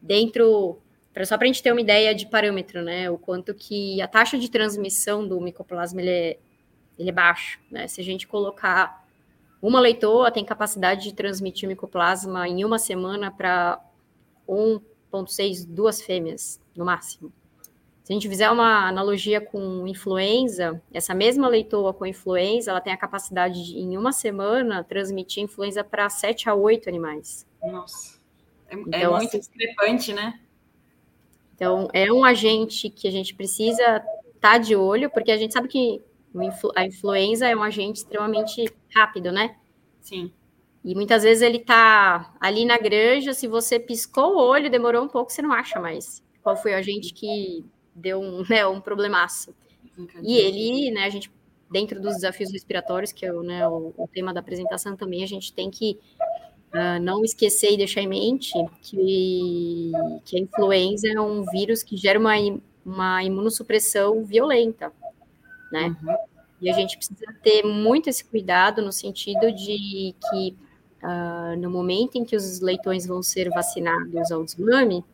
dentro, 0.00 0.78
só 1.24 1.36
para 1.36 1.44
a 1.44 1.46
gente 1.46 1.62
ter 1.62 1.72
uma 1.72 1.80
ideia 1.80 2.14
de 2.14 2.26
parâmetro, 2.26 2.82
né, 2.82 3.10
o 3.10 3.18
quanto 3.18 3.54
que 3.54 4.00
a 4.02 4.06
taxa 4.06 4.38
de 4.38 4.50
transmissão 4.50 5.26
do 5.26 5.40
micoplasma 5.40 6.00
ele 6.00 6.10
é, 6.10 6.38
ele 6.98 7.08
é 7.08 7.12
baixo, 7.12 7.58
né, 7.70 7.88
se 7.88 8.00
a 8.00 8.04
gente 8.04 8.26
colocar 8.26 9.06
uma 9.60 9.80
leitoa 9.80 10.30
tem 10.30 10.44
capacidade 10.44 11.04
de 11.04 11.14
transmitir 11.14 11.68
micoplasma 11.68 12.46
em 12.46 12.64
uma 12.64 12.78
semana 12.78 13.30
para 13.30 13.80
1,6, 14.48 15.66
duas 15.66 16.00
fêmeas, 16.00 16.60
no 16.76 16.84
máximo. 16.84 17.32
Se 18.08 18.14
a 18.14 18.16
gente 18.16 18.26
fizer 18.26 18.50
uma 18.50 18.88
analogia 18.88 19.38
com 19.38 19.86
influenza, 19.86 20.80
essa 20.94 21.12
mesma 21.12 21.46
leitoa 21.46 21.92
com 21.92 22.06
influenza, 22.06 22.70
ela 22.70 22.80
tem 22.80 22.90
a 22.90 22.96
capacidade 22.96 23.62
de, 23.62 23.78
em 23.78 23.98
uma 23.98 24.12
semana, 24.12 24.82
transmitir 24.82 25.42
influenza 25.42 25.84
para 25.84 26.08
7 26.08 26.48
a 26.48 26.54
8 26.54 26.88
animais. 26.88 27.46
Nossa, 27.62 28.18
é, 28.70 28.76
é 28.76 28.78
então, 28.78 28.98
é 28.98 29.08
muito 29.08 29.28
assim, 29.28 29.38
discrepante, 29.40 30.14
né? 30.14 30.40
Então, 31.54 31.90
é 31.92 32.10
um 32.10 32.24
agente 32.24 32.88
que 32.88 33.06
a 33.06 33.10
gente 33.10 33.34
precisa 33.34 33.82
estar 34.34 34.40
tá 34.40 34.56
de 34.56 34.74
olho, 34.74 35.10
porque 35.10 35.30
a 35.30 35.36
gente 35.36 35.52
sabe 35.52 35.68
que 35.68 36.00
a 36.76 36.86
influenza 36.86 37.46
é 37.46 37.54
um 37.54 37.62
agente 37.62 37.98
extremamente 37.98 38.72
rápido, 38.96 39.30
né? 39.30 39.54
Sim. 40.00 40.32
E 40.82 40.94
muitas 40.94 41.24
vezes 41.24 41.42
ele 41.42 41.58
está 41.58 42.34
ali 42.40 42.64
na 42.64 42.78
granja, 42.78 43.34
se 43.34 43.46
você 43.46 43.78
piscou 43.78 44.32
o 44.32 44.38
olho, 44.38 44.70
demorou 44.70 45.04
um 45.04 45.08
pouco, 45.08 45.30
você 45.30 45.42
não 45.42 45.52
acha 45.52 45.78
mais 45.78 46.26
qual 46.42 46.56
foi 46.56 46.72
o 46.72 46.76
agente 46.76 47.12
que 47.12 47.66
deu 47.98 48.20
um, 48.20 48.44
né, 48.48 48.66
um 48.66 48.80
problemaço. 48.80 49.54
E 50.22 50.36
ele, 50.36 50.90
né, 50.90 51.04
a 51.04 51.08
gente 51.08 51.30
dentro 51.70 52.00
dos 52.00 52.14
desafios 52.14 52.50
respiratórios, 52.50 53.12
que 53.12 53.26
é 53.26 53.32
o, 53.32 53.42
né, 53.42 53.66
o, 53.68 53.92
o 53.96 54.08
tema 54.08 54.32
da 54.32 54.40
apresentação 54.40 54.96
também, 54.96 55.22
a 55.22 55.26
gente 55.26 55.52
tem 55.52 55.70
que 55.70 55.98
uh, 56.72 57.02
não 57.02 57.24
esquecer 57.24 57.72
e 57.72 57.76
deixar 57.76 58.00
em 58.00 58.08
mente 58.08 58.52
que, 58.80 59.92
que 60.24 60.36
a 60.36 60.40
influenza 60.40 61.08
é 61.08 61.20
um 61.20 61.44
vírus 61.44 61.82
que 61.82 61.96
gera 61.96 62.18
uma, 62.18 62.34
uma 62.84 63.22
imunossupressão 63.22 64.24
violenta, 64.24 64.92
né? 65.70 65.94
Uhum. 66.02 66.16
E 66.60 66.70
a 66.70 66.72
gente 66.72 66.96
precisa 66.96 67.26
ter 67.42 67.62
muito 67.62 68.08
esse 68.08 68.24
cuidado 68.24 68.82
no 68.82 68.90
sentido 68.90 69.52
de 69.52 70.14
que 70.28 70.56
uh, 71.02 71.56
no 71.56 71.70
momento 71.70 72.16
em 72.16 72.24
que 72.24 72.34
os 72.34 72.60
leitões 72.60 73.06
vão 73.06 73.22
ser 73.22 73.48
vacinados 73.50 74.32
ao 74.32 74.42
desmame, 74.42 75.04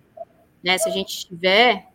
né, 0.62 0.78
se 0.78 0.89
a 0.89 0.93
gente 0.93 1.26
tiver 1.26 1.89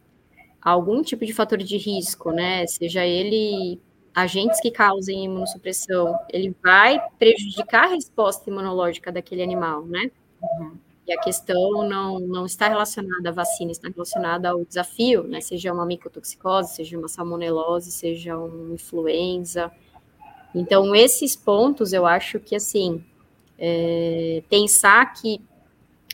algum 0.62 1.02
tipo 1.02 1.26
de 1.26 1.34
fator 1.34 1.58
de 1.58 1.78
risco, 1.78 2.32
né, 2.32 2.66
seja 2.68 3.06
ele 3.06 3.80
agentes 4.14 4.60
que 4.60 4.72
causem 4.72 5.26
imunossupressão, 5.26 6.18
ele 6.32 6.56
vai 6.64 7.00
prejudicar 7.18 7.86
a 7.86 7.96
resposta 7.96 8.50
imunológica 8.50 9.12
daquele 9.12 9.42
animal, 9.42 9.86
né? 9.86 10.12
Uhum. 10.42 10.72
E 11.08 11.14
a 11.14 11.20
questão 11.20 11.88
não, 11.88 12.20
não 12.20 12.46
está 12.46 12.68
relacionada 12.68 13.30
à 13.30 13.32
vacina, 13.32 13.72
está 13.72 13.88
relacionada 13.88 14.50
ao 14.50 14.64
desafio, 14.64 15.24
né? 15.24 15.42
Seja 15.42 15.74
uma 15.74 15.86
micotoxicose, 15.86 16.76
seja 16.76 16.98
uma 16.98 17.08
salmonelose, 17.08 17.92
seja 17.92 18.38
uma 18.38 18.74
influenza. 18.74 19.72
Então, 20.54 20.96
esses 20.96 21.36
pontos, 21.36 21.94
eu 21.94 22.06
acho 22.06 22.40
que, 22.40 22.56
assim, 22.56 23.04
é, 23.58 24.44
pensar 24.50 25.14
que 25.14 25.42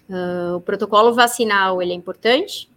uh, 0.10 0.56
o 0.56 0.62
protocolo 0.62 1.14
vacinal, 1.14 1.82
ele 1.82 1.92
é 1.92 1.96
importante, 1.96 2.70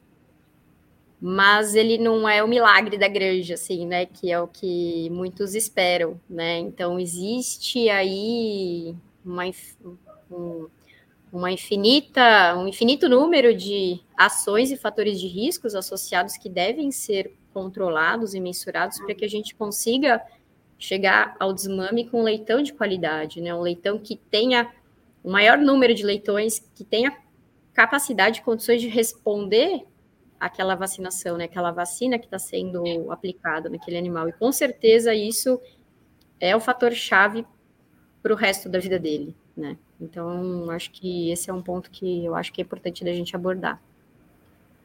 mas 1.20 1.74
ele 1.74 1.98
não 1.98 2.28
é 2.28 2.42
o 2.42 2.48
milagre 2.48 2.96
da 2.96 3.08
granja, 3.08 3.54
assim, 3.54 3.86
né? 3.86 4.06
Que 4.06 4.30
é 4.30 4.40
o 4.40 4.46
que 4.46 5.10
muitos 5.10 5.54
esperam, 5.54 6.20
né? 6.30 6.58
Então 6.58 6.98
existe 6.98 7.88
aí 7.90 8.94
uma, 9.24 9.42
um, 10.30 10.68
uma 11.32 11.50
infinita, 11.50 12.56
um 12.56 12.68
infinito 12.68 13.08
número 13.08 13.54
de 13.54 14.00
ações 14.16 14.70
e 14.70 14.76
fatores 14.76 15.18
de 15.20 15.26
riscos 15.26 15.74
associados 15.74 16.36
que 16.36 16.48
devem 16.48 16.92
ser 16.92 17.36
controlados 17.52 18.34
e 18.34 18.40
mensurados 18.40 18.98
para 19.00 19.14
que 19.14 19.24
a 19.24 19.28
gente 19.28 19.54
consiga 19.56 20.22
chegar 20.78 21.34
ao 21.40 21.52
desmame 21.52 22.08
com 22.08 22.20
um 22.20 22.24
leitão 22.24 22.62
de 22.62 22.72
qualidade, 22.72 23.40
né? 23.40 23.52
Um 23.52 23.62
leitão 23.62 23.98
que 23.98 24.14
tenha 24.14 24.72
o 25.24 25.30
maior 25.30 25.58
número 25.58 25.92
de 25.92 26.04
leitões, 26.04 26.60
que 26.76 26.84
tenha 26.84 27.16
capacidade 27.74 28.38
e 28.38 28.42
condições 28.42 28.80
de 28.80 28.86
responder 28.86 29.84
aquela 30.39 30.74
vacinação, 30.74 31.36
né? 31.36 31.45
Aquela 31.45 31.70
vacina 31.70 32.18
que 32.18 32.26
está 32.26 32.39
sendo 32.39 33.11
aplicada 33.11 33.68
naquele 33.68 33.97
animal. 33.97 34.28
E 34.28 34.32
com 34.32 34.51
certeza 34.53 35.14
isso 35.14 35.61
é 36.41 36.55
o 36.55 36.61
fator 36.61 36.93
chave 36.93 37.47
para 38.22 38.32
o 38.32 38.36
resto 38.36 38.68
da 38.68 38.78
vida 38.78 38.99
dele, 38.99 39.34
né? 39.57 39.76
Então, 40.01 40.70
acho 40.70 40.91
que 40.91 41.30
esse 41.30 41.51
é 41.51 41.53
um 41.53 41.62
ponto 41.62 41.91
que 41.91 42.24
eu 42.24 42.34
acho 42.34 42.53
que 42.53 42.61
é 42.61 42.64
importante 42.64 43.05
da 43.05 43.12
gente 43.12 43.34
abordar. 43.34 43.80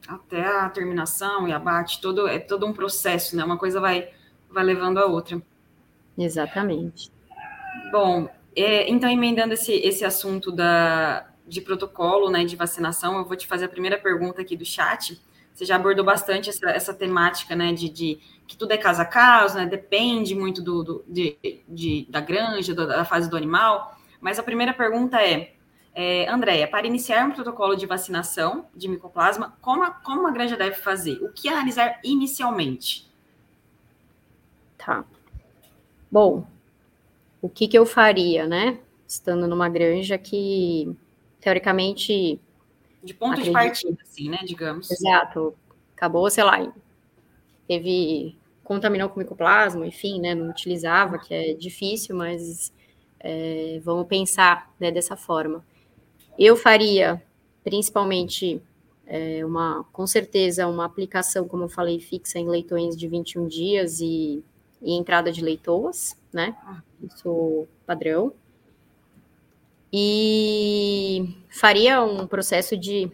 Até 0.06 0.44
a 0.44 0.68
terminação 0.68 1.48
e 1.48 1.52
abate, 1.52 2.00
todo, 2.00 2.26
é 2.26 2.38
todo 2.38 2.66
um 2.66 2.72
processo, 2.72 3.36
né? 3.36 3.44
Uma 3.44 3.56
coisa 3.56 3.80
vai, 3.80 4.10
vai 4.50 4.64
levando 4.64 4.98
a 4.98 5.06
outra. 5.06 5.40
Exatamente. 6.18 7.10
Bom, 7.90 8.28
é, 8.56 8.90
então, 8.90 9.10
emendando 9.10 9.54
esse, 9.54 9.72
esse 9.72 10.04
assunto 10.04 10.52
da, 10.52 11.28
de 11.46 11.60
protocolo, 11.60 12.30
né, 12.30 12.44
de 12.44 12.56
vacinação, 12.56 13.18
eu 13.18 13.24
vou 13.24 13.36
te 13.36 13.46
fazer 13.46 13.66
a 13.66 13.68
primeira 13.68 13.98
pergunta 13.98 14.40
aqui 14.40 14.56
do 14.56 14.64
chat. 14.64 15.20
Você 15.54 15.64
já 15.64 15.76
abordou 15.76 16.04
bastante 16.04 16.50
essa, 16.50 16.68
essa 16.70 16.92
temática, 16.92 17.54
né, 17.54 17.72
de, 17.72 17.88
de, 17.88 18.18
que 18.46 18.56
tudo 18.56 18.72
é 18.72 18.76
caso 18.76 19.00
a 19.00 19.04
caso, 19.04 19.56
né, 19.56 19.66
depende 19.66 20.34
muito 20.34 20.60
do, 20.60 20.82
do 20.82 21.04
de, 21.06 21.38
de, 21.68 22.06
da 22.10 22.20
granja, 22.20 22.74
da 22.74 23.04
fase 23.04 23.30
do 23.30 23.36
animal. 23.36 23.96
Mas 24.20 24.36
a 24.36 24.42
primeira 24.42 24.74
pergunta 24.74 25.22
é, 25.22 25.54
é, 25.94 26.28
Andréia, 26.28 26.66
para 26.66 26.88
iniciar 26.88 27.24
um 27.24 27.30
protocolo 27.30 27.76
de 27.76 27.86
vacinação 27.86 28.66
de 28.74 28.88
micoplasma, 28.88 29.56
como 29.60 29.84
a, 29.84 29.92
como 29.92 30.22
uma 30.22 30.32
granja 30.32 30.56
deve 30.56 30.74
fazer? 30.74 31.22
O 31.22 31.32
que 31.32 31.48
analisar 31.48 32.00
inicialmente? 32.02 33.08
Tá. 34.76 35.04
Bom, 36.10 36.44
o 37.40 37.48
que, 37.48 37.68
que 37.68 37.78
eu 37.78 37.86
faria, 37.86 38.44
né? 38.44 38.78
Estando 39.06 39.46
numa 39.46 39.68
granja 39.68 40.18
que, 40.18 40.92
teoricamente, 41.40 42.40
de 43.04 43.14
ponto 43.14 43.32
Acredito. 43.32 43.52
de 43.52 43.52
partida, 43.52 43.98
assim, 44.02 44.28
né, 44.28 44.38
digamos. 44.44 44.90
Exato. 44.90 45.54
Acabou, 45.94 46.28
sei 46.30 46.44
lá, 46.44 46.72
teve, 47.68 48.36
contaminou 48.62 49.08
com 49.08 49.20
micoplasma, 49.20 49.86
enfim, 49.86 50.20
né, 50.20 50.34
não 50.34 50.50
utilizava, 50.50 51.18
que 51.18 51.32
é 51.32 51.54
difícil, 51.54 52.16
mas 52.16 52.72
é, 53.20 53.80
vamos 53.84 54.06
pensar 54.06 54.72
né, 54.80 54.90
dessa 54.90 55.16
forma. 55.16 55.64
Eu 56.38 56.56
faria, 56.56 57.22
principalmente, 57.62 58.60
é, 59.06 59.44
uma, 59.44 59.84
com 59.92 60.06
certeza, 60.06 60.66
uma 60.66 60.84
aplicação, 60.84 61.46
como 61.46 61.64
eu 61.64 61.68
falei, 61.68 62.00
fixa 62.00 62.38
em 62.38 62.48
leitões 62.48 62.96
de 62.96 63.06
21 63.06 63.46
dias 63.46 64.00
e, 64.00 64.42
e 64.82 64.92
entrada 64.94 65.30
de 65.30 65.42
leitoas, 65.42 66.18
né, 66.32 66.56
ah. 66.66 66.82
isso 67.02 67.66
padrão 67.86 68.32
e 69.96 71.36
faria 71.48 72.02
um 72.02 72.26
processo 72.26 72.76
de, 72.76 73.08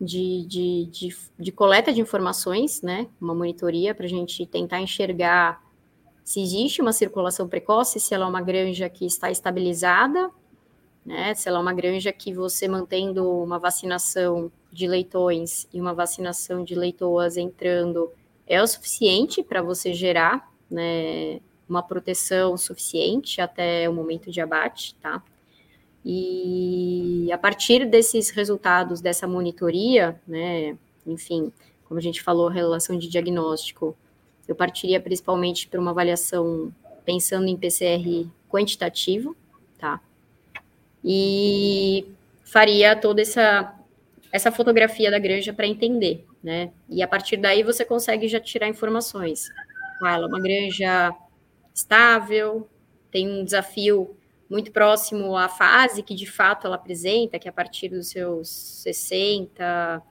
de, 0.00 0.46
de, 0.46 0.86
de, 0.86 1.16
de 1.36 1.50
coleta 1.50 1.92
de 1.92 2.00
informações, 2.00 2.80
né? 2.80 3.08
Uma 3.20 3.34
monitoria 3.34 3.92
para 3.92 4.06
a 4.06 4.08
gente 4.08 4.46
tentar 4.46 4.80
enxergar 4.80 5.60
se 6.22 6.40
existe 6.40 6.80
uma 6.80 6.92
circulação 6.92 7.48
precoce, 7.48 7.98
se 7.98 8.14
ela 8.14 8.24
é 8.24 8.28
uma 8.28 8.40
granja 8.40 8.88
que 8.88 9.04
está 9.04 9.32
estabilizada, 9.32 10.30
né? 11.04 11.34
Se 11.34 11.48
ela 11.48 11.58
é 11.58 11.60
uma 11.60 11.74
granja 11.74 12.12
que 12.12 12.32
você 12.32 12.68
mantendo 12.68 13.28
uma 13.42 13.58
vacinação 13.58 14.52
de 14.70 14.86
leitões 14.86 15.66
e 15.74 15.80
uma 15.80 15.92
vacinação 15.92 16.62
de 16.62 16.76
leitoas 16.76 17.36
entrando 17.36 18.12
é 18.46 18.62
o 18.62 18.66
suficiente 18.68 19.42
para 19.42 19.60
você 19.60 19.92
gerar, 19.92 20.52
né, 20.70 21.40
uma 21.68 21.82
proteção 21.82 22.56
suficiente 22.56 23.40
até 23.40 23.88
o 23.88 23.92
momento 23.92 24.30
de 24.30 24.40
abate, 24.40 24.94
tá? 25.02 25.20
E 26.08 27.28
a 27.32 27.36
partir 27.36 27.84
desses 27.84 28.30
resultados 28.30 29.00
dessa 29.00 29.26
monitoria, 29.26 30.20
né, 30.24 30.78
enfim, 31.04 31.52
como 31.84 31.98
a 31.98 32.02
gente 32.02 32.22
falou, 32.22 32.48
relação 32.48 32.96
de 32.96 33.08
diagnóstico, 33.08 33.96
eu 34.46 34.54
partiria 34.54 35.00
principalmente 35.00 35.66
para 35.66 35.80
uma 35.80 35.90
avaliação 35.90 36.72
pensando 37.04 37.48
em 37.48 37.56
PCR 37.56 38.24
quantitativo, 38.48 39.36
tá? 39.78 40.00
E 41.04 42.06
faria 42.44 42.94
toda 42.94 43.20
essa 43.20 43.74
essa 44.30 44.52
fotografia 44.52 45.10
da 45.10 45.18
granja 45.18 45.52
para 45.52 45.66
entender, 45.66 46.24
né? 46.40 46.70
E 46.88 47.02
a 47.02 47.08
partir 47.08 47.36
daí 47.36 47.64
você 47.64 47.84
consegue 47.84 48.28
já 48.28 48.38
tirar 48.38 48.68
informações. 48.68 49.48
Ah, 50.00 50.14
ela 50.14 50.26
é 50.26 50.28
uma 50.28 50.40
granja 50.40 51.12
estável, 51.74 52.68
tem 53.10 53.28
um 53.28 53.44
desafio 53.44 54.16
muito 54.48 54.70
próximo 54.70 55.36
à 55.36 55.48
fase 55.48 56.02
que 56.02 56.14
de 56.14 56.26
fato 56.26 56.66
ela 56.66 56.76
apresenta, 56.76 57.38
que 57.38 57.48
é 57.48 57.50
a 57.50 57.52
partir 57.52 57.88
dos 57.88 58.08
seus 58.08 58.48
60 58.48 60.02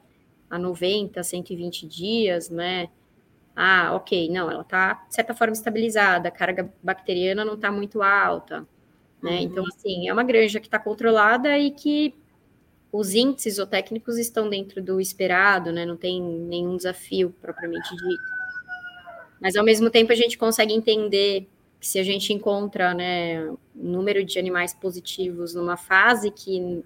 a 0.49 0.59
90, 0.59 1.23
120 1.23 1.88
dias, 1.88 2.49
né? 2.49 2.89
Ah, 3.55 3.93
ok, 3.95 4.29
não, 4.29 4.51
ela 4.51 4.61
está, 4.61 5.05
de 5.07 5.15
certa 5.15 5.33
forma, 5.33 5.53
estabilizada, 5.53 6.27
a 6.27 6.31
carga 6.31 6.71
bacteriana 6.83 7.45
não 7.45 7.53
está 7.53 7.71
muito 7.71 8.01
alta, 8.01 8.67
né? 9.23 9.31
Uhum. 9.31 9.39
Então, 9.39 9.63
assim, 9.65 10.09
é 10.09 10.13
uma 10.13 10.23
granja 10.23 10.59
que 10.59 10.67
está 10.67 10.77
controlada 10.77 11.57
e 11.57 11.71
que 11.71 12.13
os 12.91 13.13
índices 13.13 13.57
ou 13.57 13.65
técnicos 13.65 14.17
estão 14.17 14.49
dentro 14.49 14.81
do 14.81 14.99
esperado, 14.99 15.71
né? 15.71 15.86
Não 15.86 15.95
tem 15.95 16.21
nenhum 16.21 16.75
desafio 16.75 17.33
propriamente 17.41 17.89
dito. 17.95 18.36
Mas, 19.39 19.55
ao 19.55 19.63
mesmo 19.63 19.89
tempo, 19.89 20.11
a 20.11 20.15
gente 20.15 20.38
consegue 20.38 20.73
entender 20.73 21.49
que 21.80 21.88
se 21.88 21.99
a 21.99 22.03
gente 22.03 22.34
encontra 22.34 22.93
né, 22.93 23.49
um 23.49 23.57
número 23.76 24.23
de 24.23 24.39
animais 24.39 24.73
positivos 24.73 25.53
numa 25.53 25.78
fase 25.78 26.32
que 26.32 26.84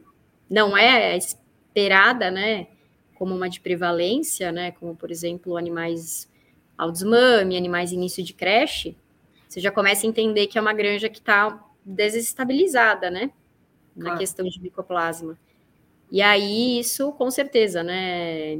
não 0.49 0.75
é 0.75 1.17
esperada, 1.17 2.31
né, 2.31 2.67
como 3.15 3.35
uma 3.35 3.49
de 3.49 3.59
prevalência, 3.59 4.51
né, 4.51 4.71
como 4.71 4.95
por 4.95 5.11
exemplo 5.11 5.57
animais 5.57 6.29
ao 6.77 6.91
desmame, 6.91 7.57
animais 7.57 7.91
início 7.91 8.23
de 8.23 8.33
creche, 8.33 8.95
você 9.47 9.59
já 9.59 9.71
começa 9.71 10.05
a 10.05 10.09
entender 10.09 10.47
que 10.47 10.57
é 10.57 10.61
uma 10.61 10.73
granja 10.73 11.09
que 11.09 11.19
está 11.19 11.65
desestabilizada, 11.83 13.09
né, 13.09 13.31
na 13.95 14.17
questão 14.17 14.47
de 14.47 14.61
micoplasma. 14.61 15.37
E 16.11 16.21
aí 16.21 16.79
isso, 16.79 17.11
com 17.13 17.29
certeza, 17.29 17.83
né, 17.83 18.59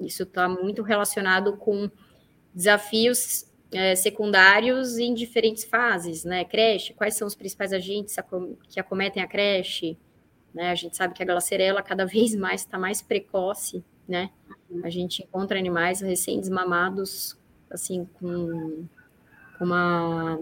isso 0.00 0.22
está 0.22 0.48
muito 0.48 0.82
relacionado 0.82 1.56
com 1.56 1.90
desafios 2.54 3.46
é, 3.74 3.94
secundários 3.94 4.98
em 4.98 5.12
diferentes 5.12 5.64
fases, 5.64 6.24
né? 6.24 6.44
Creche, 6.44 6.94
quais 6.94 7.14
são 7.14 7.26
os 7.26 7.34
principais 7.34 7.72
agentes 7.72 8.16
que 8.68 8.80
acometem 8.80 9.22
a 9.22 9.26
creche? 9.26 9.98
Né? 10.54 10.70
A 10.70 10.74
gente 10.74 10.96
sabe 10.96 11.14
que 11.14 11.22
a 11.22 11.26
glacerela 11.26 11.82
cada 11.82 12.06
vez 12.06 12.34
mais 12.34 12.62
está 12.62 12.78
mais 12.78 13.02
precoce, 13.02 13.84
né? 14.08 14.30
A 14.82 14.90
gente 14.90 15.22
encontra 15.22 15.58
animais 15.58 16.00
recém-desmamados, 16.00 17.38
assim, 17.70 18.08
com 18.14 18.86
como 19.58 19.72
a, 19.72 20.38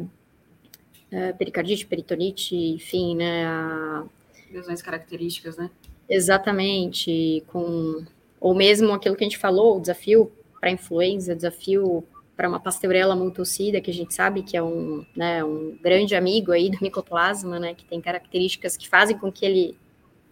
a 1.13 1.33
pericardite, 1.35 1.87
peritonite, 1.87 2.57
enfim, 2.57 3.17
né? 3.17 3.47
A... 3.47 4.05
Lesões 4.51 4.83
características, 4.83 5.57
né? 5.57 5.71
Exatamente, 6.09 7.43
com 7.49 8.05
ou 8.39 8.55
mesmo 8.55 8.93
aquilo 8.93 9.15
que 9.15 9.23
a 9.23 9.29
gente 9.29 9.39
falou, 9.39 9.77
o 9.77 9.81
desafio 9.81 10.33
para 10.61 10.71
influenza, 10.71 11.35
desafio 11.35 12.05
para 12.43 12.49
uma 12.49 12.59
pasteurela 12.59 13.15
multocida, 13.15 13.81
que 13.81 13.89
a 13.89 13.95
gente 13.95 14.13
sabe 14.13 14.43
que 14.43 14.57
é 14.57 14.63
um, 14.63 15.07
né, 15.15 15.45
um 15.45 15.79
grande 15.81 16.17
amigo 16.17 16.51
aí 16.51 16.69
do 16.69 16.79
micoplasma, 16.83 17.61
né, 17.61 17.73
que 17.73 17.85
tem 17.85 18.01
características 18.01 18.77
que 18.77 18.89
fazem 18.89 19.17
com 19.17 19.31
que 19.31 19.47
ele 19.47 19.79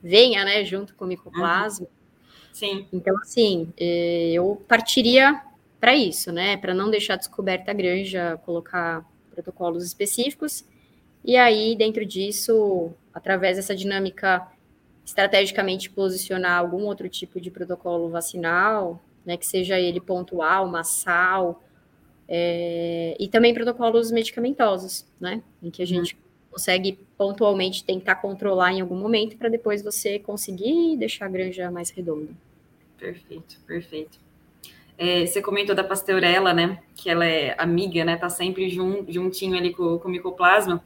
venha, 0.03 0.45
né, 0.45 0.65
junto 0.65 0.93
com 0.97 1.05
o 1.05 1.07
micoplasma. 1.07 1.87
Uhum. 1.87 1.93
Sim. 2.53 2.89
Então, 2.93 3.17
assim, 3.19 3.73
eh, 3.79 4.33
eu 4.33 4.61
partiria 4.67 5.41
para 5.79 5.95
isso, 5.95 6.33
né, 6.33 6.57
para 6.57 6.75
não 6.75 6.91
deixar 6.91 7.15
descoberta 7.15 7.71
a 7.71 7.75
granja, 7.75 8.41
colocar 8.45 9.09
protocolos 9.33 9.87
específicos, 9.87 10.65
e 11.25 11.37
aí, 11.37 11.77
dentro 11.77 12.05
disso, 12.05 12.91
através 13.15 13.57
dessa 13.57 13.77
dinâmica 13.77 14.49
estrategicamente 15.05 15.89
posicionar 15.89 16.59
algum 16.59 16.87
outro 16.87 17.09
tipo 17.09 17.41
de 17.41 17.53
protocolo 17.53 18.09
vacinal, 18.09 19.01
né, 19.25 19.37
que 19.37 19.47
seja 19.47 19.79
ele 19.79 20.01
pontual, 20.01 20.67
massal, 20.67 21.63
é, 22.33 23.16
e 23.18 23.26
também 23.26 23.53
protocolos 23.53 24.12
medicamentosos, 24.12 25.05
né, 25.20 25.43
em 25.61 25.68
que 25.68 25.83
a 25.83 25.85
uhum. 25.85 25.89
gente 25.89 26.16
consegue 26.49 26.97
pontualmente 27.18 27.83
tentar 27.83 28.16
controlar 28.16 28.72
em 28.72 28.81
algum 28.81 28.95
momento 28.95 29.37
para 29.37 29.49
depois 29.49 29.83
você 29.83 30.20
conseguir 30.20 30.97
deixar 30.97 31.26
a 31.26 31.28
granja 31.28 31.70
mais 31.72 31.91
redonda. 31.91 32.31
Perfeito, 32.97 33.59
perfeito. 33.66 34.18
É, 34.97 35.26
você 35.26 35.43
comentou 35.43 35.74
da 35.74 35.83
pasteurela, 35.83 36.55
né, 36.55 36.81
que 36.95 37.11
ela 37.11 37.26
é 37.26 37.57
amiga, 37.59 38.05
né, 38.05 38.16
tá 38.16 38.28
sempre 38.28 38.70
jun, 38.70 39.05
juntinho 39.09 39.57
ali 39.57 39.74
com, 39.74 39.99
com 39.99 40.09
o 40.09 40.11
micoplasma. 40.11 40.85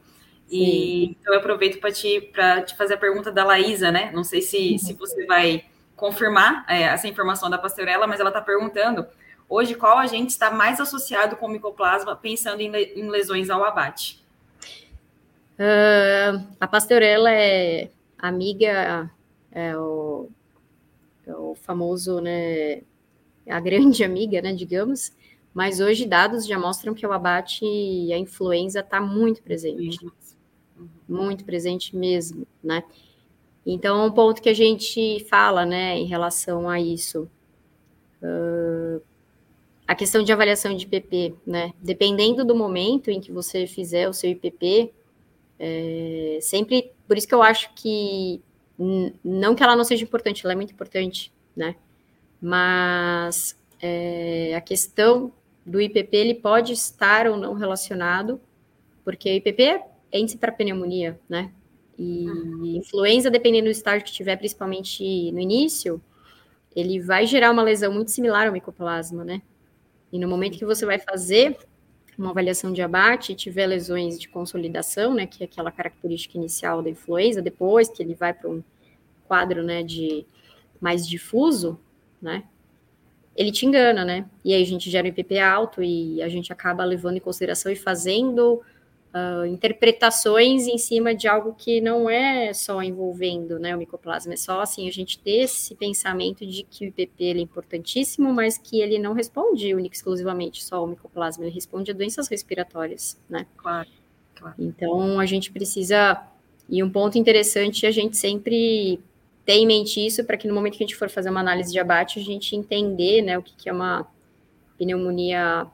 E 0.49 1.05
então 1.05 1.33
eu 1.33 1.39
aproveito 1.39 1.79
para 1.79 1.91
te, 1.91 2.31
te 2.65 2.75
fazer 2.75 2.95
a 2.95 2.97
pergunta 2.97 3.31
da 3.31 3.43
Laísa, 3.43 3.91
né? 3.91 4.11
Não 4.13 4.23
sei 4.23 4.43
se, 4.43 4.73
uhum. 4.73 4.77
se 4.77 4.93
você 4.93 5.25
vai 5.25 5.65
confirmar 5.95 6.63
é, 6.69 6.83
essa 6.83 7.07
informação 7.07 7.49
da 7.49 7.57
pastorela, 7.57 8.05
mas 8.05 8.19
ela 8.19 8.29
está 8.29 8.41
perguntando 8.41 9.07
hoje 9.47 9.75
qual 9.75 9.97
agente 9.97 10.31
está 10.31 10.51
mais 10.51 10.79
associado 10.79 11.35
com 11.37 11.45
o 11.45 11.49
micoplasma, 11.49 12.15
pensando 12.15 12.61
em, 12.61 12.73
em 12.75 13.09
lesões 13.09 13.49
ao 13.49 13.63
abate. 13.63 14.23
Uh, 15.57 16.45
a 16.59 16.67
pastorela 16.67 17.31
é 17.31 17.89
amiga, 18.17 19.09
é 19.51 19.77
o, 19.77 20.29
é 21.25 21.33
o 21.35 21.55
famoso, 21.55 22.19
né? 22.19 22.81
A 23.49 23.59
grande 23.59 24.03
amiga, 24.05 24.41
né? 24.41 24.53
Digamos. 24.53 25.13
Mas 25.53 25.79
hoje 25.79 26.05
dados 26.05 26.45
já 26.45 26.59
mostram 26.59 26.93
que 26.93 27.07
o 27.07 27.13
abate 27.13 27.63
e 27.63 28.11
a 28.11 28.17
influenza 28.17 28.81
está 28.81 28.99
muito 28.99 29.41
presente. 29.41 30.03
Uhum 30.03 30.11
muito 31.07 31.45
presente 31.45 31.95
mesmo, 31.95 32.45
né? 32.63 32.83
Então, 33.65 34.05
um 34.05 34.11
ponto 34.11 34.41
que 34.41 34.49
a 34.49 34.53
gente 34.53 35.25
fala, 35.27 35.65
né, 35.65 35.97
em 35.97 36.05
relação 36.05 36.69
a 36.69 36.79
isso, 36.79 37.29
uh, 38.21 39.01
a 39.87 39.93
questão 39.93 40.23
de 40.23 40.31
avaliação 40.31 40.75
de 40.75 40.85
IPP, 40.85 41.35
né? 41.45 41.73
Dependendo 41.81 42.43
do 42.43 42.55
momento 42.55 43.11
em 43.11 43.21
que 43.21 43.31
você 43.31 43.67
fizer 43.67 44.09
o 44.09 44.13
seu 44.13 44.29
IPP, 44.31 44.91
é, 45.59 46.39
sempre, 46.41 46.91
por 47.07 47.17
isso 47.17 47.27
que 47.27 47.35
eu 47.35 47.43
acho 47.43 47.73
que 47.75 48.41
não 49.23 49.55
que 49.55 49.63
ela 49.63 49.75
não 49.75 49.83
seja 49.83 50.03
importante, 50.03 50.43
ela 50.43 50.53
é 50.53 50.55
muito 50.55 50.73
importante, 50.73 51.31
né? 51.55 51.75
Mas 52.41 53.57
é, 53.81 54.53
a 54.55 54.61
questão 54.61 55.31
do 55.65 55.79
IPP 55.79 56.15
ele 56.15 56.33
pode 56.35 56.73
estar 56.73 57.27
ou 57.27 57.37
não 57.37 57.53
relacionado, 57.53 58.39
porque 59.03 59.29
o 59.29 59.33
IPP 59.35 59.63
é 60.11 60.19
índice 60.19 60.37
para 60.37 60.51
pneumonia, 60.51 61.19
né? 61.29 61.51
E 61.97 62.27
uhum. 62.27 62.65
influenza, 62.65 63.31
dependendo 63.31 63.65
do 63.65 63.71
estágio 63.71 64.05
que 64.05 64.11
tiver, 64.11 64.35
principalmente 64.35 65.31
no 65.31 65.39
início, 65.39 66.01
ele 66.75 66.99
vai 66.99 67.25
gerar 67.25 67.51
uma 67.51 67.63
lesão 67.63 67.93
muito 67.93 68.11
similar 68.11 68.47
ao 68.47 68.53
micoplasma, 68.53 69.23
né? 69.23 69.41
E 70.15 70.19
no 70.19 70.29
momento 70.29 70.57
que 70.57 70.63
você 70.63 70.85
vai 70.85 70.97
fazer 70.97 71.57
uma 72.17 72.29
avaliação 72.29 72.71
de 72.71 72.81
abate 72.81 73.33
e 73.33 73.35
tiver 73.35 73.67
lesões 73.67 74.17
de 74.17 74.29
consolidação, 74.29 75.13
né, 75.13 75.25
que 75.25 75.43
é 75.43 75.45
aquela 75.45 75.69
característica 75.69 76.37
inicial 76.37 76.81
da 76.81 76.89
influenza, 76.89 77.41
depois 77.41 77.89
que 77.89 78.01
ele 78.01 78.15
vai 78.15 78.33
para 78.33 78.49
um 78.49 78.63
quadro, 79.27 79.61
né, 79.61 79.83
de 79.83 80.25
mais 80.79 81.05
difuso, 81.05 81.77
né, 82.21 82.45
ele 83.35 83.51
te 83.51 83.65
engana, 83.65 84.05
né? 84.05 84.25
E 84.45 84.53
aí 84.53 84.63
a 84.63 84.65
gente 84.65 84.89
gera 84.89 85.05
um 85.05 85.09
IPP 85.09 85.37
alto 85.37 85.83
e 85.83 86.21
a 86.23 86.29
gente 86.29 86.53
acaba 86.53 86.85
levando 86.85 87.17
em 87.17 87.19
consideração 87.19 87.69
e 87.69 87.75
fazendo 87.75 88.61
uh, 89.15 89.45
interpretações 89.45 90.67
em 90.67 90.77
cima 90.77 91.15
de 91.15 91.27
algo 91.27 91.53
que 91.53 91.79
não 91.79 92.09
é 92.09 92.53
só 92.53 92.83
envolvendo 92.83 93.57
né, 93.57 93.73
o 93.73 93.79
micoplasma, 93.79 94.33
é 94.33 94.37
só 94.37 94.59
assim 94.59 94.87
a 94.87 94.91
gente 94.91 95.17
ter 95.19 95.43
esse 95.43 95.73
pensamento 95.75 96.45
de 96.45 96.63
que 96.63 96.85
o 96.85 96.87
IPP 96.89 97.23
é 97.23 97.39
importantíssimo, 97.39 98.33
mas 98.33 98.57
que 98.57 98.81
ele 98.81 98.99
não 98.99 99.13
responde 99.13 99.73
única 99.73 99.95
exclusivamente 99.95 100.63
só 100.63 100.77
ao 100.77 100.87
micoplasma, 100.87 101.45
ele 101.45 101.53
responde 101.53 101.91
a 101.91 101.93
doenças 101.93 102.27
respiratórias, 102.27 103.17
né? 103.29 103.45
Claro, 103.55 103.89
claro. 104.35 104.55
Então 104.59 105.19
a 105.19 105.25
gente 105.25 105.51
precisa 105.51 106.21
e 106.67 106.83
um 106.83 106.89
ponto 106.89 107.17
interessante 107.17 107.85
é 107.85 107.89
a 107.89 107.91
gente 107.91 108.17
sempre 108.17 108.99
ter 109.45 109.53
em 109.53 109.67
mente 109.67 110.03
isso 110.03 110.23
para 110.23 110.35
que 110.35 110.47
no 110.47 110.53
momento 110.53 110.77
que 110.77 110.83
a 110.83 110.87
gente 110.87 110.95
for 110.95 111.09
fazer 111.09 111.29
uma 111.29 111.39
análise 111.39 111.71
de 111.71 111.79
abate, 111.79 112.19
a 112.19 112.23
gente 112.23 112.55
entender 112.55 113.21
né, 113.21 113.37
o 113.37 113.43
que, 113.43 113.55
que 113.55 113.69
é 113.69 113.73
uma 113.73 114.07
pneumonia 114.75 115.67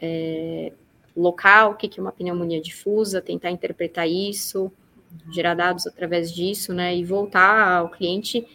é, 0.00 0.72
local, 1.16 1.72
o 1.72 1.74
que 1.76 1.98
é 1.98 2.02
uma 2.02 2.12
pneumonia 2.12 2.60
difusa, 2.60 3.20
tentar 3.20 3.50
interpretar 3.50 4.08
isso, 4.08 4.70
gerar 5.30 5.54
dados 5.54 5.86
através 5.86 6.32
disso, 6.32 6.72
né, 6.72 6.96
e 6.96 7.04
voltar 7.04 7.78
ao 7.78 7.88
cliente. 7.88 8.46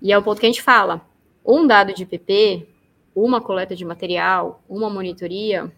E 0.00 0.12
é 0.12 0.18
o 0.18 0.22
ponto 0.22 0.40
que 0.40 0.46
a 0.46 0.48
gente 0.48 0.62
fala: 0.62 1.04
um 1.44 1.66
dado 1.66 1.92
de 1.92 2.06
PP, 2.06 2.66
uma 3.14 3.40
coleta 3.40 3.74
de 3.74 3.84
material, 3.84 4.62
uma 4.68 4.88
monitoria, 4.88 5.70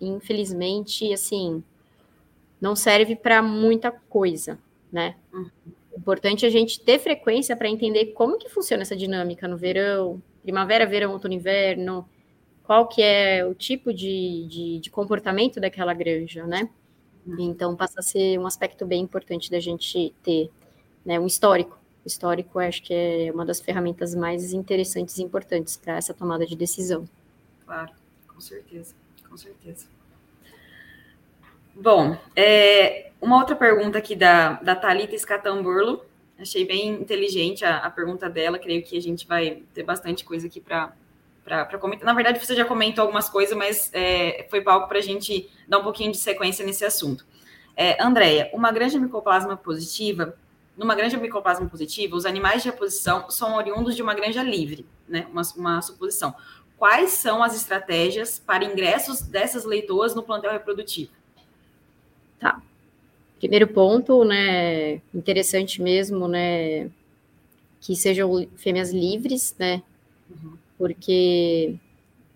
infelizmente, 0.00 1.12
assim, 1.12 1.62
não 2.60 2.74
serve 2.74 3.16
para 3.16 3.42
muita 3.42 3.90
coisa, 3.90 4.58
né? 4.90 5.16
Uhum. 5.32 5.50
Importante 5.96 6.44
a 6.44 6.50
gente 6.50 6.80
ter 6.80 6.98
frequência 6.98 7.56
para 7.56 7.68
entender 7.68 8.06
como 8.06 8.38
que 8.38 8.48
funciona 8.48 8.82
essa 8.82 8.96
dinâmica 8.96 9.46
no 9.46 9.56
verão, 9.56 10.20
primavera, 10.42 10.86
verão, 10.86 11.12
outono, 11.12 11.34
inverno, 11.34 12.08
qual 12.64 12.88
que 12.88 13.02
é 13.02 13.44
o 13.46 13.54
tipo 13.54 13.92
de, 13.92 14.46
de, 14.48 14.80
de 14.80 14.90
comportamento 14.90 15.60
daquela 15.60 15.94
granja, 15.94 16.46
né? 16.46 16.68
Uhum. 17.26 17.36
Então 17.38 17.76
passa 17.76 18.00
a 18.00 18.02
ser 18.02 18.38
um 18.38 18.46
aspecto 18.46 18.84
bem 18.84 19.02
importante 19.02 19.50
da 19.50 19.60
gente 19.60 20.14
ter, 20.22 20.50
né, 21.04 21.20
um 21.20 21.26
histórico. 21.26 21.78
O 22.04 22.08
histórico 22.08 22.58
acho 22.58 22.82
que 22.82 22.92
é 22.92 23.30
uma 23.32 23.46
das 23.46 23.60
ferramentas 23.60 24.14
mais 24.14 24.52
interessantes 24.52 25.18
e 25.18 25.22
importantes 25.22 25.76
para 25.76 25.96
essa 25.96 26.12
tomada 26.12 26.46
de 26.46 26.56
decisão. 26.56 27.08
Claro, 27.64 27.92
com 28.28 28.40
certeza, 28.40 28.94
com 29.28 29.36
certeza. 29.36 29.86
Bom, 31.74 32.16
é, 32.36 33.10
uma 33.20 33.38
outra 33.38 33.56
pergunta 33.56 33.98
aqui 33.98 34.14
da, 34.14 34.54
da 34.54 34.76
Thalita 34.76 35.16
Scatamburlo. 35.18 36.04
Achei 36.38 36.64
bem 36.64 36.88
inteligente 36.88 37.64
a, 37.64 37.78
a 37.78 37.90
pergunta 37.90 38.28
dela. 38.28 38.58
Creio 38.58 38.82
que 38.82 38.96
a 38.96 39.02
gente 39.02 39.26
vai 39.26 39.62
ter 39.72 39.82
bastante 39.82 40.24
coisa 40.24 40.46
aqui 40.46 40.60
para 40.60 40.92
para 41.44 41.78
comentar. 41.78 42.06
Na 42.06 42.14
verdade, 42.14 42.44
você 42.44 42.56
já 42.56 42.64
comentou 42.64 43.02
algumas 43.02 43.28
coisas, 43.28 43.56
mas 43.56 43.90
é, 43.92 44.46
foi 44.48 44.62
palco 44.62 44.88
para 44.88 44.98
a 44.98 45.02
gente 45.02 45.48
dar 45.68 45.78
um 45.78 45.82
pouquinho 45.82 46.10
de 46.10 46.16
sequência 46.16 46.64
nesse 46.64 46.84
assunto. 46.84 47.26
É, 47.76 48.02
Andréia, 48.02 48.50
uma 48.52 48.72
granja 48.72 48.98
micoplasma 48.98 49.56
positiva, 49.56 50.34
numa 50.76 50.94
granja 50.94 51.18
micoplasma 51.18 51.68
positiva, 51.68 52.16
os 52.16 52.24
animais 52.24 52.62
de 52.62 52.70
reposição 52.70 53.30
são 53.30 53.56
oriundos 53.56 53.94
de 53.94 54.02
uma 54.02 54.14
granja 54.14 54.42
livre, 54.42 54.86
né? 55.06 55.26
Uma, 55.30 55.42
uma 55.56 55.82
suposição. 55.82 56.34
Quais 56.78 57.10
são 57.10 57.42
as 57.42 57.54
estratégias 57.54 58.38
para 58.38 58.64
ingressos 58.64 59.20
dessas 59.20 59.64
leitoas 59.64 60.14
no 60.14 60.22
plantel 60.22 60.50
reprodutivo? 60.50 61.12
Tá. 62.40 62.60
Primeiro 63.38 63.68
ponto, 63.68 64.24
né, 64.24 64.94
interessante 65.14 65.82
mesmo, 65.82 66.26
né, 66.26 66.90
que 67.80 67.94
sejam 67.94 68.48
fêmeas 68.56 68.90
livres, 68.90 69.54
né, 69.58 69.82
uhum 70.30 70.56
porque 70.78 71.76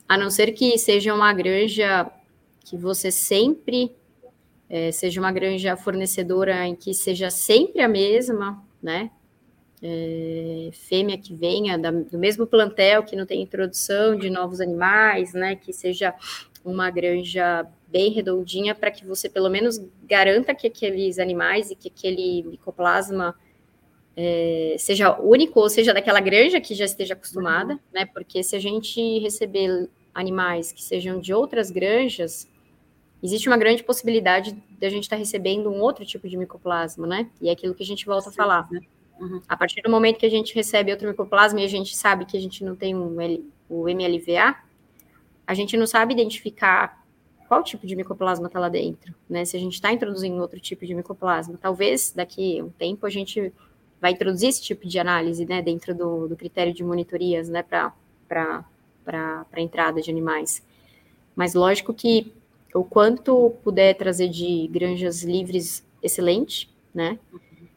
a 0.08 0.16
não 0.16 0.30
ser 0.30 0.52
que 0.52 0.76
seja 0.78 1.14
uma 1.14 1.32
granja 1.32 2.10
que 2.64 2.76
você 2.76 3.10
sempre 3.10 3.92
é, 4.68 4.92
seja 4.92 5.20
uma 5.20 5.32
granja 5.32 5.76
fornecedora 5.76 6.66
em 6.66 6.74
que 6.74 6.92
seja 6.92 7.30
sempre 7.30 7.80
a 7.80 7.88
mesma, 7.88 8.62
né? 8.82 9.10
É, 9.80 10.70
fêmea 10.72 11.16
que 11.16 11.34
venha 11.34 11.78
da, 11.78 11.90
do 11.90 12.18
mesmo 12.18 12.46
plantel, 12.46 13.04
que 13.04 13.14
não 13.14 13.24
tem 13.24 13.40
introdução 13.40 14.16
de 14.16 14.28
novos 14.28 14.60
animais, 14.60 15.32
né? 15.32 15.56
Que 15.56 15.72
seja 15.72 16.14
uma 16.64 16.90
granja 16.90 17.66
bem 17.86 18.10
redondinha 18.10 18.74
para 18.74 18.90
que 18.90 19.06
você 19.06 19.28
pelo 19.30 19.48
menos 19.48 19.80
garanta 20.04 20.54
que 20.54 20.66
aqueles 20.66 21.18
animais 21.18 21.70
e 21.70 21.74
que 21.76 21.88
aquele 21.88 22.42
micoplasma 22.42 23.34
é, 24.20 24.74
seja 24.76 25.16
único 25.20 25.60
ou 25.60 25.70
seja 25.70 25.94
daquela 25.94 26.18
granja 26.18 26.60
que 26.60 26.74
já 26.74 26.84
esteja 26.84 27.14
acostumada, 27.14 27.74
uhum. 27.74 27.78
né? 27.94 28.04
Porque 28.04 28.42
se 28.42 28.56
a 28.56 28.58
gente 28.58 29.20
receber 29.20 29.88
animais 30.12 30.72
que 30.72 30.82
sejam 30.82 31.20
de 31.20 31.32
outras 31.32 31.70
granjas, 31.70 32.50
existe 33.22 33.48
uma 33.48 33.56
grande 33.56 33.84
possibilidade 33.84 34.60
de 34.68 34.84
a 34.84 34.90
gente 34.90 35.04
estar 35.04 35.14
tá 35.14 35.20
recebendo 35.20 35.70
um 35.70 35.80
outro 35.80 36.04
tipo 36.04 36.28
de 36.28 36.36
micoplasma, 36.36 37.06
né? 37.06 37.30
E 37.40 37.48
é 37.48 37.52
aquilo 37.52 37.76
que 37.76 37.82
a 37.84 37.86
gente 37.86 38.04
volta 38.04 38.24
Sim, 38.24 38.30
a 38.30 38.32
falar. 38.32 38.68
Né? 38.72 38.80
Uhum. 39.20 39.40
A 39.48 39.56
partir 39.56 39.82
do 39.82 39.90
momento 39.90 40.18
que 40.18 40.26
a 40.26 40.30
gente 40.30 40.52
recebe 40.52 40.90
outro 40.90 41.06
micoplasma 41.06 41.60
e 41.60 41.64
a 41.64 41.68
gente 41.68 41.96
sabe 41.96 42.24
que 42.24 42.36
a 42.36 42.40
gente 42.40 42.64
não 42.64 42.74
tem 42.74 42.96
um, 42.96 43.16
o 43.68 43.84
MLVA, 43.84 44.56
a 45.46 45.54
gente 45.54 45.76
não 45.76 45.86
sabe 45.86 46.12
identificar 46.12 47.04
qual 47.46 47.62
tipo 47.62 47.86
de 47.86 47.94
micoplasma 47.94 48.48
está 48.48 48.58
lá 48.58 48.68
dentro, 48.68 49.14
né? 49.30 49.44
Se 49.44 49.56
a 49.56 49.60
gente 49.60 49.74
está 49.74 49.92
introduzindo 49.92 50.42
outro 50.42 50.58
tipo 50.58 50.84
de 50.84 50.92
micoplasma, 50.92 51.56
talvez 51.56 52.10
daqui 52.10 52.58
a 52.58 52.64
um 52.64 52.70
tempo 52.70 53.06
a 53.06 53.10
gente 53.10 53.52
vai 54.00 54.12
introduzir 54.12 54.48
esse 54.48 54.62
tipo 54.62 54.86
de 54.86 54.98
análise, 54.98 55.44
né, 55.44 55.60
dentro 55.60 55.94
do, 55.94 56.28
do 56.28 56.36
critério 56.36 56.72
de 56.72 56.84
monitorias, 56.84 57.48
né, 57.48 57.62
para 57.62 57.92
a 59.52 59.60
entrada 59.60 60.00
de 60.00 60.10
animais. 60.10 60.62
Mas 61.34 61.54
lógico 61.54 61.92
que 61.94 62.32
o 62.74 62.84
quanto 62.84 63.50
puder 63.62 63.94
trazer 63.94 64.28
de 64.28 64.68
granjas 64.68 65.22
livres, 65.22 65.86
excelente, 66.02 66.70
né? 66.94 67.18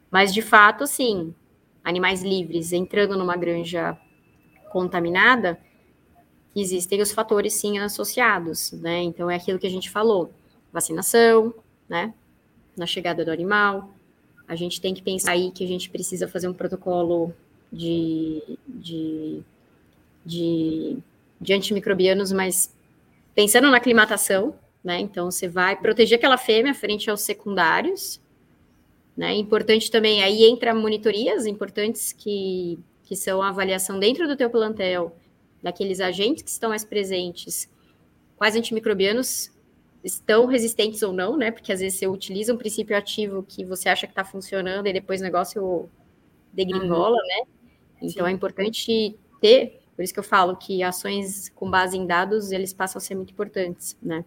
Mas 0.09 0.33
de 0.33 0.41
fato, 0.41 0.83
assim, 0.83 1.33
animais 1.83 2.23
livres 2.23 2.73
entrando 2.73 3.17
numa 3.17 3.37
granja 3.37 3.97
contaminada, 4.71 5.59
existem 6.55 7.01
os 7.01 7.11
fatores 7.11 7.53
sim 7.53 7.79
associados, 7.79 8.71
né? 8.73 9.01
Então 9.01 9.29
é 9.29 9.35
aquilo 9.35 9.59
que 9.59 9.67
a 9.67 9.71
gente 9.71 9.89
falou: 9.89 10.33
vacinação, 10.71 11.53
né? 11.87 12.13
Na 12.75 12.85
chegada 12.85 13.23
do 13.23 13.31
animal. 13.31 13.89
A 14.51 14.55
gente 14.57 14.81
tem 14.81 14.93
que 14.93 15.01
pensar 15.01 15.31
aí 15.31 15.49
que 15.49 15.63
a 15.63 15.67
gente 15.67 15.89
precisa 15.89 16.27
fazer 16.27 16.49
um 16.49 16.53
protocolo 16.53 17.33
de, 17.71 18.43
de, 18.67 19.39
de, 20.25 20.97
de 21.39 21.53
antimicrobianos, 21.53 22.33
mas 22.33 22.75
pensando 23.33 23.71
na 23.71 23.77
aclimatação, 23.77 24.53
né? 24.83 24.99
Então 24.99 25.31
você 25.31 25.47
vai 25.47 25.79
proteger 25.79 26.17
aquela 26.17 26.37
fêmea 26.37 26.73
frente 26.73 27.09
aos 27.09 27.21
secundários, 27.21 28.19
né? 29.15 29.33
Importante 29.35 29.89
também, 29.89 30.21
aí 30.21 30.43
entra 30.43 30.75
monitorias 30.75 31.45
importantes 31.45 32.11
que, 32.11 32.77
que 33.05 33.15
são 33.15 33.41
a 33.41 33.47
avaliação 33.47 33.97
dentro 33.97 34.27
do 34.27 34.35
teu 34.35 34.49
plantel 34.49 35.15
daqueles 35.63 36.01
agentes 36.01 36.43
que 36.43 36.49
estão 36.49 36.71
mais 36.71 36.83
presentes, 36.83 37.69
quais 38.35 38.57
antimicrobianos 38.57 39.49
estão 40.03 40.45
resistentes 40.45 41.01
ou 41.03 41.13
não, 41.13 41.37
né? 41.37 41.51
Porque 41.51 41.71
às 41.71 41.79
vezes 41.79 41.99
você 41.99 42.07
utiliza 42.07 42.53
um 42.53 42.57
princípio 42.57 42.97
ativo 42.97 43.43
que 43.43 43.63
você 43.63 43.89
acha 43.89 44.07
que 44.07 44.11
está 44.11 44.23
funcionando 44.23 44.87
e 44.87 44.93
depois 44.93 45.21
o 45.21 45.23
negócio 45.23 45.89
degringola, 46.51 47.17
uhum. 47.17 47.27
né? 47.27 47.43
Então 48.01 48.25
Sim. 48.25 48.31
é 48.31 48.35
importante 48.35 49.15
ter, 49.39 49.81
por 49.95 50.03
isso 50.03 50.13
que 50.13 50.19
eu 50.19 50.23
falo 50.23 50.55
que 50.55 50.81
ações 50.81 51.49
com 51.49 51.69
base 51.69 51.97
em 51.97 52.05
dados, 52.05 52.51
eles 52.51 52.73
passam 52.73 52.97
a 52.97 53.01
ser 53.01 53.15
muito 53.15 53.31
importantes, 53.31 53.97
né? 54.01 54.25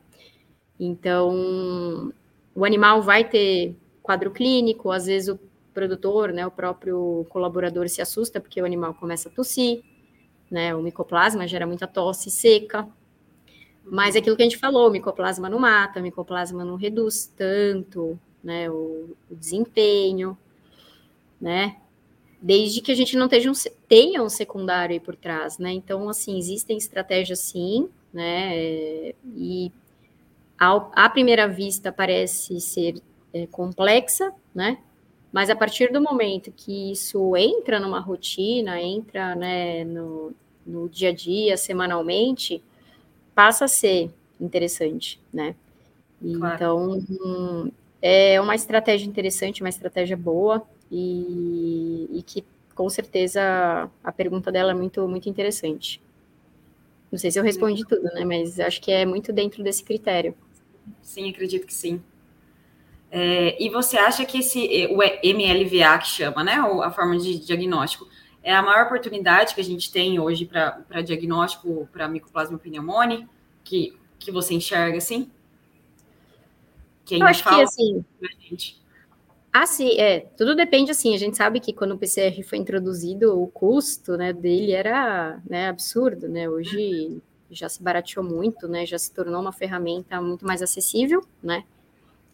Então, 0.79 2.13
o 2.55 2.65
animal 2.65 3.03
vai 3.03 3.29
ter 3.29 3.77
quadro 4.03 4.31
clínico, 4.31 4.91
às 4.91 5.07
vezes 5.07 5.29
o 5.29 5.39
produtor, 5.73 6.33
né, 6.33 6.47
o 6.47 6.51
próprio 6.51 7.27
colaborador 7.29 7.89
se 7.89 8.01
assusta 8.01 8.41
porque 8.41 8.61
o 8.63 8.65
animal 8.65 8.95
começa 8.95 9.29
a 9.29 9.33
tossir, 9.33 9.83
né? 10.51 10.75
O 10.75 10.83
micoplasma 10.83 11.49
gera 11.49 11.67
muita 11.67 11.87
tosse 11.87 12.31
seca. 12.31 12.89
Mas 13.85 14.17
é 14.17 14.19
aquilo 14.19 14.37
que 14.37 14.43
a 14.43 14.47
gente 14.47 14.59
falou, 14.59 14.91
micoplasma 14.91 15.49
não 15.49 15.59
mata, 15.59 16.01
micoplasma 16.01 16.65
não 16.65 16.77
reduz 16.77 17.31
tanto, 17.37 18.19
né, 18.43 18.71
o, 18.71 19.15
o 19.31 19.35
desempenho, 19.35 20.37
né? 21.41 21.77
Desde 22.41 22.81
que 22.81 22.93
a 22.93 22.95
gente 22.95 23.17
não 23.17 23.29
tenha 23.29 23.51
um, 23.51 23.55
tenha 23.89 24.23
um 24.23 24.29
secundário 24.29 24.95
aí 24.95 25.01
por 25.01 25.17
trás, 25.17 25.59
né? 25.59 25.73
Então, 25.73 26.09
assim, 26.09 26.39
existem 26.39 26.77
estratégias 26.77 27.41
sim, 27.41 27.89
né? 28.13 29.13
E 29.37 29.73
ao, 30.59 30.91
à 30.95 31.09
primeira 31.09 31.49
vista 31.49 31.93
parece 31.93 32.61
ser 32.61 33.01
é, 33.33 33.47
complexa, 33.47 34.33
né? 34.55 34.79
Mas 35.33 35.51
a 35.51 35.57
partir 35.57 35.93
do 35.93 36.01
momento 36.01 36.53
que 36.53 36.93
isso 36.93 37.37
entra 37.37 37.81
numa 37.81 37.99
rotina, 37.99 38.81
entra 38.81 39.35
né, 39.35 39.83
no, 39.83 40.33
no 40.65 40.89
dia 40.89 41.09
a 41.09 41.13
dia, 41.13 41.57
semanalmente, 41.57 42.63
passa 43.35 43.65
a 43.65 43.69
ser 43.69 44.11
interessante, 44.41 45.21
né? 45.33 45.55
Claro. 46.21 46.55
Então, 46.55 47.73
é 48.01 48.41
uma 48.41 48.55
estratégia 48.55 49.07
interessante, 49.07 49.63
uma 49.63 49.69
estratégia 49.69 50.17
boa 50.17 50.63
e, 50.91 52.09
e, 52.13 52.23
que, 52.23 52.45
com 52.75 52.89
certeza, 52.89 53.91
a 54.03 54.13
pergunta 54.13 54.51
dela 54.51 54.73
é 54.73 54.75
muito, 54.75 55.07
muito 55.09 55.29
interessante. 55.29 56.01
Não 57.11 57.19
sei 57.19 57.31
se 57.31 57.39
eu 57.39 57.45
respondi 57.45 57.85
tudo, 57.85 58.03
né? 58.03 58.25
Mas 58.25 58.59
acho 58.59 58.81
que 58.81 58.91
é 58.91 59.07
muito 59.07 59.33
dentro 59.33 59.63
desse 59.63 59.85
critério. 59.85 60.35
Sim, 61.03 61.31
acredito 61.31 61.67
que 61.67 61.75
sim. 61.75 62.03
É, 63.11 63.63
e 63.63 63.71
você 63.71 63.97
acha 63.97 64.25
que 64.25 64.39
esse 64.39 64.89
o 64.91 64.97
MLVA 64.97 65.99
que 65.99 66.09
chama, 66.09 66.43
né, 66.43 66.55
a 66.55 66.91
forma 66.91 67.17
de 67.17 67.39
diagnóstico, 67.39 68.09
é 68.45 68.55
a 68.55 68.63
maior 68.63 68.85
oportunidade 68.85 69.55
que 69.55 69.61
a 69.61 69.65
gente 69.65 69.91
tem 69.91 70.21
hoje 70.21 70.45
para 70.45 71.01
diagnóstico 71.03 71.89
para 71.91 72.07
micoplasma 72.07 72.59
pneumoniae, 72.59 73.27
que, 73.65 73.99
que 74.19 74.31
você 74.31 74.53
enxerga 74.55 74.99
assim? 74.99 75.31
Que 77.07 77.15
ainda 77.15 77.25
Eu 77.25 77.31
acho 77.31 77.43
que 77.43 77.63
assim. 77.63 78.05
Gente. 78.39 78.85
Ah, 79.51 79.67
sim, 79.67 79.99
é. 79.99 80.21
Tudo 80.37 80.55
depende, 80.55 80.91
assim. 80.91 81.15
A 81.15 81.19
gente 81.19 81.37
sabe 81.37 81.59
que 81.59 81.73
quando 81.73 81.93
o 81.93 81.99
PCR 81.99 82.43
foi 82.43 82.59
introduzido, 82.59 83.41
o 83.41 83.47
custo 83.47 84.17
né, 84.17 84.33
dele 84.33 84.73
era 84.73 85.41
né, 85.49 85.69
absurdo, 85.69 86.29
né? 86.29 86.49
Hoje 86.49 87.23
já 87.51 87.69
se 87.69 87.83
barateou 87.83 88.25
muito, 88.25 88.69
né? 88.69 88.85
Já 88.85 88.99
se 88.99 89.13
tornou 89.13 89.41
uma 89.41 89.53
ferramenta 89.53 90.21
muito 90.21 90.45
mais 90.45 90.61
acessível, 90.61 91.25
né? 91.43 91.65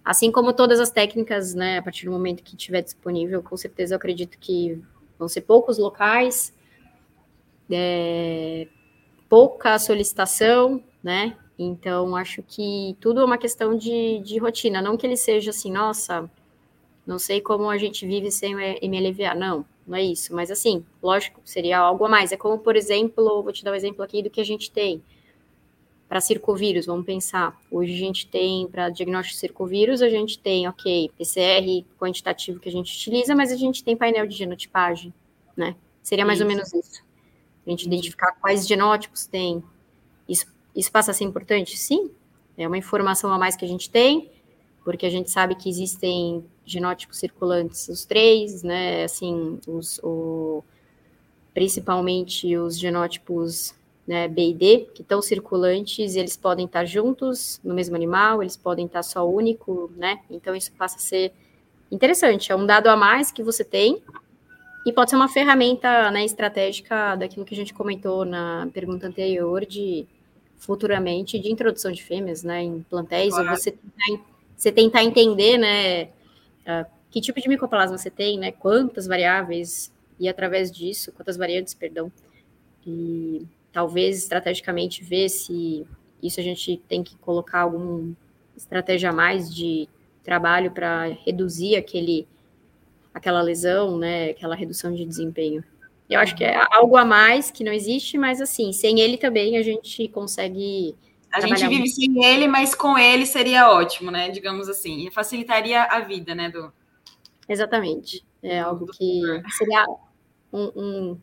Assim 0.04 0.32
como 0.32 0.52
todas 0.52 0.80
as 0.80 0.90
técnicas, 0.90 1.54
né, 1.54 1.78
a 1.78 1.82
partir 1.82 2.06
do 2.06 2.10
momento 2.10 2.42
que 2.42 2.56
estiver 2.56 2.80
disponível, 2.80 3.42
com 3.42 3.56
certeza 3.56 3.94
eu 3.94 3.96
acredito 3.98 4.38
que 4.38 4.82
vão 5.20 5.28
ser 5.28 5.42
poucos 5.42 5.76
locais, 5.76 6.52
é, 7.70 8.66
pouca 9.28 9.78
solicitação, 9.78 10.82
né? 11.02 11.36
Então, 11.58 12.16
acho 12.16 12.42
que 12.42 12.96
tudo 13.00 13.20
é 13.20 13.24
uma 13.24 13.36
questão 13.36 13.76
de, 13.76 14.18
de 14.20 14.38
rotina, 14.38 14.80
não 14.80 14.96
que 14.96 15.06
ele 15.06 15.16
seja 15.16 15.50
assim, 15.50 15.70
nossa, 15.70 16.28
não 17.06 17.18
sei 17.18 17.42
como 17.42 17.68
a 17.68 17.76
gente 17.76 18.06
vive 18.06 18.30
sem 18.30 18.54
MLVA, 18.54 19.34
não, 19.34 19.64
não 19.86 19.94
é 19.94 20.02
isso, 20.02 20.34
mas 20.34 20.50
assim, 20.50 20.84
lógico, 21.02 21.40
seria 21.44 21.78
algo 21.78 22.06
a 22.06 22.08
mais. 22.08 22.32
É 22.32 22.36
como, 22.36 22.58
por 22.58 22.76
exemplo, 22.76 23.42
vou 23.42 23.52
te 23.52 23.62
dar 23.62 23.72
um 23.72 23.74
exemplo 23.74 24.02
aqui 24.02 24.22
do 24.22 24.30
que 24.30 24.40
a 24.40 24.44
gente 24.44 24.70
tem 24.70 25.02
para 26.10 26.20
circovírus, 26.20 26.86
vamos 26.86 27.06
pensar. 27.06 27.56
Hoje 27.70 27.94
a 27.94 27.96
gente 27.96 28.26
tem, 28.26 28.66
para 28.66 28.90
diagnóstico 28.90 29.34
de 29.34 29.38
circovírus, 29.38 30.02
a 30.02 30.08
gente 30.08 30.40
tem, 30.40 30.66
ok, 30.66 31.08
PCR 31.16 31.86
quantitativo 32.00 32.58
que 32.58 32.68
a 32.68 32.72
gente 32.72 32.92
utiliza, 32.92 33.32
mas 33.32 33.52
a 33.52 33.56
gente 33.56 33.84
tem 33.84 33.96
painel 33.96 34.26
de 34.26 34.34
genotipagem, 34.34 35.14
né? 35.56 35.76
Seria 36.02 36.26
mais 36.26 36.40
isso. 36.40 36.48
ou 36.48 36.52
menos 36.52 36.74
isso. 36.74 37.04
A 37.64 37.70
gente 37.70 37.86
identificar 37.86 38.32
quais 38.40 38.66
genótipos 38.66 39.24
tem. 39.24 39.62
Isso, 40.28 40.46
isso 40.74 40.90
passa 40.90 41.12
a 41.12 41.14
ser 41.14 41.22
importante? 41.22 41.78
Sim. 41.78 42.10
É 42.58 42.66
uma 42.66 42.76
informação 42.76 43.32
a 43.32 43.38
mais 43.38 43.54
que 43.54 43.64
a 43.64 43.68
gente 43.68 43.88
tem, 43.88 44.32
porque 44.84 45.06
a 45.06 45.10
gente 45.10 45.30
sabe 45.30 45.54
que 45.54 45.70
existem 45.70 46.44
genótipos 46.66 47.18
circulantes, 47.18 47.88
os 47.88 48.04
três, 48.04 48.64
né? 48.64 49.04
Assim, 49.04 49.60
os, 49.64 50.00
o, 50.02 50.64
principalmente 51.54 52.56
os 52.56 52.76
genótipos 52.76 53.78
né, 54.10 54.26
B 54.26 54.48
e 54.48 54.54
D, 54.54 54.88
que 54.92 55.02
estão 55.02 55.22
circulantes, 55.22 56.16
eles 56.16 56.36
podem 56.36 56.66
estar 56.66 56.84
juntos 56.84 57.60
no 57.62 57.72
mesmo 57.72 57.94
animal, 57.94 58.42
eles 58.42 58.56
podem 58.56 58.86
estar 58.86 59.04
só 59.04 59.24
único, 59.24 59.88
né? 59.96 60.18
Então 60.28 60.52
isso 60.52 60.72
passa 60.72 60.96
a 60.96 60.98
ser 60.98 61.32
interessante, 61.92 62.50
é 62.50 62.56
um 62.56 62.66
dado 62.66 62.88
a 62.88 62.96
mais 62.96 63.30
que 63.30 63.40
você 63.40 63.62
tem 63.62 64.02
e 64.84 64.92
pode 64.92 65.10
ser 65.10 65.16
uma 65.16 65.28
ferramenta 65.28 66.10
né, 66.10 66.24
estratégica 66.24 67.14
daquilo 67.14 67.44
que 67.44 67.54
a 67.54 67.56
gente 67.56 67.72
comentou 67.72 68.24
na 68.24 68.68
pergunta 68.74 69.06
anterior 69.06 69.64
de 69.64 70.08
futuramente 70.58 71.38
de 71.38 71.48
introdução 71.48 71.92
de 71.92 72.02
fêmeas, 72.02 72.42
né, 72.42 72.64
em 72.64 72.82
plantéis, 72.90 73.32
claro. 73.32 73.48
ou 73.48 73.56
você 73.56 73.70
tentar, 73.70 74.24
você 74.56 74.72
tentar 74.72 75.04
entender, 75.04 75.56
né, 75.56 76.04
uh, 76.66 76.84
que 77.12 77.20
tipo 77.20 77.40
de 77.40 77.48
micoplasma 77.48 77.96
você 77.96 78.10
tem, 78.10 78.40
né, 78.40 78.50
quantas 78.50 79.06
variáveis 79.06 79.92
e 80.18 80.28
através 80.28 80.68
disso, 80.68 81.12
quantas 81.12 81.36
variantes, 81.36 81.74
perdão, 81.74 82.10
e 82.84 83.46
talvez 83.72 84.18
estrategicamente 84.18 85.02
ver 85.02 85.28
se 85.28 85.86
isso 86.22 86.40
a 86.40 86.42
gente 86.42 86.76
tem 86.88 87.02
que 87.02 87.16
colocar 87.16 87.60
alguma 87.60 88.16
estratégia 88.56 89.10
a 89.10 89.12
mais 89.12 89.52
de 89.54 89.88
trabalho 90.22 90.70
para 90.70 91.06
reduzir 91.24 91.76
aquele 91.76 92.26
aquela 93.12 93.42
lesão, 93.42 93.98
né, 93.98 94.30
aquela 94.30 94.54
redução 94.54 94.94
de 94.94 95.04
desempenho. 95.04 95.64
Eu 96.08 96.20
acho 96.20 96.36
que 96.36 96.44
é 96.44 96.60
algo 96.72 96.96
a 96.96 97.04
mais 97.04 97.50
que 97.50 97.64
não 97.64 97.72
existe, 97.72 98.18
mas 98.18 98.40
assim, 98.40 98.72
sem 98.72 99.00
ele 99.00 99.16
também 99.16 99.56
a 99.56 99.62
gente 99.62 100.06
consegue 100.08 100.94
a 101.32 101.40
gente 101.40 101.60
vive 101.60 101.78
muito. 101.78 101.94
sem 101.94 102.24
ele, 102.24 102.48
mas 102.48 102.74
com 102.74 102.98
ele 102.98 103.24
seria 103.24 103.70
ótimo, 103.70 104.10
né? 104.10 104.30
Digamos 104.30 104.68
assim, 104.68 105.06
e 105.06 105.10
facilitaria 105.10 105.84
a 105.84 106.00
vida, 106.00 106.34
né, 106.34 106.50
do 106.50 106.72
Exatamente. 107.48 108.24
É 108.42 108.60
algo 108.60 108.86
que 108.86 109.22
seria 109.56 109.84
um, 110.52 110.70
um, 110.76 111.18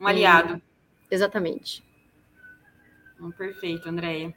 um 0.00 0.06
aliado. 0.06 0.60
Exatamente. 1.12 1.84
Perfeito, 3.36 3.86
Andréia. 3.86 4.34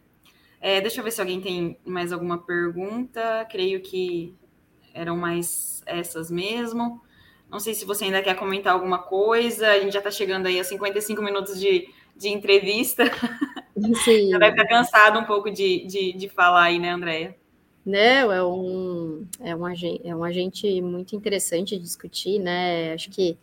É, 0.59 0.81
deixa 0.81 0.99
eu 0.99 1.05
ver 1.05 1.11
se 1.11 1.21
alguém 1.21 1.39
tem 1.39 1.77
mais 1.85 2.11
alguma 2.11 2.37
pergunta. 2.37 3.47
Creio 3.49 3.81
que 3.81 4.35
eram 4.93 5.15
mais 5.15 5.81
essas 5.85 6.29
mesmo. 6.29 7.01
Não 7.49 7.61
sei 7.61 7.73
se 7.73 7.85
você 7.85 8.03
ainda 8.03 8.21
quer 8.21 8.35
comentar 8.35 8.73
alguma 8.73 8.99
coisa. 8.99 9.69
A 9.69 9.79
gente 9.79 9.93
já 9.93 9.99
está 9.99 10.11
chegando 10.11 10.47
aí 10.47 10.59
a 10.59 10.65
55 10.65 11.21
minutos 11.21 11.57
de, 11.57 11.87
de 12.13 12.27
entrevista. 12.27 13.05
Sim. 14.03 14.31
já 14.31 14.37
deve 14.37 14.61
estar 14.61 14.67
cansado 14.67 15.17
um 15.17 15.23
pouco 15.23 15.49
de, 15.49 15.85
de, 15.85 16.11
de 16.11 16.27
falar 16.27 16.63
aí, 16.63 16.77
né, 16.77 16.89
Andréia? 16.89 17.37
Não, 17.85 18.31
é 18.31 18.43
um, 18.43 19.25
é, 19.39 19.55
um 19.55 19.65
agente, 19.65 20.01
é 20.03 20.13
um 20.13 20.23
agente 20.25 20.81
muito 20.81 21.15
interessante 21.15 21.77
de 21.77 21.83
discutir, 21.83 22.39
né? 22.39 22.93
Acho 22.93 23.09
que 23.11 23.37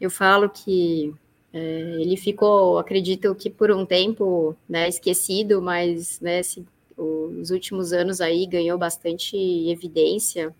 eu 0.00 0.10
falo 0.10 0.50
que 0.50 1.14
é, 1.52 1.96
ele 2.00 2.16
ficou, 2.16 2.78
acredito 2.78 3.34
que 3.34 3.50
por 3.50 3.70
um 3.70 3.84
tempo, 3.84 4.56
né, 4.68 4.88
esquecido, 4.88 5.60
mas 5.60 6.18
né, 6.20 6.42
se, 6.42 6.64
os 6.96 7.50
últimos 7.50 7.92
anos 7.92 8.20
aí 8.20 8.46
ganhou 8.46 8.78
bastante 8.78 9.36
evidência 9.68 10.54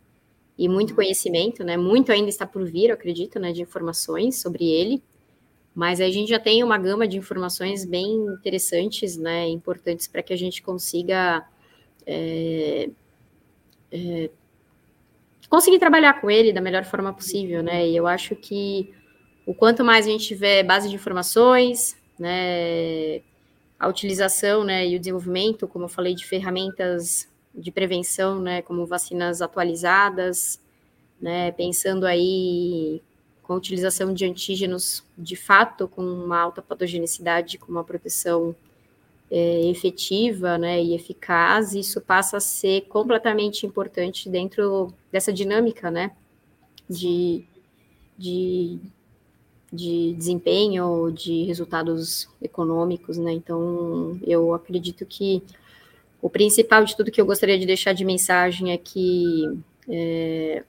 e 0.59 0.69
muito 0.69 0.95
conhecimento, 0.95 1.65
né? 1.65 1.77
Muito 1.77 2.13
ainda 2.13 2.29
está 2.29 2.47
por 2.47 2.65
vir, 2.65 2.91
acredito, 2.91 3.39
né, 3.41 3.53
de 3.53 3.63
informações 3.63 4.41
sobre 4.41 4.65
ele. 4.69 5.03
Mas 5.75 6.01
a 6.01 6.11
gente 6.11 6.29
já 6.29 6.39
tem 6.39 6.63
uma 6.63 6.77
gama 6.77 7.09
de 7.09 7.17
informações 7.17 7.85
bem 7.85 8.15
interessantes, 8.27 9.17
né, 9.17 9.49
importantes 9.49 10.07
para 10.07 10.23
que 10.23 10.33
a 10.33 10.37
gente 10.37 10.63
consiga 10.63 11.47
é, 12.07 12.91
é, 13.91 14.31
conseguir 15.49 15.79
trabalhar 15.79 16.21
com 16.21 16.31
ele 16.31 16.53
da 16.53 16.61
melhor 16.61 16.85
forma 16.85 17.13
possível, 17.13 17.63
né? 17.63 17.89
E 17.89 17.97
eu 17.97 18.07
acho 18.07 18.37
que 18.37 18.93
o 19.47 19.55
quanto 19.55 19.85
mais 19.85 20.07
a 20.07 20.11
gente 20.11 20.27
tiver 20.27 20.63
base 20.63 20.89
de 20.89 20.95
informações, 20.95 21.97
né, 22.19 23.21
a 23.79 23.89
utilização, 23.89 24.65
né, 24.65 24.87
e 24.87 24.97
o 24.97 24.99
desenvolvimento, 24.99 25.67
como 25.67 25.87
eu 25.87 25.89
falei, 25.89 26.15
de 26.15 26.25
ferramentas 26.25 27.29
de 27.55 27.71
prevenção, 27.71 28.41
né, 28.41 28.63
como 28.63 28.87
vacinas 28.87 29.43
atualizadas, 29.43 30.61
né, 31.21 31.53
pensando 31.53 32.07
aí 32.07 33.03
com 33.43 33.53
a 33.53 33.57
utilização 33.57 34.15
de 34.15 34.25
antígenos 34.25 35.05
de 35.19 35.37
fato 35.37 35.89
com 35.89 36.03
uma 36.03 36.39
alta 36.39 36.63
patogenicidade, 36.63 37.59
com 37.59 37.71
uma 37.71 37.85
proteção 37.85 38.55
é, 39.31 39.67
efetiva 39.69 40.59
né, 40.59 40.83
e 40.83 40.95
eficaz, 40.95 41.75
isso 41.75 42.01
passa 42.01 42.37
a 42.37 42.41
ser 42.41 42.83
completamente 42.83 43.67
importante 43.67 44.29
dentro 44.29 44.93
dessa 45.11 45.33
dinâmica 45.33 45.91
né, 45.91 46.13
de, 46.89 47.45
de, 48.17 48.79
de 49.73 50.13
desempenho, 50.15 51.11
de 51.11 51.45
resultados 51.45 52.29
econômicos. 52.41 53.17
Né? 53.17 53.33
Então, 53.33 54.19
eu 54.23 54.53
acredito 54.53 55.07
que 55.07 55.43
o 56.21 56.29
principal 56.29 56.85
de 56.85 56.97
tudo 56.97 57.11
que 57.11 57.21
eu 57.21 57.27
gostaria 57.27 57.59
de 57.59 57.67
deixar 57.67 57.93
de 57.93 58.05
mensagem 58.05 58.73
é 58.73 58.77
que 58.77 59.45
é, 59.89 60.63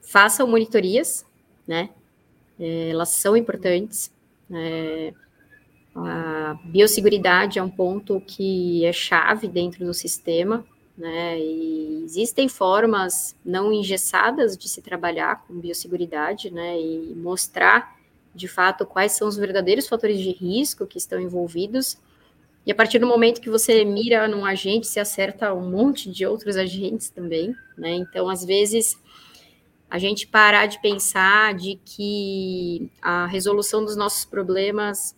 façam 0.00 0.46
monitorias, 0.46 1.26
né? 1.66 1.90
É, 2.60 2.90
elas 2.90 3.08
são 3.08 3.36
importantes. 3.36 4.12
É, 4.52 5.12
a 5.96 6.56
biosseguridade 6.64 7.58
é 7.58 7.62
um 7.62 7.70
ponto 7.70 8.20
que 8.20 8.84
é 8.84 8.92
chave 8.92 9.48
dentro 9.48 9.84
do 9.84 9.94
sistema, 9.94 10.64
né? 10.96 11.38
E 11.38 12.02
existem 12.04 12.48
formas 12.48 13.36
não 13.44 13.72
engessadas 13.72 14.56
de 14.56 14.68
se 14.68 14.80
trabalhar 14.80 15.44
com 15.46 15.58
biosseguridade, 15.58 16.50
né? 16.50 16.80
E 16.80 17.14
mostrar 17.16 17.96
de 18.34 18.48
fato 18.48 18.84
quais 18.86 19.12
são 19.12 19.28
os 19.28 19.36
verdadeiros 19.36 19.88
fatores 19.88 20.18
de 20.18 20.30
risco 20.30 20.86
que 20.86 20.98
estão 20.98 21.20
envolvidos. 21.20 21.98
E 22.66 22.72
a 22.72 22.74
partir 22.74 22.98
do 22.98 23.06
momento 23.06 23.40
que 23.40 23.50
você 23.50 23.84
mira 23.84 24.26
num 24.26 24.44
agente, 24.44 24.86
se 24.86 24.98
acerta 24.98 25.52
um 25.52 25.70
monte 25.70 26.10
de 26.10 26.26
outros 26.26 26.56
agentes 26.56 27.10
também, 27.10 27.54
né? 27.76 27.94
Então, 27.94 28.28
às 28.28 28.44
vezes, 28.44 28.98
a 29.90 29.98
gente 29.98 30.26
parar 30.26 30.66
de 30.66 30.80
pensar 30.80 31.54
de 31.54 31.78
que 31.84 32.90
a 33.02 33.26
resolução 33.26 33.84
dos 33.84 33.96
nossos 33.96 34.24
problemas 34.24 35.14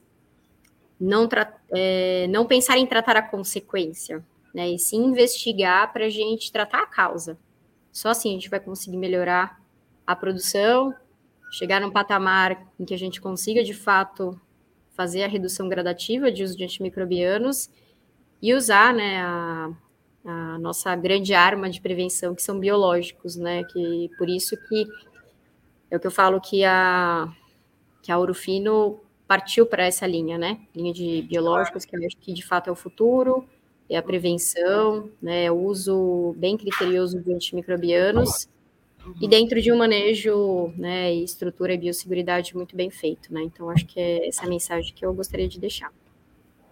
não, 1.01 1.29
é, 1.71 2.27
não 2.29 2.47
pensar 2.47 2.79
em 2.79 2.87
tratar 2.87 3.17
a 3.17 3.23
consequência, 3.23 4.25
né? 4.57 4.71
E 4.71 4.79
sim 4.79 5.05
investigar 5.05 5.93
para 5.93 6.07
a 6.07 6.09
gente 6.09 6.51
tratar 6.51 6.83
a 6.83 6.87
causa. 6.87 7.39
Só 7.93 8.09
assim 8.09 8.31
a 8.31 8.33
gente 8.33 8.49
vai 8.49 8.59
conseguir 8.59 8.97
melhorar 8.97 9.61
a 10.07 10.17
produção, 10.17 10.95
chegar 11.53 11.79
num 11.79 11.91
patamar 11.91 12.67
em 12.81 12.87
que 12.87 12.95
a 12.95 12.99
gente 12.99 13.21
consiga 13.21 13.63
de 13.63 13.75
fato 13.75 14.41
fazer 14.97 15.25
a 15.25 15.29
redução 15.29 15.69
gradativa 15.69 16.33
de 16.33 16.43
uso 16.43 16.57
de 16.57 16.65
antimicrobianos 16.65 17.69
e 18.41 18.55
usar, 18.55 18.95
né, 18.95 19.21
a, 19.21 19.71
a 20.25 20.59
nossa 20.59 20.97
grande 20.97 21.35
arma 21.35 21.69
de 21.69 21.79
prevenção, 21.79 22.35
que 22.35 22.43
são 22.43 22.59
biológicos, 22.59 23.37
né? 23.37 23.63
Que 23.65 24.09
por 24.17 24.27
isso 24.27 24.57
que 24.69 24.87
é 25.91 25.99
o 25.99 26.01
que 26.01 26.07
eu 26.07 26.11
falo 26.11 26.41
que 26.41 26.65
a 26.65 27.31
que 28.03 28.11
a 28.11 28.19
Urufino 28.19 29.01
partiu 29.29 29.67
para 29.67 29.85
essa 29.85 30.07
linha, 30.07 30.39
né? 30.39 30.61
Linha 30.75 30.95
de 30.95 31.21
biológicos, 31.29 31.85
que 31.85 31.95
eu 31.95 32.07
acho 32.07 32.17
que 32.17 32.33
de 32.33 32.43
fato 32.43 32.71
é 32.71 32.73
o 32.73 32.77
futuro, 32.77 33.47
é 33.89 33.97
a 33.97 34.03
prevenção, 34.03 35.11
né? 35.21 35.51
O 35.51 35.57
uso 35.57 36.35
bem 36.37 36.57
criterioso 36.57 37.21
de 37.21 37.33
antimicrobianos 37.33 38.49
e 39.21 39.29
dentro 39.29 39.61
de 39.61 39.71
um 39.71 39.79
manejo, 39.79 40.73
né? 40.77 41.15
E 41.15 41.23
estrutura 41.23 41.75
e 41.75 41.79
biosseguridade 41.79 42.57
muito 42.57 42.75
bem 42.77 42.91
feito, 42.91 43.33
né? 43.33 43.43
Então 43.43 43.71
acho 43.71 43.87
que 43.87 44.01
é 44.01 44.29
essa 44.29 44.47
mensagem 44.47 44.93
que 44.95 45.05
eu 45.05 45.15
gostaria 45.15 45.49
de 45.49 45.61
deixar. 45.61 45.93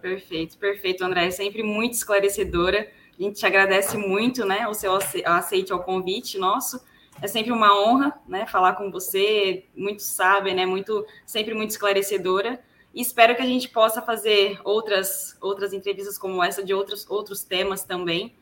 Perfeito, 0.01 0.57
perfeito, 0.57 1.03
André. 1.03 1.27
É 1.27 1.31
sempre 1.31 1.63
muito 1.63 1.93
esclarecedora. 1.93 2.87
A 3.17 3.23
gente 3.23 3.39
te 3.39 3.45
agradece 3.45 3.97
muito, 3.97 4.45
né? 4.45 4.67
O 4.67 4.73
seu 4.73 4.91
aceite 5.25 5.71
ao 5.71 5.83
convite 5.83 6.37
nosso. 6.37 6.79
É 7.21 7.27
sempre 7.27 7.51
uma 7.51 7.73
honra, 7.81 8.13
né, 8.27 8.45
falar 8.45 8.73
com 8.73 8.91
você, 8.91 9.63
muito 9.73 10.03
sábia, 10.03 10.53
né, 10.53 10.65
muito 10.65 11.05
sempre 11.25 11.53
muito 11.53 11.69
esclarecedora. 11.69 12.59
E 12.95 13.01
espero 13.01 13.35
que 13.35 13.41
a 13.41 13.45
gente 13.45 13.67
possa 13.67 14.01
fazer 14.01 14.57
outras 14.63 15.37
outras 15.41 15.73
entrevistas 15.73 16.17
como 16.17 16.41
essa 16.41 16.63
de 16.63 16.73
outros 16.73 17.05
outros 17.09 17.43
temas 17.43 17.83
também. 17.83 18.33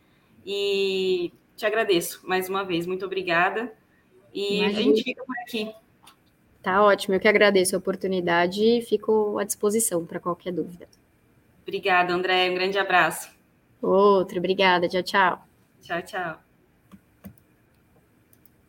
E 0.45 1.33
te 1.57 1.65
agradeço 1.65 2.21
mais 2.23 2.47
uma 2.47 2.63
vez, 2.63 2.85
muito 2.85 3.03
obrigada. 3.03 3.73
E 4.31 4.59
Imagina. 4.59 4.79
a 4.79 4.83
gente 4.83 5.03
fica 5.03 5.23
por 5.25 5.35
aqui. 5.39 5.73
Tá 6.61 6.83
ótimo, 6.83 7.15
eu 7.15 7.19
que 7.19 7.27
agradeço 7.27 7.75
a 7.75 7.79
oportunidade 7.79 8.63
e 8.63 8.81
fico 8.83 9.37
à 9.39 9.43
disposição 9.43 10.05
para 10.05 10.19
qualquer 10.19 10.53
dúvida. 10.53 10.87
Obrigada, 11.63 12.13
André. 12.13 12.49
Um 12.49 12.55
grande 12.55 12.77
abraço. 12.77 13.31
Outro, 13.81 14.37
obrigada. 14.37 14.87
Tchau, 14.87 15.03
tchau. 15.03 15.47
Tchau, 15.81 16.01
tchau. 16.03 16.52